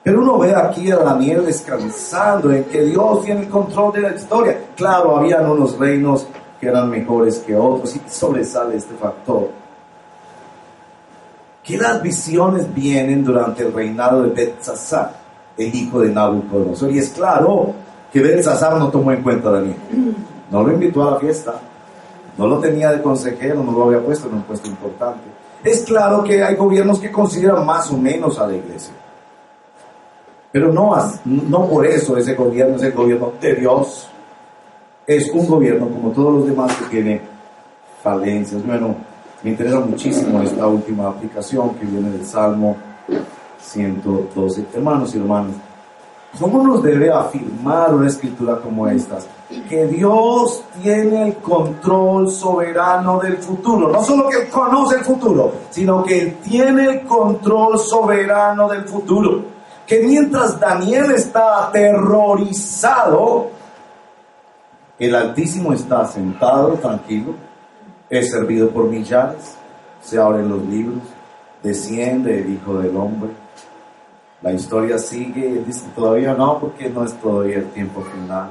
Pero 0.03 0.21
uno 0.21 0.39
ve 0.39 0.55
aquí 0.55 0.91
a 0.91 0.97
Daniel 0.97 1.47
descansando 1.47 2.53
en 2.53 2.65
que 2.65 2.83
Dios 2.83 3.25
tiene 3.25 3.43
el 3.43 3.49
control 3.49 3.93
de 3.93 4.01
la 4.01 4.15
historia. 4.17 4.59
Claro, 4.75 5.17
habían 5.17 5.49
unos 5.49 5.79
reinos 5.79 6.27
que 6.61 6.67
eran 6.67 6.91
mejores 6.91 7.39
que 7.39 7.55
otros 7.55 7.95
y 7.95 8.03
sobresale 8.09 8.77
este 8.77 8.95
factor. 8.95 9.51
Que 11.63 11.79
las 11.79 12.03
visiones 12.03 12.73
vienen 12.75 13.25
durante 13.25 13.63
el 13.63 13.73
reinado 13.73 14.23
de 14.23 14.31
Betsasar, 14.31 15.13
el 15.57 15.73
hijo 15.73 16.01
de 16.01 16.09
Nabucodonosor. 16.09 16.91
Y 16.91 16.99
es 16.99 17.11
claro 17.11 17.73
que 18.13 18.21
Betsasar 18.21 18.77
no 18.77 18.89
tomó 18.89 19.13
en 19.13 19.23
cuenta 19.23 19.51
a 19.51 19.53
Daniel. 19.53 19.77
No 20.51 20.65
lo 20.65 20.73
invitó 20.73 21.07
a 21.07 21.13
la 21.13 21.17
fiesta. 21.19 21.55
No 22.37 22.49
lo 22.49 22.59
tenía 22.59 22.91
de 22.91 23.01
consejero, 23.01 23.63
no 23.63 23.71
lo 23.71 23.85
había 23.85 24.01
puesto 24.01 24.27
en 24.29 24.35
un 24.35 24.43
puesto 24.43 24.67
importante. 24.67 25.42
Es 25.65 25.85
claro 25.85 26.25
que 26.25 26.43
hay 26.43 26.57
gobiernos 26.57 26.99
que 26.99 27.11
consideran 27.11 27.65
más 27.65 27.91
o 27.91 27.97
menos 27.97 28.39
a 28.39 28.47
la 28.47 28.55
iglesia. 28.55 28.93
Pero 30.51 30.73
no, 30.73 30.95
no 31.25 31.67
por 31.67 31.87
eso 31.87 32.17
ese 32.17 32.35
gobierno 32.35 32.77
es 32.77 32.83
el 32.83 32.93
gobierno 32.93 33.33
de 33.41 33.55
Dios. 33.55 34.09
Es 35.07 35.31
un 35.31 35.47
gobierno 35.47 35.89
como 35.89 36.11
todos 36.11 36.35
los 36.35 36.47
demás 36.47 36.75
que 36.77 36.85
tiene 36.87 37.21
falencias. 38.03 38.65
Bueno, 38.67 38.95
me 39.43 39.51
interesa 39.51 39.81
muchísimo 39.81 40.43
esta 40.43 40.67
última 40.67 41.09
aplicación 41.09 41.75
que 41.77 41.87
viene 41.87 42.11
del 42.11 42.27
Salmo 42.27 42.77
112. 43.61 44.67
Hermanos 44.75 45.15
y 45.15 45.19
hermanas, 45.19 45.55
¿cómo 46.39 46.63
nos 46.63 46.83
debe 46.83 47.11
afirmar 47.11 47.95
una 47.95 48.09
escritura 48.09 48.59
como 48.61 48.89
esta? 48.89 49.19
que 49.69 49.87
Dios 49.87 50.65
tiene 50.83 51.29
el 51.29 51.37
control 51.37 52.31
soberano 52.31 53.19
del 53.21 53.39
futuro. 53.39 53.89
No 53.89 54.03
solo 54.03 54.29
que 54.29 54.49
conoce 54.49 54.97
el 54.97 55.05
futuro, 55.05 55.53
sino 55.71 56.03
que 56.05 56.39
tiene 56.43 56.85
el 56.87 57.01
control 57.07 57.79
soberano 57.79 58.69
del 58.69 58.85
futuro. 58.85 59.43
Que 59.87 60.01
mientras 60.01 60.59
Daniel 60.59 61.13
está 61.13 61.69
aterrorizado, 61.69 63.51
el 64.99 65.15
Altísimo 65.15 65.73
está 65.73 66.07
sentado, 66.07 66.75
tranquilo, 66.75 67.35
es 68.09 68.31
servido 68.31 68.71
por 68.71 68.85
millares, 68.85 69.57
se 70.03 70.19
abren 70.19 70.49
los 70.49 70.63
libros, 70.65 71.01
desciende 71.63 72.41
el 72.41 72.55
Hijo 72.55 72.75
del 72.75 72.97
Hombre. 72.97 73.31
La 74.43 74.53
historia 74.53 74.99
sigue, 74.99 75.47
él 75.49 75.65
dice 75.65 75.85
todavía 75.95 76.35
no, 76.35 76.59
porque 76.59 76.89
no 76.91 77.05
es 77.05 77.15
todavía 77.15 77.59
el 77.59 77.71
tiempo 77.71 78.03
final 78.03 78.51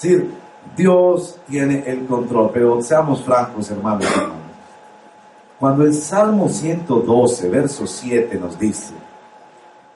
decir, 0.00 0.30
Dios 0.76 1.38
tiene 1.48 1.82
el 1.86 2.06
control, 2.06 2.50
pero 2.52 2.80
seamos 2.82 3.22
francos, 3.22 3.70
hermanos. 3.70 4.06
Cuando 5.58 5.84
el 5.84 5.94
Salmo 5.94 6.48
112, 6.48 7.48
verso 7.48 7.86
7 7.86 8.38
nos 8.38 8.58
dice, 8.58 8.94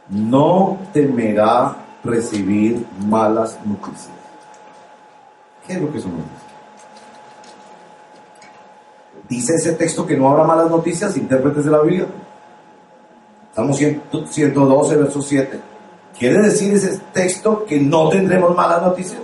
no 0.09 0.79
temerá 0.93 1.77
recibir 2.03 2.85
malas 3.07 3.59
noticias. 3.65 4.11
¿Qué 5.67 5.75
es 5.75 5.81
lo 5.81 5.87
que 5.89 5.99
nos 5.99 6.05
dice? 6.05 6.43
Dice 9.29 9.55
ese 9.55 9.73
texto 9.75 10.05
que 10.05 10.17
no 10.17 10.29
habrá 10.29 10.43
malas 10.43 10.69
noticias, 10.69 11.17
intérpretes 11.17 11.65
de 11.65 11.71
la 11.71 11.81
Biblia. 11.81 12.07
Salmo 13.55 13.75
112, 13.75 14.97
verso 14.97 15.21
7. 15.21 15.61
¿Quiere 16.19 16.43
decir 16.43 16.73
ese 16.75 16.99
texto 17.13 17.65
que 17.67 17.79
no 17.79 18.09
tendremos 18.09 18.55
malas 18.57 18.83
noticias? 18.83 19.21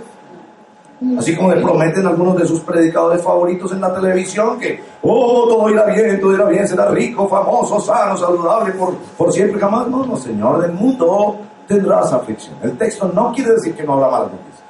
Así 1.17 1.35
como 1.35 1.53
le 1.53 1.61
prometen 1.61 2.05
algunos 2.05 2.35
de 2.37 2.45
sus 2.45 2.59
predicadores 2.59 3.23
favoritos 3.23 3.71
en 3.71 3.79
la 3.79 3.93
televisión 3.93 4.59
que, 4.59 4.83
oh, 5.01 5.45
todo 5.47 5.69
irá 5.69 5.85
bien, 5.85 6.19
todo 6.19 6.33
irá 6.33 6.45
bien, 6.45 6.67
será 6.67 6.89
rico, 6.89 7.27
famoso, 7.27 7.79
sano, 7.79 8.17
saludable 8.17 8.73
por, 8.73 8.95
por 9.17 9.31
siempre, 9.31 9.59
jamás. 9.59 9.87
No, 9.87 10.05
no, 10.05 10.17
Señor 10.17 10.61
del 10.61 10.73
mundo 10.73 11.37
tendrás 11.67 12.11
aflicción. 12.11 12.55
El 12.61 12.77
texto 12.77 13.09
no 13.13 13.31
quiere 13.33 13.53
decir 13.53 13.73
que 13.75 13.83
no 13.83 13.93
habrá 13.93 14.09
malas 14.09 14.31
noticias, 14.33 14.63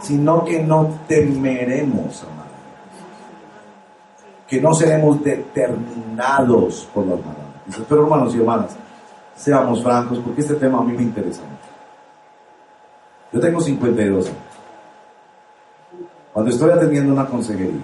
sino 0.00 0.44
que 0.44 0.62
no 0.62 1.00
temeremos 1.06 2.22
a 2.22 2.26
malas 2.28 2.46
noticias. 2.46 3.14
Que 4.48 4.60
no 4.60 4.74
seremos 4.74 5.22
determinados 5.22 6.88
por 6.94 7.06
las 7.06 7.18
malas 7.18 7.45
noticias. 7.66 7.86
Pero 7.88 8.04
hermanos 8.04 8.34
y 8.34 8.38
hermanas, 8.38 8.76
seamos 9.36 9.82
francos, 9.82 10.18
porque 10.18 10.40
este 10.40 10.54
tema 10.54 10.78
a 10.78 10.82
mí 10.82 10.92
me 10.92 11.02
interesa 11.02 11.42
mucho. 11.42 11.56
Yo 13.32 13.40
tengo 13.40 13.60
52 13.60 14.26
años. 14.26 14.38
Cuando 16.32 16.50
estoy 16.50 16.70
atendiendo 16.70 17.12
una 17.12 17.26
consejería 17.26 17.80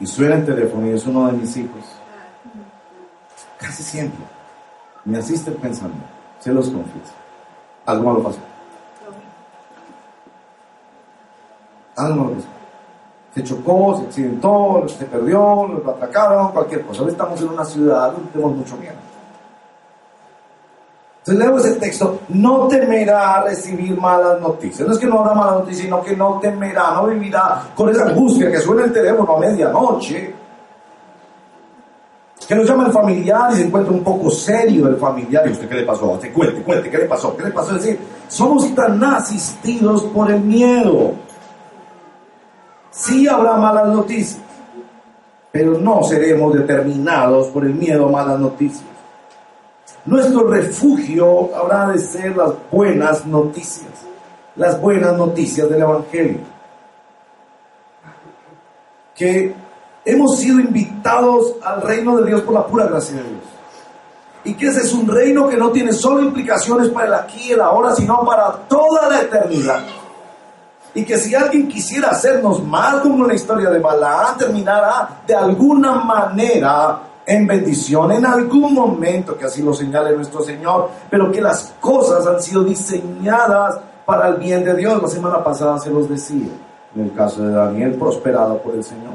y 0.00 0.06
suena 0.06 0.36
el 0.36 0.46
teléfono 0.46 0.86
y 0.86 0.90
es 0.90 1.06
uno 1.06 1.26
de 1.26 1.32
mis 1.32 1.56
hijos, 1.56 1.84
casi 3.58 3.82
siempre 3.82 4.24
me 5.04 5.18
asiste 5.18 5.50
el 5.50 5.56
pensamiento, 5.56 6.06
se 6.40 6.52
los 6.52 6.70
confieso. 6.70 7.12
Algo 7.86 8.04
malo 8.04 8.22
pasó. 8.22 8.38
Algo 11.96 12.16
malo 12.16 12.36
pasó. 12.36 12.53
Se 13.34 13.42
chocó, 13.42 13.98
se 13.98 14.06
accidentó, 14.06 14.84
se 14.86 15.04
perdió, 15.06 15.66
lo 15.66 15.90
atracaron, 15.90 16.52
cualquier 16.52 16.82
cosa. 16.82 17.00
Ahora 17.00 17.12
estamos 17.12 17.40
en 17.40 17.48
una 17.48 17.64
ciudad 17.64 18.12
donde 18.12 18.30
tenemos 18.30 18.56
mucho 18.56 18.76
miedo. 18.76 18.94
Entonces 21.26 21.42
leo 21.42 21.56
ese 21.56 21.80
texto, 21.80 22.20
no 22.28 22.68
temerá 22.68 23.42
recibir 23.42 23.98
malas 23.98 24.38
noticias. 24.42 24.86
No 24.86 24.92
es 24.92 25.00
que 25.00 25.06
no 25.06 25.20
habrá 25.20 25.32
malas 25.32 25.54
noticias, 25.60 25.86
sino 25.86 26.02
que 26.02 26.14
no 26.14 26.38
temerá, 26.38 26.92
no 26.96 27.06
vivirá 27.06 27.62
con 27.74 27.88
esa 27.88 28.04
angustia 28.04 28.50
que 28.50 28.58
suena 28.58 28.84
el 28.84 28.92
teléfono 28.92 29.34
a 29.34 29.40
medianoche. 29.40 30.34
Que 32.46 32.54
nos 32.54 32.68
llama 32.68 32.88
el 32.88 32.92
familiar 32.92 33.50
y 33.52 33.56
se 33.56 33.64
encuentra 33.64 33.90
un 33.90 34.04
poco 34.04 34.30
serio 34.30 34.86
el 34.86 34.96
familiar. 34.96 35.48
¿Y 35.48 35.52
usted 35.52 35.66
qué 35.66 35.76
le 35.76 35.84
pasó? 35.84 36.18
Te 36.20 36.30
cuente, 36.30 36.62
cuente, 36.62 36.90
¿qué 36.90 36.98
le 36.98 37.06
pasó? 37.06 37.34
¿Qué 37.34 37.44
le 37.44 37.52
pasó? 37.52 37.74
Es 37.74 37.82
decir, 37.82 38.00
somos 38.28 38.74
tan 38.74 39.02
asistidos 39.02 40.02
por 40.02 40.30
el 40.30 40.42
miedo. 40.42 41.14
Sí 42.94 43.26
habrá 43.26 43.56
malas 43.56 43.88
noticias, 43.88 44.40
pero 45.50 45.76
no 45.78 46.04
seremos 46.04 46.54
determinados 46.54 47.48
por 47.48 47.64
el 47.64 47.74
miedo 47.74 48.06
a 48.06 48.10
malas 48.10 48.38
noticias. 48.38 48.84
Nuestro 50.04 50.46
refugio 50.46 51.50
habrá 51.56 51.88
de 51.88 51.98
ser 51.98 52.36
las 52.36 52.52
buenas 52.70 53.26
noticias, 53.26 53.90
las 54.54 54.80
buenas 54.80 55.16
noticias 55.16 55.68
del 55.68 55.82
Evangelio. 55.82 56.38
Que 59.16 59.52
hemos 60.04 60.38
sido 60.38 60.60
invitados 60.60 61.54
al 61.64 61.82
reino 61.82 62.18
de 62.18 62.26
Dios 62.26 62.42
por 62.42 62.54
la 62.54 62.66
pura 62.66 62.86
gracia 62.86 63.16
de 63.16 63.22
Dios. 63.22 63.42
Y 64.44 64.54
que 64.54 64.68
ese 64.68 64.82
es 64.82 64.92
un 64.92 65.08
reino 65.08 65.48
que 65.48 65.56
no 65.56 65.70
tiene 65.72 65.92
solo 65.92 66.22
implicaciones 66.22 66.90
para 66.90 67.06
el 67.06 67.14
aquí 67.14 67.48
y 67.48 67.52
el 67.52 67.60
ahora, 67.60 67.92
sino 67.92 68.24
para 68.24 68.52
toda 68.68 69.08
la 69.08 69.22
eternidad. 69.22 69.82
Y 70.94 71.04
que 71.04 71.18
si 71.18 71.34
alguien 71.34 71.66
quisiera 71.68 72.10
hacernos 72.10 72.62
mal 72.62 73.02
como 73.02 73.26
la 73.26 73.34
historia 73.34 73.68
de 73.68 73.80
Balaán, 73.80 74.38
terminará 74.38 75.22
de 75.26 75.34
alguna 75.34 75.96
manera 75.96 77.00
en 77.26 77.46
bendición 77.46 78.12
en 78.12 78.26
algún 78.26 78.74
momento, 78.74 79.36
que 79.36 79.46
así 79.46 79.62
lo 79.62 79.72
señale 79.72 80.14
nuestro 80.14 80.42
Señor, 80.42 80.90
pero 81.10 81.32
que 81.32 81.40
las 81.40 81.74
cosas 81.80 82.26
han 82.26 82.40
sido 82.42 82.62
diseñadas 82.62 83.80
para 84.04 84.28
el 84.28 84.36
bien 84.36 84.64
de 84.64 84.76
Dios. 84.76 85.00
La 85.02 85.08
semana 85.08 85.42
pasada 85.42 85.78
se 85.78 85.90
los 85.90 86.08
decía, 86.08 86.48
en 86.94 87.04
el 87.04 87.12
caso 87.12 87.42
de 87.42 87.52
Daniel, 87.52 87.94
prosperado 87.94 88.58
por 88.58 88.74
el 88.74 88.84
Señor. 88.84 89.14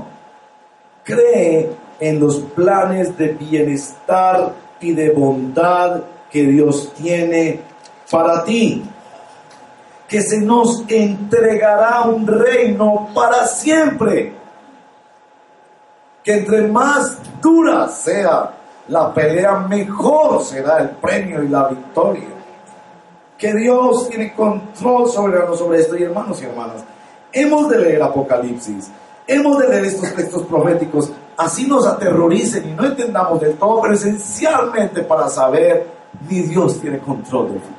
Cree 1.03 1.71
en 1.99 2.19
los 2.19 2.37
planes 2.37 3.17
de 3.17 3.29
bienestar 3.29 4.53
y 4.79 4.93
de 4.93 5.11
bondad 5.11 6.01
que 6.31 6.43
Dios 6.43 6.93
tiene 6.95 7.61
para 8.09 8.43
ti. 8.43 8.83
Que 10.09 10.21
se 10.21 10.39
nos 10.39 10.83
entregará 10.89 12.01
un 12.01 12.25
reino 12.25 13.09
para 13.13 13.45
siempre 13.45 14.33
que 16.23 16.33
entre 16.39 16.67
más 16.67 17.17
dura 17.41 17.87
sea 17.87 18.51
la 18.89 19.13
pelea, 19.13 19.59
mejor 19.59 20.43
será 20.43 20.79
el 20.79 20.89
premio 20.89 21.43
y 21.43 21.47
la 21.47 21.67
victoria. 21.69 22.27
Que 23.37 23.53
Dios 23.53 24.09
tiene 24.09 24.33
control 24.33 25.09
sobre, 25.09 25.37
sobre 25.55 25.79
esto. 25.79 25.95
Y 25.95 26.03
hermanos 26.03 26.41
y 26.41 26.45
hermanas, 26.45 26.83
hemos 27.31 27.69
de 27.69 27.77
leer 27.77 28.03
Apocalipsis, 28.03 28.91
hemos 29.27 29.59
de 29.59 29.69
leer 29.69 29.85
estos 29.85 30.13
textos 30.13 30.43
proféticos 30.43 31.11
así 31.39 31.65
nos 31.65 31.87
aterroricen 31.87 32.69
y 32.69 32.73
no 32.73 32.85
entendamos 32.85 33.39
del 33.39 33.55
todo, 33.55 33.81
pero 33.81 33.93
esencialmente 33.93 35.03
para 35.03 35.29
saber, 35.29 35.87
mi 36.29 36.41
Dios 36.41 36.81
tiene 36.81 36.99
control 36.99 37.53
del 37.53 37.61
futuro. 37.61 37.78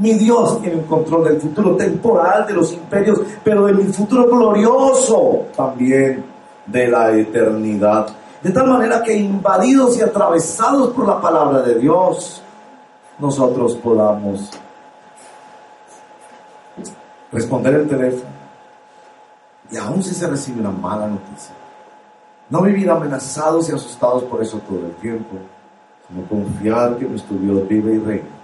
Mi 0.00 0.14
Dios 0.14 0.62
tiene 0.62 0.76
un 0.76 0.84
control 0.84 1.24
del 1.24 1.40
futuro 1.42 1.76
temporal 1.76 2.46
de 2.46 2.54
los 2.54 2.72
imperios, 2.72 3.20
pero 3.44 3.66
de 3.66 3.74
mi 3.74 3.84
futuro 3.92 4.24
glorioso 4.24 5.48
también 5.54 6.24
de 6.64 6.88
la 6.88 7.12
eternidad. 7.12 8.08
De 8.42 8.50
tal 8.50 8.66
manera 8.66 9.02
que 9.02 9.14
invadidos 9.14 9.98
y 9.98 10.00
atravesados 10.00 10.88
por 10.94 11.06
la 11.06 11.20
palabra 11.20 11.60
de 11.60 11.74
Dios, 11.74 12.40
nosotros 13.18 13.74
podamos 13.76 14.48
responder 17.30 17.74
el 17.74 17.86
teléfono 17.86 18.30
y 19.70 19.76
aún 19.76 20.02
si 20.02 20.14
se 20.14 20.26
recibe 20.26 20.60
una 20.60 20.70
mala 20.70 21.08
noticia, 21.08 21.54
no 22.48 22.62
vivir 22.62 22.90
amenazados 22.90 23.68
y 23.68 23.72
asustados 23.72 24.24
por 24.24 24.42
eso 24.42 24.58
todo 24.66 24.78
el 24.78 24.94
tiempo, 24.94 25.36
sino 26.08 26.26
confiar 26.26 26.96
que 26.96 27.04
nuestro 27.04 27.36
Dios 27.36 27.68
vive 27.68 27.96
y 27.96 27.98
reina, 27.98 28.39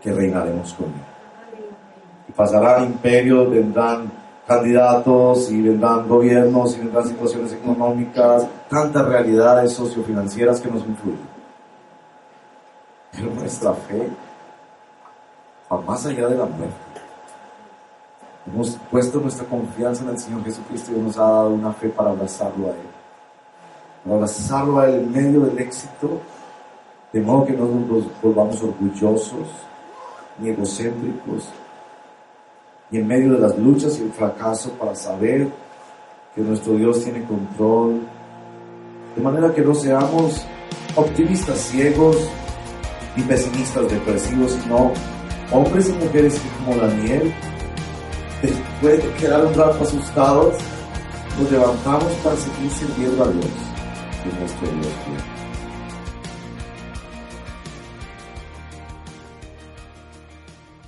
que 0.00 0.12
reinaremos 0.12 0.74
con 0.74 0.86
Él. 0.86 1.66
Y 2.28 2.32
pasarán 2.32 2.84
imperios, 2.84 3.50
vendrán 3.50 4.10
candidatos 4.46 5.50
y 5.50 5.62
vendrán 5.62 6.08
gobiernos 6.08 6.76
y 6.76 6.80
vendrán 6.80 7.06
situaciones 7.06 7.52
económicas, 7.52 8.46
tantas 8.68 9.06
realidades 9.06 9.72
sociofinancieras 9.72 10.60
que 10.60 10.70
nos 10.70 10.84
influyen. 10.86 11.28
Pero 13.12 13.34
nuestra 13.34 13.72
fe 13.72 14.08
va 15.70 15.80
más 15.80 16.06
allá 16.06 16.28
de 16.28 16.36
la 16.36 16.46
muerte 16.46 16.90
Hemos 18.46 18.70
puesto 18.90 19.20
nuestra 19.20 19.46
confianza 19.46 20.02
en 20.02 20.10
el 20.10 20.18
Señor 20.18 20.42
Jesucristo 20.44 20.92
y 20.96 21.00
nos 21.00 21.16
ha 21.18 21.22
dado 21.22 21.50
una 21.50 21.72
fe 21.72 21.88
para 21.88 22.10
abrazarlo 22.10 22.66
a 22.66 22.70
Él. 22.70 22.88
Para 24.02 24.16
abrazarlo 24.16 24.80
a 24.80 24.88
Él 24.88 24.94
en 24.94 25.12
medio 25.12 25.40
del 25.40 25.58
éxito, 25.58 26.20
de 27.12 27.20
modo 27.20 27.46
que 27.46 27.52
no 27.52 27.66
nos 27.66 28.04
volvamos 28.22 28.62
orgullosos 28.62 29.46
ni 30.40 30.50
egocéntricos, 30.50 31.48
y 32.90 32.98
en 32.98 33.06
medio 33.06 33.32
de 33.32 33.38
las 33.38 33.58
luchas 33.58 33.98
y 33.98 34.02
el 34.02 34.12
fracaso 34.12 34.70
para 34.72 34.94
saber 34.94 35.48
que 36.34 36.40
nuestro 36.40 36.74
Dios 36.74 37.02
tiene 37.04 37.24
control, 37.24 38.00
de 39.14 39.22
manera 39.22 39.52
que 39.52 39.62
no 39.62 39.74
seamos 39.74 40.44
optimistas 40.96 41.58
ciegos 41.58 42.16
y 43.16 43.22
pesimistas 43.22 43.90
depresivos, 43.90 44.52
sino 44.52 44.92
hombres 45.52 45.88
y 45.88 45.92
mujeres 46.04 46.40
como 46.64 46.76
Daniel 46.80 47.32
después 48.42 49.02
de 49.02 49.12
quedar 49.14 49.44
un 49.44 49.54
rato 49.54 49.82
asustados, 49.84 50.54
nos 51.38 51.50
levantamos 51.50 52.12
para 52.24 52.36
seguir 52.36 52.70
sirviendo 52.70 53.24
a 53.24 53.28
Dios, 53.28 53.46
que 54.24 54.40
nuestro 54.40 54.68
Dios 54.68 54.92
quiere. 55.04 55.39